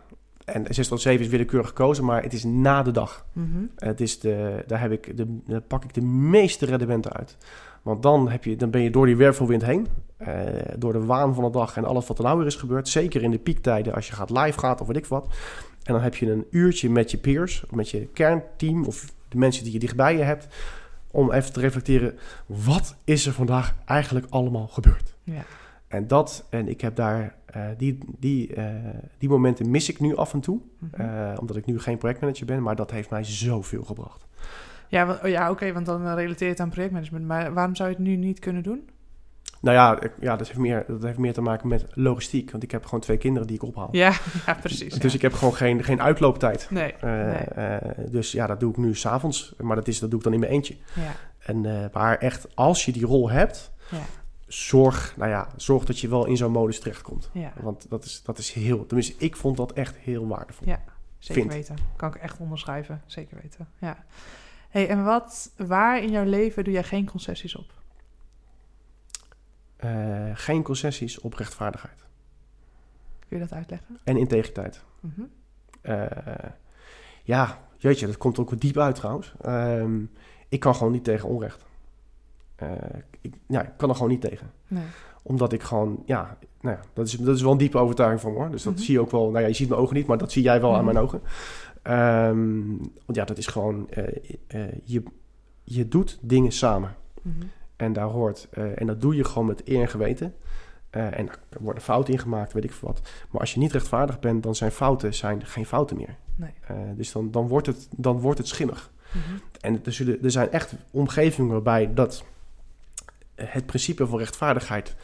En 0.45 0.65
6 0.69 0.87
tot 0.87 1.01
7 1.01 1.25
is 1.25 1.31
willekeurig 1.31 1.67
gekozen, 1.67 2.05
maar 2.05 2.23
het 2.23 2.33
is 2.33 2.43
na 2.43 2.83
de 2.83 2.91
dag. 2.91 3.25
Mm 3.33 3.51
-hmm. 3.51 3.71
Het 3.75 4.01
is 4.01 4.19
de, 4.19 4.63
daar, 4.67 4.81
heb 4.81 4.91
ik 4.91 5.17
de, 5.17 5.39
daar 5.45 5.61
pak 5.61 5.83
ik 5.83 5.93
de 5.93 6.01
meeste 6.01 6.65
rendementen 6.65 7.13
uit. 7.13 7.37
Want 7.87 8.03
dan, 8.03 8.29
heb 8.29 8.43
je, 8.43 8.55
dan 8.55 8.69
ben 8.69 8.81
je 8.81 8.89
door 8.89 9.05
die 9.05 9.15
wervelwind 9.15 9.65
heen, 9.65 9.87
uh, 10.19 10.27
door 10.77 10.93
de 10.93 11.05
waan 11.05 11.33
van 11.33 11.43
de 11.43 11.49
dag 11.49 11.77
en 11.77 11.85
alles 11.85 12.07
wat 12.07 12.17
er 12.17 12.23
nou 12.23 12.37
weer 12.37 12.47
is 12.47 12.55
gebeurd. 12.55 12.87
Zeker 12.87 13.23
in 13.23 13.31
de 13.31 13.37
piektijden 13.37 13.93
als 13.93 14.07
je 14.07 14.13
gaat 14.13 14.29
live 14.29 14.59
gaat 14.59 14.81
of 14.81 14.87
weet 14.87 14.97
ik 14.97 15.05
wat. 15.05 15.27
En 15.83 15.93
dan 15.93 16.01
heb 16.01 16.15
je 16.15 16.31
een 16.31 16.45
uurtje 16.49 16.89
met 16.89 17.11
je 17.11 17.17
peers, 17.17 17.63
met 17.69 17.89
je 17.89 18.07
kernteam 18.13 18.85
of 18.85 19.13
de 19.29 19.37
mensen 19.37 19.63
die 19.63 19.73
je 19.73 19.79
dichtbij 19.79 20.17
je 20.17 20.23
hebt. 20.23 20.47
Om 21.11 21.31
even 21.31 21.53
te 21.53 21.59
reflecteren, 21.59 22.17
wat 22.45 22.95
is 23.03 23.25
er 23.25 23.33
vandaag 23.33 23.75
eigenlijk 23.85 24.25
allemaal 24.29 24.67
gebeurd? 24.67 25.15
Ja. 25.23 25.45
En 25.87 26.07
dat, 26.07 26.45
en 26.49 26.67
ik 26.67 26.81
heb 26.81 26.95
daar, 26.95 27.35
uh, 27.55 27.63
die, 27.77 27.97
die, 28.19 28.55
uh, 28.55 28.65
die 29.17 29.29
momenten 29.29 29.71
mis 29.71 29.89
ik 29.89 29.99
nu 29.99 30.15
af 30.15 30.33
en 30.33 30.39
toe. 30.39 30.59
Mm 30.79 30.89
-hmm. 30.91 31.05
uh, 31.05 31.33
omdat 31.39 31.55
ik 31.55 31.65
nu 31.65 31.79
geen 31.79 31.97
projectmanager 31.97 32.45
ben, 32.45 32.63
maar 32.63 32.75
dat 32.75 32.91
heeft 32.91 33.09
mij 33.09 33.23
zoveel 33.23 33.83
gebracht. 33.83 34.25
Ja, 34.87 35.19
oh 35.23 35.29
ja 35.29 35.41
oké, 35.41 35.51
okay, 35.51 35.73
want 35.73 35.85
dan 35.85 36.13
relateert 36.13 36.51
het 36.51 36.59
aan 36.59 36.69
projectmanagement. 36.69 37.25
Maar 37.25 37.53
waarom 37.53 37.75
zou 37.75 37.89
je 37.89 37.95
het 37.95 38.03
nu 38.03 38.15
niet 38.15 38.39
kunnen 38.39 38.63
doen? 38.63 38.89
Nou 39.61 39.75
ja, 39.75 40.01
ik, 40.01 40.11
ja 40.19 40.35
dat, 40.35 40.47
heeft 40.47 40.59
meer, 40.59 40.85
dat 40.87 41.03
heeft 41.03 41.17
meer 41.17 41.33
te 41.33 41.41
maken 41.41 41.67
met 41.67 41.85
logistiek. 41.93 42.51
Want 42.51 42.63
ik 42.63 42.71
heb 42.71 42.85
gewoon 42.85 42.99
twee 42.99 43.17
kinderen 43.17 43.47
die 43.47 43.55
ik 43.55 43.63
ophaal. 43.63 43.89
Ja, 43.91 44.13
ja 44.45 44.53
precies. 44.53 44.93
Dus 44.93 45.11
ja. 45.11 45.17
ik 45.17 45.21
heb 45.21 45.33
gewoon 45.33 45.55
geen, 45.55 45.83
geen 45.83 46.01
uitlooptijd. 46.01 46.67
Nee, 46.69 46.93
nee. 47.01 48.09
dus 48.09 48.31
ja, 48.31 48.47
dat 48.47 48.59
doe 48.59 48.71
ik 48.71 48.77
nu 48.77 48.95
s'avonds. 48.95 49.53
Maar 49.57 49.75
dat, 49.75 49.87
is, 49.87 49.99
dat 49.99 50.09
doe 50.09 50.19
ik 50.19 50.25
dan 50.25 50.33
in 50.33 50.39
mijn 50.39 50.51
eentje. 50.51 50.75
Ja. 50.95 51.11
En, 51.39 51.89
maar 51.93 52.17
echt, 52.17 52.55
als 52.55 52.85
je 52.85 52.91
die 52.91 53.05
rol 53.05 53.29
hebt... 53.29 53.71
Ja 53.91 53.97
zorg, 54.47 55.13
nou 55.17 55.29
ja, 55.29 55.47
zorg 55.55 55.85
dat 55.85 55.99
je 55.99 56.07
wel 56.07 56.25
in 56.25 56.37
zo'n 56.37 56.51
modus 56.51 56.79
terechtkomt. 56.79 57.29
Ja. 57.33 57.53
Want 57.61 57.89
dat 57.89 58.05
is, 58.05 58.21
dat 58.23 58.37
is 58.37 58.51
heel, 58.51 58.85
tenminste, 58.85 59.13
ik 59.17 59.35
vond 59.35 59.57
dat 59.57 59.71
echt 59.71 59.95
heel 59.95 60.27
waardevol. 60.27 60.67
Ja, 60.67 60.83
zeker 61.17 61.41
Vind. 61.41 61.53
weten. 61.53 61.75
Kan 61.95 62.09
ik 62.09 62.15
echt 62.15 62.39
onderschrijven, 62.39 63.01
zeker 63.05 63.37
weten. 63.41 63.67
Ja. 63.79 63.97
Hey, 64.77 64.89
en 64.89 65.03
wat, 65.03 65.51
waar 65.55 66.03
in 66.03 66.11
jouw 66.11 66.23
leven 66.23 66.63
doe 66.63 66.73
jij 66.73 66.83
geen 66.83 67.05
concessies 67.09 67.55
op? 67.55 67.73
Uh, 69.85 70.29
geen 70.33 70.63
concessies 70.63 71.19
op 71.19 71.33
rechtvaardigheid. 71.33 72.03
Kun 73.27 73.37
je 73.37 73.43
dat 73.43 73.53
uitleggen? 73.53 73.99
En 74.03 74.17
integriteit. 74.17 74.83
Mm 74.99 75.13
-hmm. 75.15 75.29
uh, 75.81 76.05
ja, 77.23 77.59
jeetje, 77.77 78.05
dat 78.05 78.17
komt 78.17 78.39
ook 78.39 78.61
diep 78.61 78.77
uit 78.77 78.95
trouwens. 78.95 79.33
Uh, 79.45 79.83
ik 80.49 80.59
kan 80.59 80.75
gewoon 80.75 80.93
niet 80.93 81.03
tegen 81.03 81.29
onrecht. 81.29 81.65
Uh, 82.63 82.71
ik, 83.21 83.33
ja, 83.47 83.61
ik 83.61 83.71
kan 83.77 83.89
er 83.89 83.95
gewoon 83.95 84.11
niet 84.11 84.21
tegen. 84.21 84.51
Nee. 84.67 84.83
Omdat 85.23 85.53
ik 85.53 85.63
gewoon, 85.63 86.03
ja, 86.05 86.37
nou 86.61 86.75
ja, 86.75 86.81
dat 86.93 87.07
is, 87.07 87.11
dat 87.13 87.35
is 87.35 87.41
wel 87.41 87.51
een 87.51 87.57
diepe 87.57 87.77
overtuiging 87.77 88.21
van 88.21 88.31
me 88.31 88.37
hoor. 88.37 88.49
Dus 88.49 88.63
dat 88.63 88.73
Mhm. 88.73 88.81
zie 88.81 88.93
je 88.93 88.99
ook 89.01 89.11
wel, 89.11 89.29
nou 89.29 89.41
ja, 89.41 89.47
je 89.47 89.53
ziet 89.53 89.69
mijn 89.69 89.81
ogen 89.81 89.95
niet, 89.95 90.07
maar 90.07 90.17
dat 90.17 90.31
zie 90.31 90.43
jij 90.43 90.61
wel 90.61 90.75
aan 90.75 90.83
Mhm. 90.83 90.93
mijn 90.93 91.05
ogen. 91.05 91.21
Ehm, 91.87 92.77
want 92.77 93.15
ja, 93.15 93.25
dat 93.25 93.37
is 93.37 93.47
gewoon, 93.47 93.89
eh, 93.89 94.03
eh, 94.47 94.73
je, 94.83 95.03
je 95.63 95.87
doet 95.87 96.17
dingen 96.21 96.51
samen. 96.51 96.95
Mhm. 97.21 97.35
En 97.75 97.93
daar 97.93 98.07
hoort, 98.07 98.47
eh, 98.51 98.81
en 98.81 98.87
dat 98.87 99.01
doe 99.01 99.15
je 99.15 99.23
gewoon 99.23 99.47
met 99.47 99.61
eer 99.67 99.81
en 99.81 99.87
geweten. 99.87 100.35
En 100.89 101.29
er 101.49 101.59
worden 101.59 101.83
fouten 101.83 102.13
ingemaakt, 102.13 102.53
weet 102.53 102.63
ik 102.63 102.71
veel 102.71 102.87
wat. 102.87 103.01
Maar 103.29 103.41
als 103.41 103.53
je 103.53 103.59
niet 103.59 103.71
rechtvaardig 103.71 104.19
bent, 104.19 104.43
dan 104.43 104.55
zijn 104.55 104.71
fouten 104.71 105.13
zijn 105.13 105.45
geen 105.45 105.65
fouten 105.65 105.97
meer. 105.97 106.15
Nee. 106.35 106.53
Dus 106.95 107.11
dan, 107.11 107.31
dan, 107.31 107.47
wordt 107.47 107.67
het, 107.67 107.87
dan 107.91 108.19
wordt 108.19 108.37
het 108.37 108.47
schimmig. 108.47 108.91
Mhm. 109.11 109.37
En 109.61 109.85
er, 109.85 109.93
zullen, 109.93 110.23
er 110.23 110.31
zijn 110.31 110.51
echt 110.51 110.73
omgevingen 110.91 111.51
waarbij 111.51 111.93
dat 111.93 112.23
het 113.35 113.65
principe 113.65 114.07
van 114.07 114.19
rechtvaardigheid 114.19 114.95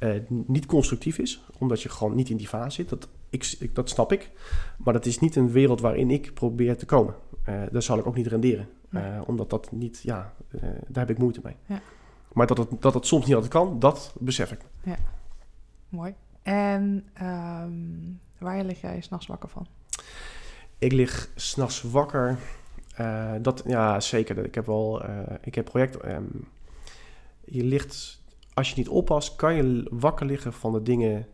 eh, 0.00 0.20
niet 0.28 0.66
constructief 0.66 1.18
is, 1.18 1.44
omdat 1.58 1.82
je 1.82 1.88
gewoon 1.88 2.14
niet 2.14 2.28
in 2.28 2.36
die 2.36 2.48
fase 2.48 2.70
zit. 2.70 2.88
Dat, 2.88 3.08
ik, 3.30 3.56
ik, 3.58 3.74
dat 3.74 3.88
snap 3.88 4.12
ik. 4.12 4.30
Maar 4.76 4.92
dat 4.92 5.06
is 5.06 5.18
niet 5.18 5.36
een 5.36 5.50
wereld 5.50 5.80
waarin 5.80 6.10
ik 6.10 6.34
probeer 6.34 6.76
te 6.76 6.86
komen. 6.86 7.14
Eh 7.42 7.62
daar 7.72 7.82
zal 7.82 7.98
ik 7.98 8.06
ook 8.06 8.16
niet 8.16 8.26
renderen. 8.26 8.68
Eh, 8.90 9.20
omdat 9.26 9.50
dat 9.50 9.72
niet, 9.72 10.00
ja, 10.02 10.32
daar 10.88 11.06
heb 11.06 11.10
ik 11.10 11.18
moeite 11.18 11.40
mee. 11.42 11.56
Ja. 11.66 11.80
Maar 12.32 12.46
dat 12.46 12.58
het, 12.58 12.68
dat 12.82 12.94
het 12.94 13.06
soms 13.06 13.26
niet 13.26 13.34
altijd 13.34 13.52
kan, 13.52 13.78
dat 13.78 14.14
besef 14.18 14.52
ik. 14.52 14.60
Mooi. 15.88 16.14
En 16.42 17.04
ehm, 17.12 17.72
waar 18.38 18.64
lig 18.64 18.80
jij 18.80 19.00
s'nachts 19.00 19.26
wakker 19.26 19.48
van? 19.48 19.66
Ik 20.78 20.92
lig 20.92 21.30
s'nachts 21.34 21.82
wakker. 21.82 22.38
Dat, 23.40 23.62
ja, 23.66 24.00
zeker. 24.00 24.44
Ik 24.44 24.54
heb 24.54 24.66
wel, 24.66 25.02
ik 25.42 25.54
heb 25.54 25.64
project. 25.64 25.96
ehm, 25.96 26.24
je 27.44 27.64
ligt, 27.64 28.19
als 28.54 28.70
je 28.70 28.76
niet 28.76 28.88
oppast, 28.88 29.36
kan 29.36 29.54
je 29.54 29.86
wakker 29.90 30.26
liggen 30.26 30.52
van 30.52 30.72
de 30.72 30.82
dingen. 30.82 31.26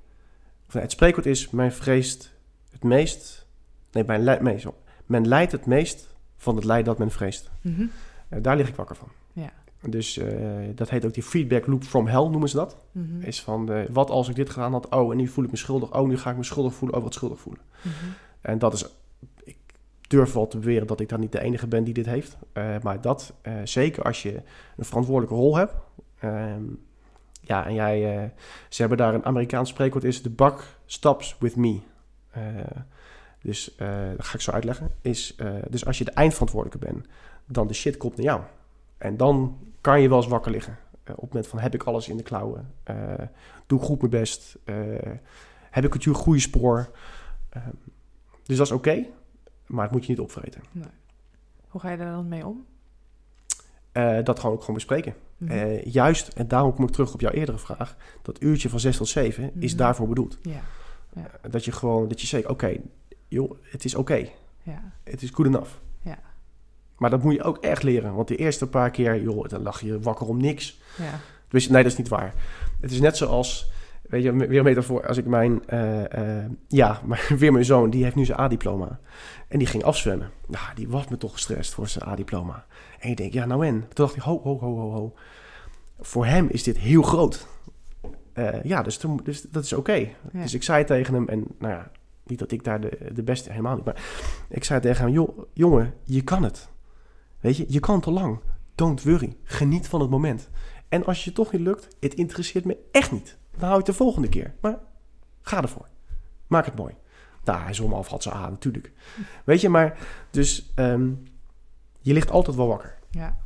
Het 0.71 0.91
spreekwoord 0.91 1.27
is: 1.27 1.51
men 1.51 1.73
vreest 1.73 2.33
het 2.71 2.83
meest. 2.83 3.47
Nee, 3.93 4.05
men, 4.05 4.43
nee, 4.45 4.59
zo. 4.59 4.75
men 5.07 5.29
lijdt 5.29 5.53
het 5.53 5.67
meest 5.67 6.15
van 6.37 6.57
het 6.57 6.65
lijden 6.65 6.85
dat 6.85 6.99
men 6.99 7.11
vreest. 7.11 7.51
Mhm. 7.61 7.87
Eh, 8.29 8.43
daar 8.43 8.57
lig 8.57 8.69
ik 8.69 8.75
wakker 8.75 8.97
van. 8.97 9.09
Ja. 9.33 9.53
Dus 9.89 10.19
eh, 10.19 10.39
dat 10.75 10.91
heet 10.91 11.05
ook 11.05 11.15
die 11.15 11.23
feedback 11.23 11.67
loop 11.67 11.85
from 11.85 12.07
hell, 12.07 12.29
noemen 12.29 12.49
ze 12.49 12.57
dat. 12.57 12.77
Mhm. 12.93 13.21
Is 13.21 13.43
van, 13.43 13.73
eh, 13.73 13.85
wat 13.91 14.11
als 14.11 14.29
ik 14.29 14.35
dit 14.35 14.51
gedaan 14.51 14.73
had? 14.73 14.89
Oh, 14.89 15.11
en 15.11 15.17
nu 15.17 15.29
voel 15.29 15.45
ik 15.45 15.51
me 15.51 15.57
schuldig. 15.57 15.95
Oh, 15.95 16.09
nu 16.09 16.19
ga 16.19 16.31
ik 16.31 16.37
me 16.37 16.45
schuldig 16.45 16.75
voelen 16.75 16.97
over 16.97 17.09
het 17.09 17.19
schuldig 17.19 17.41
voelen. 17.41 17.63
Mhm. 17.83 17.95
En 18.41 18.59
dat 18.59 18.73
is, 18.73 18.87
ik, 19.45 19.57
durf 20.09 20.33
wel 20.33 20.47
te 20.47 20.59
beweren 20.59 20.87
dat 20.87 21.01
ik 21.01 21.09
dan 21.09 21.21
niet 21.21 21.33
de 21.33 21.41
enige 21.41 21.67
ben 21.67 21.85
die 21.85 21.95
dit 21.95 22.07
heeft. 22.07 22.37
maar 22.83 23.01
dat, 23.01 23.35
zeker 23.65 24.03
als 24.03 24.23
je 24.23 24.43
een 24.77 24.85
verantwoordelijke 24.85 25.35
rol 25.35 25.57
hebt. 25.57 25.75
Ehm, 26.19 26.63
ja, 27.47 27.67
en 27.67 27.75
jij, 27.75 28.33
ze 28.69 28.81
hebben 28.81 28.99
daar 28.99 29.15
een 29.15 29.25
Amerikaans 29.25 29.69
spreekwoord 29.69 30.05
is: 30.05 30.21
the 30.21 30.31
buck 30.31 30.79
stops 30.87 31.37
with 31.39 31.57
me. 31.57 31.81
dus 33.43 33.75
dat 34.17 34.27
ga 34.27 34.35
ik 34.35 34.41
zo 34.41 34.51
uitleggen. 34.51 34.91
Is, 35.01 35.37
dus 35.69 35.87
als 35.87 35.99
je 35.99 36.05
de 36.05 36.11
eindverantwoordelijke 36.11 36.87
bent, 36.87 37.07
dan 37.45 37.67
de 37.67 37.75
shit 37.75 37.97
komt 37.97 38.17
naar 38.17 38.25
jou. 38.25 38.41
En 38.99 39.17
dan 39.17 39.59
kan 39.81 40.01
je 40.01 40.09
wel 40.09 40.19
eens 40.19 40.27
wakker 40.27 40.51
liggen. 40.51 40.79
op 40.93 41.07
het 41.07 41.17
moment 41.21 41.47
van 41.47 41.59
heb 41.59 41.75
ik 41.75 41.83
alles 41.83 42.09
in 42.09 42.17
de 42.17 42.23
klauwen? 42.23 42.75
doe 43.67 43.81
goed 43.81 43.99
mijn 43.99 44.11
best? 44.11 44.59
heb 45.71 45.85
ik 45.85 45.93
het 45.93 46.07
goede 46.07 46.41
spoor? 46.41 46.91
Ehm, 47.49 47.71
dus 48.43 48.57
dat 48.57 48.67
is 48.67 48.73
oké, 48.73 49.07
maar 49.67 49.83
het 49.83 49.93
moet 49.93 50.05
je 50.05 50.11
niet 50.11 50.21
opvreten. 50.21 50.63
Nee. 50.73 50.85
Hoe 51.69 51.81
ga 51.81 51.91
je 51.91 51.97
daar 51.97 52.13
dan 52.13 52.29
mee 52.29 52.47
om? 52.47 52.67
Dat 54.25 54.39
gewoon 54.39 54.55
ook 54.55 54.61
gewoon 54.61 54.75
bespreken. 54.75 55.15
Mhm. 55.37 55.51
Eh, 55.51 55.85
juist, 55.85 56.29
en 56.29 56.49
daarom 56.49 56.75
kom 56.75 56.85
ik 56.85 56.91
terug 56.91 57.15
op 57.15 57.21
jouw 57.21 57.31
eerdere 57.31 57.59
vraag. 57.59 57.97
Dat 58.23 58.43
uurtje 58.43 58.69
van 58.69 58.81
6 58.81 58.97
tot 58.97 59.09
7 59.09 59.51
is 59.59 59.73
mhm. 59.73 59.83
daarvoor 59.83 60.09
bedoeld. 60.09 60.39
Ja. 60.43 60.61
ja. 61.13 61.31
Eh, 61.43 61.51
dat 61.51 61.65
je 61.65 61.73
gewoon, 61.73 62.09
dat 62.09 62.21
je 62.21 62.27
zegt, 62.27 62.47
oké, 62.47 62.77
joh, 63.29 63.51
het 63.63 63.85
is 63.85 63.95
oké. 63.95 64.29
Ja. 64.63 64.93
Het 65.05 65.23
is 65.23 65.31
good 65.31 65.47
enough. 65.47 65.71
Ja. 66.03 66.19
Maar 66.97 67.11
dat 67.11 67.23
moet 67.23 67.35
je 67.35 67.43
ook 67.43 67.59
echt 67.59 67.83
leren. 67.83 68.15
Want 68.15 68.29
de 68.29 68.37
eerste 68.37 68.67
paar 68.67 68.91
keer, 68.91 69.23
joh, 69.23 69.49
dan 69.49 69.63
lag 69.63 69.81
je 69.81 70.01
wakker 70.01 70.27
om 70.27 70.41
niks. 70.41 70.81
Ja. 70.99 71.21
Dus 71.49 71.69
nee, 71.69 71.83
dat 71.83 71.93
is 71.93 71.99
niet 71.99 72.09
waar. 72.09 72.35
Het 72.81 72.91
is 72.91 73.01
net 73.01 73.17
zoals 73.17 73.71
Weet 74.09 74.23
je, 74.23 74.33
weer 74.33 74.59
een 74.59 74.65
metafoor. 74.65 75.07
Als 75.07 75.17
ik 75.17 75.27
mijn, 75.27 75.63
uh, 75.73 76.45
ja, 76.69 77.01
maar 77.07 77.27
weer 77.39 77.53
mijn 77.53 77.65
zoon, 77.65 77.91
die 77.91 78.03
heeft 78.03 78.17
nu 78.17 78.25
zijn 78.25 78.41
A-diploma. 78.41 79.01
En 79.49 79.59
die 79.59 79.67
ging 79.67 79.83
afzwemmen. 79.85 80.31
Nou, 80.47 80.65
die 80.75 80.89
was 80.89 81.09
me 81.09 81.17
toch 81.17 81.33
gestrest 81.33 81.75
voor 81.75 81.89
zijn 81.89 82.09
A-diploma. 82.09 82.67
En 82.99 83.11
ik 83.11 83.17
denk, 83.17 83.33
ja, 83.33 83.47
nou 83.47 83.67
en? 83.67 83.81
Toen 83.81 83.89
dacht 84.05 84.17
ik, 84.17 84.23
ho, 84.23 84.41
ho, 84.43 84.59
ho, 84.59 84.77
ho, 84.77 84.91
ho. 84.91 85.15
Voor 86.01 86.27
hem 86.27 86.47
is 86.51 86.63
dit 86.63 86.79
heel 86.79 87.03
groot. 87.03 87.47
Uh, 88.35 88.63
ja, 88.63 88.83
dus, 88.83 88.97
toen, 88.97 89.21
dus 89.23 89.43
dat 89.43 89.65
is 89.65 89.73
oké. 89.73 90.09
Dus 90.33 90.55
ik 90.55 90.63
zei 90.63 90.85
tegen 90.85 91.15
hem, 91.15 91.29
en 91.29 91.45
nou 91.59 91.73
ja, 91.73 91.91
niet 92.25 92.39
dat 92.39 92.53
ik 92.53 92.65
daar 92.65 92.81
de, 92.81 92.99
de 93.13 93.23
beste, 93.23 93.51
helemaal 93.51 93.75
niet. 93.75 93.85
Maar 93.85 94.03
ik 94.49 94.65
zei 94.65 94.81
tegen 94.81 95.05
hem, 95.05 95.13
joh, 95.13 95.39
jongen, 95.53 95.95
je 96.05 96.23
kan 96.23 96.43
het. 96.43 96.69
Weet 97.41 97.57
je, 97.57 97.65
je 97.69 97.81
kan 97.81 98.01
te 98.01 98.11
lang. 98.11 98.41
Don't 98.75 99.03
worry. 99.03 99.37
Geniet 99.43 99.89
van 99.89 100.01
het 100.01 100.11
moment. 100.11 100.49
En 100.89 101.05
als 101.05 101.25
je 101.25 101.33
toch 101.33 101.53
niet 101.53 101.61
lukt, 101.61 101.89
het 102.01 102.15
interesseert 102.15 102.65
me 102.65 102.77
echt 102.93 103.13
niet. 103.13 103.37
Dan 103.57 103.69
hou 103.69 103.73
je 103.73 103.77
het 103.77 103.87
de 103.87 103.93
volgende 103.93 104.29
keer. 104.29 104.55
Maar 104.61 104.79
ga 105.43 105.63
ervoor. 105.63 105.89
Maak 106.47 106.65
het 106.65 106.77
mooi. 106.77 106.95
Nou, 107.45 107.61
hij 107.61 107.75
zwom 107.75 107.93
af, 107.93 108.09
had 108.09 108.23
ze 108.23 108.31
aan, 108.31 108.51
natuurlijk. 108.51 108.93
Weet 109.45 109.61
je, 109.61 109.69
maar 109.69 109.99
dus 110.31 110.73
ehm, 110.75 111.11
je 112.01 112.13
ligt 112.13 112.31
altijd 112.31 112.57
wel 112.57 112.67
wakker. 112.67 112.99
Ja. 113.11 113.37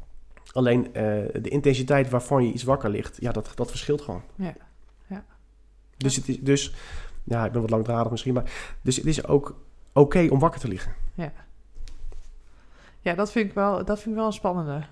Alleen 0.53 0.87
uh, 0.87 0.93
de 1.43 1.49
intensiteit 1.49 2.11
waarvan 2.11 2.45
je 2.47 2.53
iets 2.53 2.63
wakker 2.63 2.91
ligt, 2.91 3.17
ja, 3.21 3.33
dat, 3.33 3.53
dat 3.55 3.71
verschilt 3.71 4.01
gewoon. 4.01 4.23
Ja. 4.35 4.55
ja. 5.07 5.25
Dus 5.97 6.17
het 6.17 6.29
is, 6.29 6.41
dus, 6.41 6.75
ja, 7.25 7.45
ik 7.45 7.53
ben 7.53 7.61
wat 7.61 7.71
langdradig 7.71 8.11
misschien, 8.11 8.35
maar 8.35 8.79
dus 8.83 8.97
het 8.97 9.07
is 9.07 9.27
ook 9.27 9.61
oké 9.93 10.27
om 10.31 10.39
wakker 10.39 10.61
te 10.61 10.69
liggen. 10.69 10.93
Ja. 11.15 11.33
Ja, 13.01 13.15
dat 13.15 13.33
vind 13.33 13.49
ik 13.49 13.55
wel, 13.55 13.85
dat 13.85 13.99
vind 13.99 14.11
ik 14.11 14.17
wel 14.17 14.27
een 14.27 14.33
spannende. 14.33 14.87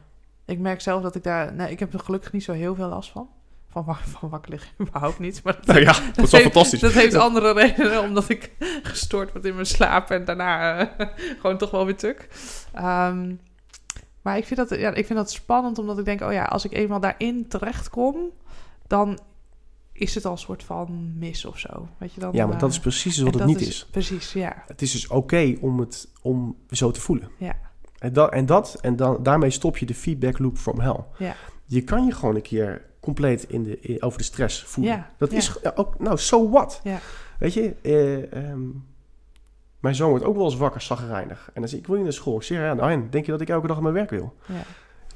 Ik 0.44 0.58
merk 0.58 0.80
zelf 0.80 1.02
dat 1.02 1.14
ik 1.14 1.22
daar, 1.22 1.54
nee, 1.54 1.70
ik 1.70 1.78
heb 1.78 1.92
er 1.92 2.00
gelukkig 2.00 2.32
niet 2.32 2.44
zo 2.44 2.52
heel 2.52 2.74
veel 2.74 2.88
last 2.88 3.10
van 3.10 3.28
van, 3.84 3.96
van 4.18 4.28
wakker 4.28 4.50
liggen 4.50 4.70
überhaupt 4.80 5.18
niet. 5.18 5.42
Maar 5.42 5.54
dat, 5.54 5.66
nou 5.66 5.80
ja, 5.80 5.92
dat, 6.14 6.24
is 6.24 6.30
wel 6.30 6.40
fantastisch. 6.40 6.80
Dat 6.80 6.92
heeft 6.92 7.14
andere 7.14 7.52
redenen, 7.52 8.02
omdat 8.02 8.28
ik 8.28 8.52
gestoord 8.82 9.32
word 9.32 9.44
in 9.44 9.54
mijn 9.54 9.66
slaap 9.66 10.10
en 10.10 10.24
daarna 10.24 10.80
uh, 10.80 11.06
gewoon 11.40 11.58
toch 11.58 11.70
wel 11.70 11.84
weer 11.84 11.96
tuk. 11.96 12.28
Um, 12.76 13.40
maar 14.22 14.36
ik 14.36 14.44
vind, 14.44 14.68
dat, 14.68 14.78
ja, 14.78 14.94
ik 14.94 15.06
vind 15.06 15.18
dat 15.18 15.30
spannend, 15.30 15.78
omdat 15.78 15.98
ik 15.98 16.04
denk, 16.04 16.20
oh 16.20 16.32
ja, 16.32 16.44
als 16.44 16.64
ik 16.64 16.72
eenmaal 16.72 17.00
daarin 17.00 17.48
terechtkom, 17.48 18.16
dan 18.86 19.18
is 19.92 20.14
het 20.14 20.24
al 20.24 20.32
een 20.32 20.38
soort 20.38 20.62
van 20.62 21.12
mis 21.18 21.44
of 21.44 21.58
zo. 21.58 21.88
Weet 21.98 22.12
je 22.14 22.20
dan, 22.20 22.32
ja, 22.32 22.46
maar 22.46 22.58
dat 22.58 22.70
is 22.70 22.76
eh, 22.76 22.82
precies 22.82 23.18
wat 23.18 23.34
het 23.34 23.44
niet 23.44 23.60
is, 23.60 23.86
Precies, 23.90 24.32
ja. 24.32 24.64
Het 24.66 24.82
is 24.82 24.92
dus 24.92 25.06
oké 25.08 25.56
om 25.60 25.80
het 25.80 26.08
om 26.22 26.56
zo 26.70 26.90
te 26.90 27.00
voelen. 27.00 27.30
Ja. 27.36 27.56
En, 27.98 28.12
dat, 28.12 28.32
en, 28.32 28.46
dat, 28.46 28.78
en 28.80 28.96
dan, 28.96 29.22
daarmee 29.22 29.50
stop 29.50 29.78
je 29.78 29.86
de 29.86 29.94
feedback 29.94 30.38
loop 30.38 30.58
from 30.58 30.80
hell. 30.80 31.04
Ja. 31.18 31.34
Je 31.64 31.82
kan 31.82 32.04
je 32.04 32.12
gewoon 32.12 32.34
een 32.34 32.42
keer 32.42 32.87
compleet 33.08 33.44
in 33.48 33.62
de, 33.62 33.96
over 34.00 34.18
de 34.18 34.24
stress 34.24 34.64
voelen. 34.64 34.94
Ja, 34.94 35.10
dat 35.16 35.32
is 35.32 35.74
ook, 35.74 35.98
nou, 35.98 36.18
so 36.18 36.50
what? 36.50 36.80
Ja. 36.84 36.98
Weet 37.38 37.54
je, 37.54 37.74
eh, 37.82 38.32
ehm, 38.32 38.60
mijn 39.80 39.94
zoon 39.94 40.10
wordt 40.10 40.24
ook 40.24 40.36
wel 40.36 40.44
eens 40.44 40.56
wakker, 40.56 40.80
zagrijnig. 40.80 41.50
En 41.54 41.60
dan 41.60 41.68
zeg 41.68 41.78
ik, 41.78 41.84
ik 41.84 41.86
wil 41.86 41.96
niet 41.96 42.04
naar 42.04 42.12
school. 42.12 42.36
Ik 42.36 42.42
zeg, 42.42 42.58
ja, 42.58 42.74
nou, 42.74 43.08
denk 43.10 43.26
je 43.26 43.30
dat 43.30 43.40
ik 43.40 43.48
elke 43.48 43.66
dag 43.66 43.80
naar 43.80 43.92
mijn 43.92 43.94
werk 43.94 44.10
wil? 44.10 44.34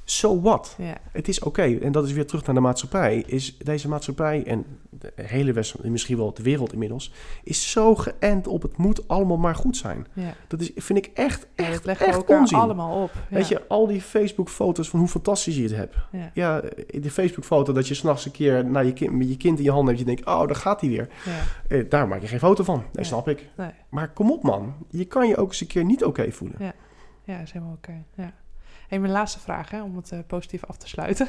So 0.04 0.40
what? 0.40 0.74
Ja. 0.78 0.96
Het 1.12 1.28
is 1.28 1.40
oké. 1.40 1.78
En 1.78 1.92
dat 1.92 2.06
is 2.06 2.12
weer 2.12 2.26
terug 2.26 2.46
naar 2.46 2.54
de 2.54 2.60
maatschappij. 2.60 3.22
Is 3.26 3.58
deze 3.58 3.88
maatschappij 3.88 4.44
en 4.46 4.64
de 4.90 5.12
hele 5.16 5.52
West, 5.52 5.82
misschien 5.82 6.16
wel 6.16 6.34
de 6.34 6.42
wereld 6.42 6.72
inmiddels, 6.72 7.12
is 7.44 7.70
zo 7.70 7.94
geënt 7.94 8.46
op 8.46 8.62
het 8.62 8.76
moet 8.76 9.08
allemaal 9.08 9.36
maar 9.36 9.54
goed 9.54 9.76
zijn. 9.76 10.06
Ja. 10.12 10.34
Dat 10.48 10.60
is, 10.60 10.70
vind 10.76 10.98
ik 10.98 11.10
echt, 11.14 11.46
echt, 11.54 11.84
ja, 11.84 11.98
echt 11.98 12.24
onzin. 12.24 12.58
allemaal 12.58 13.02
op. 13.02 13.12
Weet 13.30 13.48
je, 13.48 13.66
al 13.68 13.86
die 13.86 14.00
Facebook-foto's 14.00 14.88
van 14.88 14.98
hoe 14.98 15.08
fantastisch 15.08 15.56
je 15.56 15.62
het 15.62 15.76
hebt. 15.76 15.96
Ja, 16.34 16.60
de 16.86 17.10
Facebook-foto 17.10 17.72
dat 17.72 17.88
je 17.88 17.94
s'nachts 17.94 18.24
een 18.24 18.30
keer 18.30 18.64
naar 18.64 18.84
je 18.84 18.92
kind, 18.92 19.12
met 19.12 19.28
je 19.28 19.36
kind 19.36 19.58
in 19.58 19.64
je 19.64 19.70
hand 19.70 19.86
neemt, 19.86 19.98
je 19.98 20.04
denkt, 20.04 20.26
oh, 20.26 20.46
daar 20.46 20.56
gaat 20.56 20.80
hij 20.80 20.90
weer. 20.90 21.08
Eh, 21.68 21.84
daar 21.88 22.08
maak 22.08 22.20
je 22.20 22.26
geen 22.26 22.38
foto 22.38 22.64
van. 22.64 22.84
Dat 22.92 23.06
snap 23.06 23.28
ik. 23.28 23.48
Nee. 23.56 23.70
Maar 23.88 24.12
kom 24.12 24.30
op, 24.30 24.42
man. 24.42 24.74
Je 24.90 25.04
kan 25.04 25.28
je 25.28 25.36
ook 25.36 25.48
eens 25.48 25.60
een 25.60 25.66
keer 25.66 25.84
niet 25.84 26.04
oké 26.04 26.32
voelen. 26.32 26.56
Ja, 26.58 26.72
ja 27.24 27.38
is 27.38 27.52
helemaal 27.52 27.74
oké. 27.74 28.04
Ja. 28.16 28.32
En 28.92 29.00
mijn 29.00 29.12
laatste 29.12 29.40
vraag, 29.40 29.70
hè, 29.70 29.82
om 29.82 29.96
het 29.96 30.10
uh, 30.12 30.18
positief 30.26 30.64
af 30.64 30.76
te 30.76 30.88
sluiten. 30.88 31.28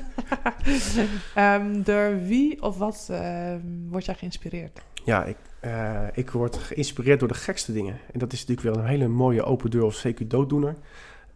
um, 1.37 1.83
door 1.89 2.21
wie 2.21 2.61
of 2.61 2.77
wat 2.77 3.07
uh, 3.11 3.55
word 3.89 4.05
jij 4.05 4.15
geïnspireerd? 4.15 4.81
Ja, 5.05 5.23
ik, 5.23 5.37
uh, 5.61 6.07
ik 6.13 6.29
word 6.31 6.57
geïnspireerd 6.57 7.19
door 7.19 7.27
de 7.27 7.33
gekste 7.33 7.73
dingen. 7.73 7.99
En 8.11 8.19
dat 8.19 8.33
is 8.33 8.45
natuurlijk 8.45 8.75
wel 8.75 8.83
een 8.83 8.89
hele 8.89 9.07
mooie 9.07 9.43
open 9.43 9.71
deur 9.71 9.83
of 9.83 9.95
zeker 9.95 10.27
dooddoener. 10.27 10.75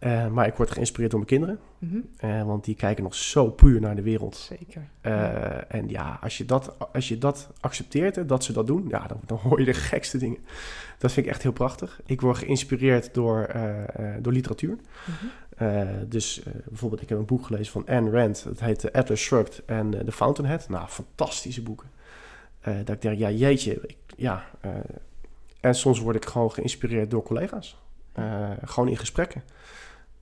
Uh, 0.00 0.26
maar 0.26 0.46
ik 0.46 0.54
word 0.54 0.70
geïnspireerd 0.70 1.10
door 1.10 1.20
mijn 1.20 1.32
kinderen. 1.32 1.60
Mm 1.78 2.06
-hmm. 2.20 2.46
want 2.46 2.64
die 2.64 2.74
kijken 2.74 3.02
nog 3.02 3.14
zo 3.14 3.50
puur 3.50 3.80
naar 3.80 3.96
de 3.96 4.02
wereld. 4.02 4.36
Zeker. 4.36 4.88
Uh, 5.02 5.74
En 5.74 5.88
ja, 5.88 6.18
als 6.22 6.38
je 6.38 6.44
dat, 6.44 6.92
als 6.92 7.08
je 7.08 7.18
dat 7.18 7.50
accepteert, 7.60 8.28
dat 8.28 8.44
ze 8.44 8.52
dat 8.52 8.66
doen, 8.66 8.84
ja, 8.88 9.06
dan, 9.06 9.20
dan, 9.26 9.38
hoor 9.38 9.58
je 9.58 9.64
de 9.64 9.74
gekste 9.74 10.18
dingen. 10.18 10.38
Dat 10.98 11.12
vind 11.12 11.26
ik 11.26 11.32
echt 11.32 11.42
heel 11.42 11.52
prachtig. 11.52 12.00
Ik 12.06 12.20
word 12.20 12.38
geïnspireerd 12.38 13.14
door, 13.14 13.50
door 14.20 14.32
literatuur. 14.32 14.70
Mm 14.70 15.14
-hmm. 15.20 15.30
Uh, 15.62 15.88
dus 16.06 16.42
bijvoorbeeld, 16.64 17.02
ik 17.02 17.08
heb 17.08 17.18
een 17.18 17.24
boek 17.24 17.46
gelezen 17.46 17.72
van 17.72 17.86
Anne 17.86 18.10
Rand. 18.10 18.44
Het 18.44 18.60
heet 18.60 18.92
Atlas 18.92 19.20
Shrugged 19.20 19.62
en 19.66 19.90
The 20.04 20.12
Fountainhead. 20.12 20.68
Nou, 20.68 20.88
fantastische 20.88 21.62
boeken. 21.62 21.90
dat 22.60 22.88
ik 22.88 23.02
denk, 23.02 23.18
ja, 23.18 23.30
jeetje. 23.30 23.80
Ik, 23.86 23.96
ja, 24.16 24.44
en 25.60 25.74
soms 25.74 26.00
word 26.00 26.16
ik 26.16 26.24
gewoon 26.24 26.52
geïnspireerd 26.52 27.10
door 27.10 27.22
collega's. 27.22 27.76
gewoon 28.64 28.88
in 28.88 28.96
gesprekken. 28.96 29.42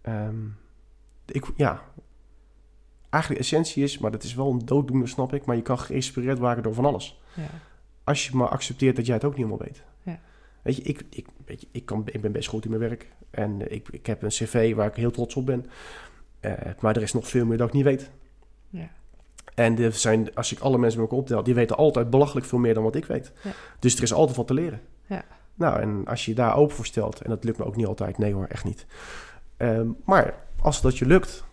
Um, 0.08 0.56
ik, 1.26 1.44
ja, 1.56 1.82
eigenlijk 3.10 3.42
essentie 3.42 3.82
is, 3.82 3.98
maar 3.98 4.10
dat 4.10 4.22
is 4.22 4.34
wel 4.34 4.50
een 4.50 4.64
dooddoener, 4.64 5.08
snap 5.08 5.32
ik. 5.32 5.44
Maar 5.44 5.56
je 5.56 5.62
kan 5.62 5.78
geïnspireerd 5.78 6.38
worden 6.38 6.62
door 6.62 6.74
van 6.74 6.84
alles. 6.84 7.20
Ja. 7.34 7.48
Als 8.04 8.26
je 8.26 8.36
maar 8.36 8.48
accepteert 8.48 8.96
dat 8.96 9.06
jij 9.06 9.14
het 9.14 9.24
ook 9.24 9.36
niet 9.36 9.46
helemaal 9.46 9.66
weet. 9.66 9.82
Ja. 10.02 10.20
Weet 10.62 10.76
je, 10.76 10.82
ik, 10.82 11.04
ik, 11.10 11.26
weet 11.44 11.60
je, 11.60 11.66
ik, 11.70 11.86
kan, 11.86 12.02
ik 12.06 12.20
ben 12.20 12.32
best 12.32 12.48
goed 12.48 12.64
in 12.64 12.70
mijn 12.70 12.82
werk. 12.82 13.08
En 13.30 13.72
ik, 13.72 13.88
ik 13.88 14.06
heb 14.06 14.22
een 14.22 14.28
cv 14.28 14.74
waar 14.74 14.86
ik 14.86 14.94
heel 14.94 15.10
trots 15.10 15.34
op 15.34 15.46
ben. 15.46 15.66
Uh, 16.40 16.52
maar 16.80 16.96
er 16.96 17.02
is 17.02 17.12
nog 17.12 17.28
veel 17.28 17.46
meer 17.46 17.58
dat 17.58 17.68
ik 17.68 17.74
niet 17.74 17.84
weet. 17.84 18.10
Ja. 18.68 18.90
En 19.54 19.78
er 19.78 19.92
zijn, 19.92 20.34
als 20.34 20.52
ik 20.52 20.58
alle 20.58 20.78
mensen 20.78 21.00
met 21.00 21.08
elkaar 21.10 21.24
optel, 21.24 21.42
die 21.42 21.54
weten 21.54 21.76
altijd 21.76 22.10
belachelijk 22.10 22.46
veel 22.46 22.58
meer 22.58 22.74
dan 22.74 22.82
wat 22.82 22.94
ik 22.94 23.04
weet. 23.04 23.32
Ja. 23.42 23.50
Dus 23.78 23.96
er 23.96 24.02
is 24.02 24.12
altijd 24.12 24.36
wat 24.36 24.46
te 24.46 24.54
leren. 24.54 24.80
Ja. 25.06 25.24
Nou, 25.54 25.80
en 25.80 26.06
als 26.06 26.24
je 26.24 26.30
je 26.30 26.36
daar 26.36 26.56
open 26.56 26.76
voor 26.76 26.86
stelt, 26.86 27.20
en 27.20 27.30
dat 27.30 27.44
lukt 27.44 27.58
me 27.58 27.64
ook 27.64 27.76
niet 27.76 27.86
altijd, 27.86 28.18
nee 28.18 28.32
hoor, 28.32 28.46
echt 28.46 28.64
niet. 28.64 28.86
Um, 29.58 29.96
maar 30.04 30.34
als 30.60 30.80
dat 30.80 30.98
je 30.98 31.06
lukt, 31.06 31.44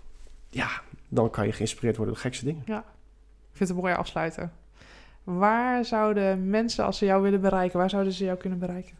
ja, 0.50 0.70
dan 1.10 1.30
kan 1.30 1.46
je 1.46 1.52
geïnspireerd 1.52 1.96
worden 1.96 2.14
door 2.14 2.24
gekste 2.24 2.46
dingen. 2.46 2.62
Ja, 2.66 2.78
ik 2.78 3.58
vind 3.58 3.70
het 3.70 3.70
een 3.70 3.84
mooie 3.84 3.96
afsluiten. 3.96 4.52
Waar 5.24 5.86
zouden 5.86 6.50
mensen, 6.50 6.86
als 6.86 6.98
ze 6.98 7.06
jou 7.06 7.22
willen 7.22 7.42
bereiken, 7.42 7.80
waar 7.80 7.90
zouden 7.90 8.14
ze 8.14 8.24
jou 8.24 8.38
kunnen 8.38 8.60
bereiken? 8.60 8.96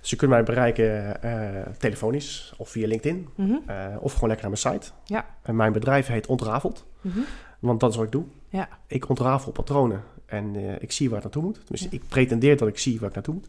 Ze 0.00 0.16
kunnen 0.16 0.36
mij 0.36 0.46
bereiken 0.46 1.16
uh, 1.24 1.62
telefonisch 1.78 2.54
of 2.56 2.68
via 2.68 2.86
LinkedIn. 2.86 3.28
Mhm. 3.34 3.50
uh, 3.50 3.86
of 4.00 4.12
gewoon 4.12 4.28
lekker 4.28 4.48
naar 4.48 4.58
mijn 4.62 4.74
site. 4.74 4.92
Ja. 5.04 5.26
En 5.42 5.56
mijn 5.56 5.72
bedrijf 5.72 6.06
heet 6.06 6.26
Ontrafeld. 6.26 6.84
Mm 7.00 7.12
-hmm. 7.12 7.24
Want 7.58 7.80
dat 7.80 7.90
is 7.90 7.96
wat 7.96 8.04
ik 8.04 8.12
doe. 8.12 8.24
Ja. 8.48 8.68
Ik 8.86 9.08
ontrafel 9.08 9.52
patronen 9.52 10.02
en 10.26 10.54
uh, 10.54 10.74
ik 10.78 10.92
zie 10.92 11.10
waar 11.10 11.22
het 11.22 11.24
naartoe 11.24 11.42
moet. 11.42 11.60
Dus 11.68 11.82
ja. 11.82 11.88
ik 11.90 12.02
pretendeer 12.08 12.56
dat 12.56 12.68
ik 12.68 12.78
zie 12.78 13.00
waar 13.00 13.08
ik 13.08 13.14
naartoe 13.14 13.34
moet. 13.34 13.48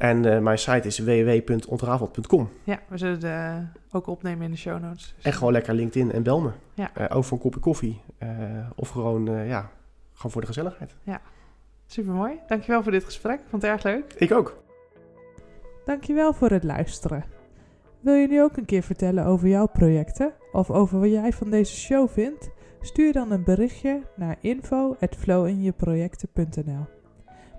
En 0.00 0.42
mijn 0.42 0.58
site 0.58 0.86
is 0.86 0.98
www.ontrafeld.com. 0.98 2.50
Ja, 2.64 2.80
we 2.88 2.98
zullen 2.98 3.24
het 3.24 3.64
ook 3.92 4.06
opnemen 4.06 4.44
in 4.44 4.50
de 4.50 4.56
show 4.56 4.80
notes. 4.80 5.12
Dus 5.16 5.24
en 5.24 5.32
gewoon 5.32 5.52
lekker 5.52 5.74
LinkedIn 5.74 6.12
en 6.12 6.22
bel 6.22 6.40
me. 6.40 6.50
Ja. 6.74 6.90
ook 7.08 7.24
voor 7.24 7.36
een 7.36 7.42
kopje 7.42 7.60
koffie. 7.60 8.00
of 8.76 8.88
gewoon, 8.88 9.46
ja, 9.46 9.70
gewoon 10.12 10.32
voor 10.32 10.40
de 10.40 10.46
gezelligheid. 10.46 10.96
Ja, 11.02 11.20
supermooi. 11.86 12.38
Dankjewel 12.46 12.82
voor 12.82 12.92
dit 12.92 13.04
gesprek. 13.04 13.40
Ik 13.40 13.46
vond 13.48 13.62
het 13.62 13.70
erg 13.70 13.82
leuk. 13.82 14.14
Ik 14.16 14.32
ook. 14.32 14.62
Dankjewel 15.84 16.32
voor 16.32 16.50
het 16.50 16.64
luisteren. 16.64 17.24
Wil 18.00 18.14
je 18.14 18.28
nu 18.28 18.42
ook 18.42 18.56
een 18.56 18.64
keer 18.64 18.82
vertellen 18.82 19.24
over 19.24 19.48
jouw 19.48 19.66
projecten 19.66 20.32
of 20.52 20.70
over 20.70 21.00
wat 21.00 21.10
jij 21.10 21.32
van 21.32 21.50
deze 21.50 21.76
show 21.76 22.08
vindt? 22.08 22.50
Stuur 22.80 23.12
dan 23.12 23.30
een 23.30 23.44
berichtje 23.44 24.02
naar 24.16 24.36
info@flowinjeprojecten.nl. 24.40 26.86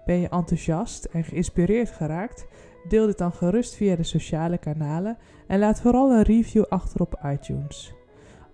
Ben 0.06 0.20
je 0.20 0.30
enthousiast 0.30 1.06
en 1.06 1.24
geïnspireerd 1.24 1.89
geraakt? 1.89 2.47
Deel 2.88 3.06
dit 3.06 3.18
dan 3.18 3.32
gerust 3.32 3.76
via 3.76 3.95
de 3.95 4.04
sociale 4.04 4.58
kanalen 4.58 5.18
en 5.47 5.60
laat 5.60 5.82
vooral 5.82 6.12
een 6.12 6.24
review 6.24 6.64
achter 6.70 7.02
op 7.02 7.20
iTunes. 7.26 7.93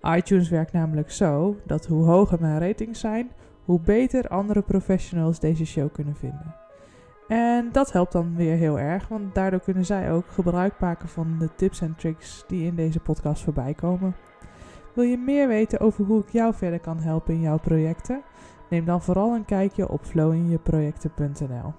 iTunes 0.02 0.48
werkt 0.48 0.72
namelijk 0.72 1.10
zo 1.10 1.56
dat 1.66 1.86
hoe 1.86 2.04
hoger 2.04 2.40
mijn 2.40 2.58
ratings 2.58 3.00
zijn, 3.00 3.30
hoe 3.64 3.80
beter 3.80 4.28
andere 4.28 4.62
professionals 4.62 5.40
deze 5.40 5.64
show 5.64 5.92
kunnen 5.92 6.16
vinden. 6.16 6.54
En 7.28 7.68
dat 7.72 7.92
helpt 7.92 8.12
dan 8.12 8.36
weer 8.36 8.56
heel 8.56 8.78
erg, 8.78 9.08
want 9.08 9.34
daardoor 9.34 9.60
kunnen 9.60 9.84
zij 9.84 10.12
ook 10.12 10.26
gebruik 10.26 10.80
maken 10.80 11.08
van 11.08 11.36
de 11.38 11.48
tips 11.54 11.80
en 11.80 11.94
tricks 11.96 12.44
die 12.46 12.66
in 12.66 12.74
deze 12.74 13.00
podcast 13.00 13.42
voorbij 13.42 13.74
komen. 13.74 14.14
Wil 14.94 15.04
je 15.04 15.16
meer 15.18 15.48
weten 15.48 15.80
over 15.80 16.04
hoe 16.04 16.20
ik 16.20 16.28
jou 16.28 16.54
verder 16.54 16.80
kan 16.80 16.98
helpen 16.98 17.34
in 17.34 17.40
jouw 17.40 17.58
projecten? 17.58 18.22
Neem 18.70 18.84
dan 18.84 19.02
vooral 19.02 19.34
een 19.34 19.44
kijkje 19.44 19.88
op 19.88 20.04
flowinjeprojecten.nl. 20.04 21.72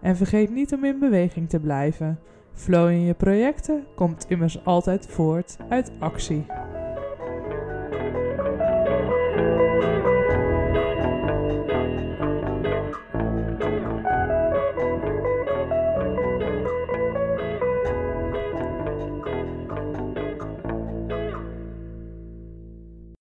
En 0.00 0.16
vergeet 0.16 0.50
niet 0.50 0.72
om 0.72 0.84
in 0.84 0.98
beweging 0.98 1.48
te 1.48 1.60
blijven. 1.60 2.18
Flow 2.52 2.90
in 2.90 3.00
je 3.00 3.14
projecten 3.14 3.86
komt 3.94 4.26
immers 4.28 4.64
altijd 4.64 5.06
voort 5.06 5.56
uit 5.68 5.92
actie. 5.98 6.46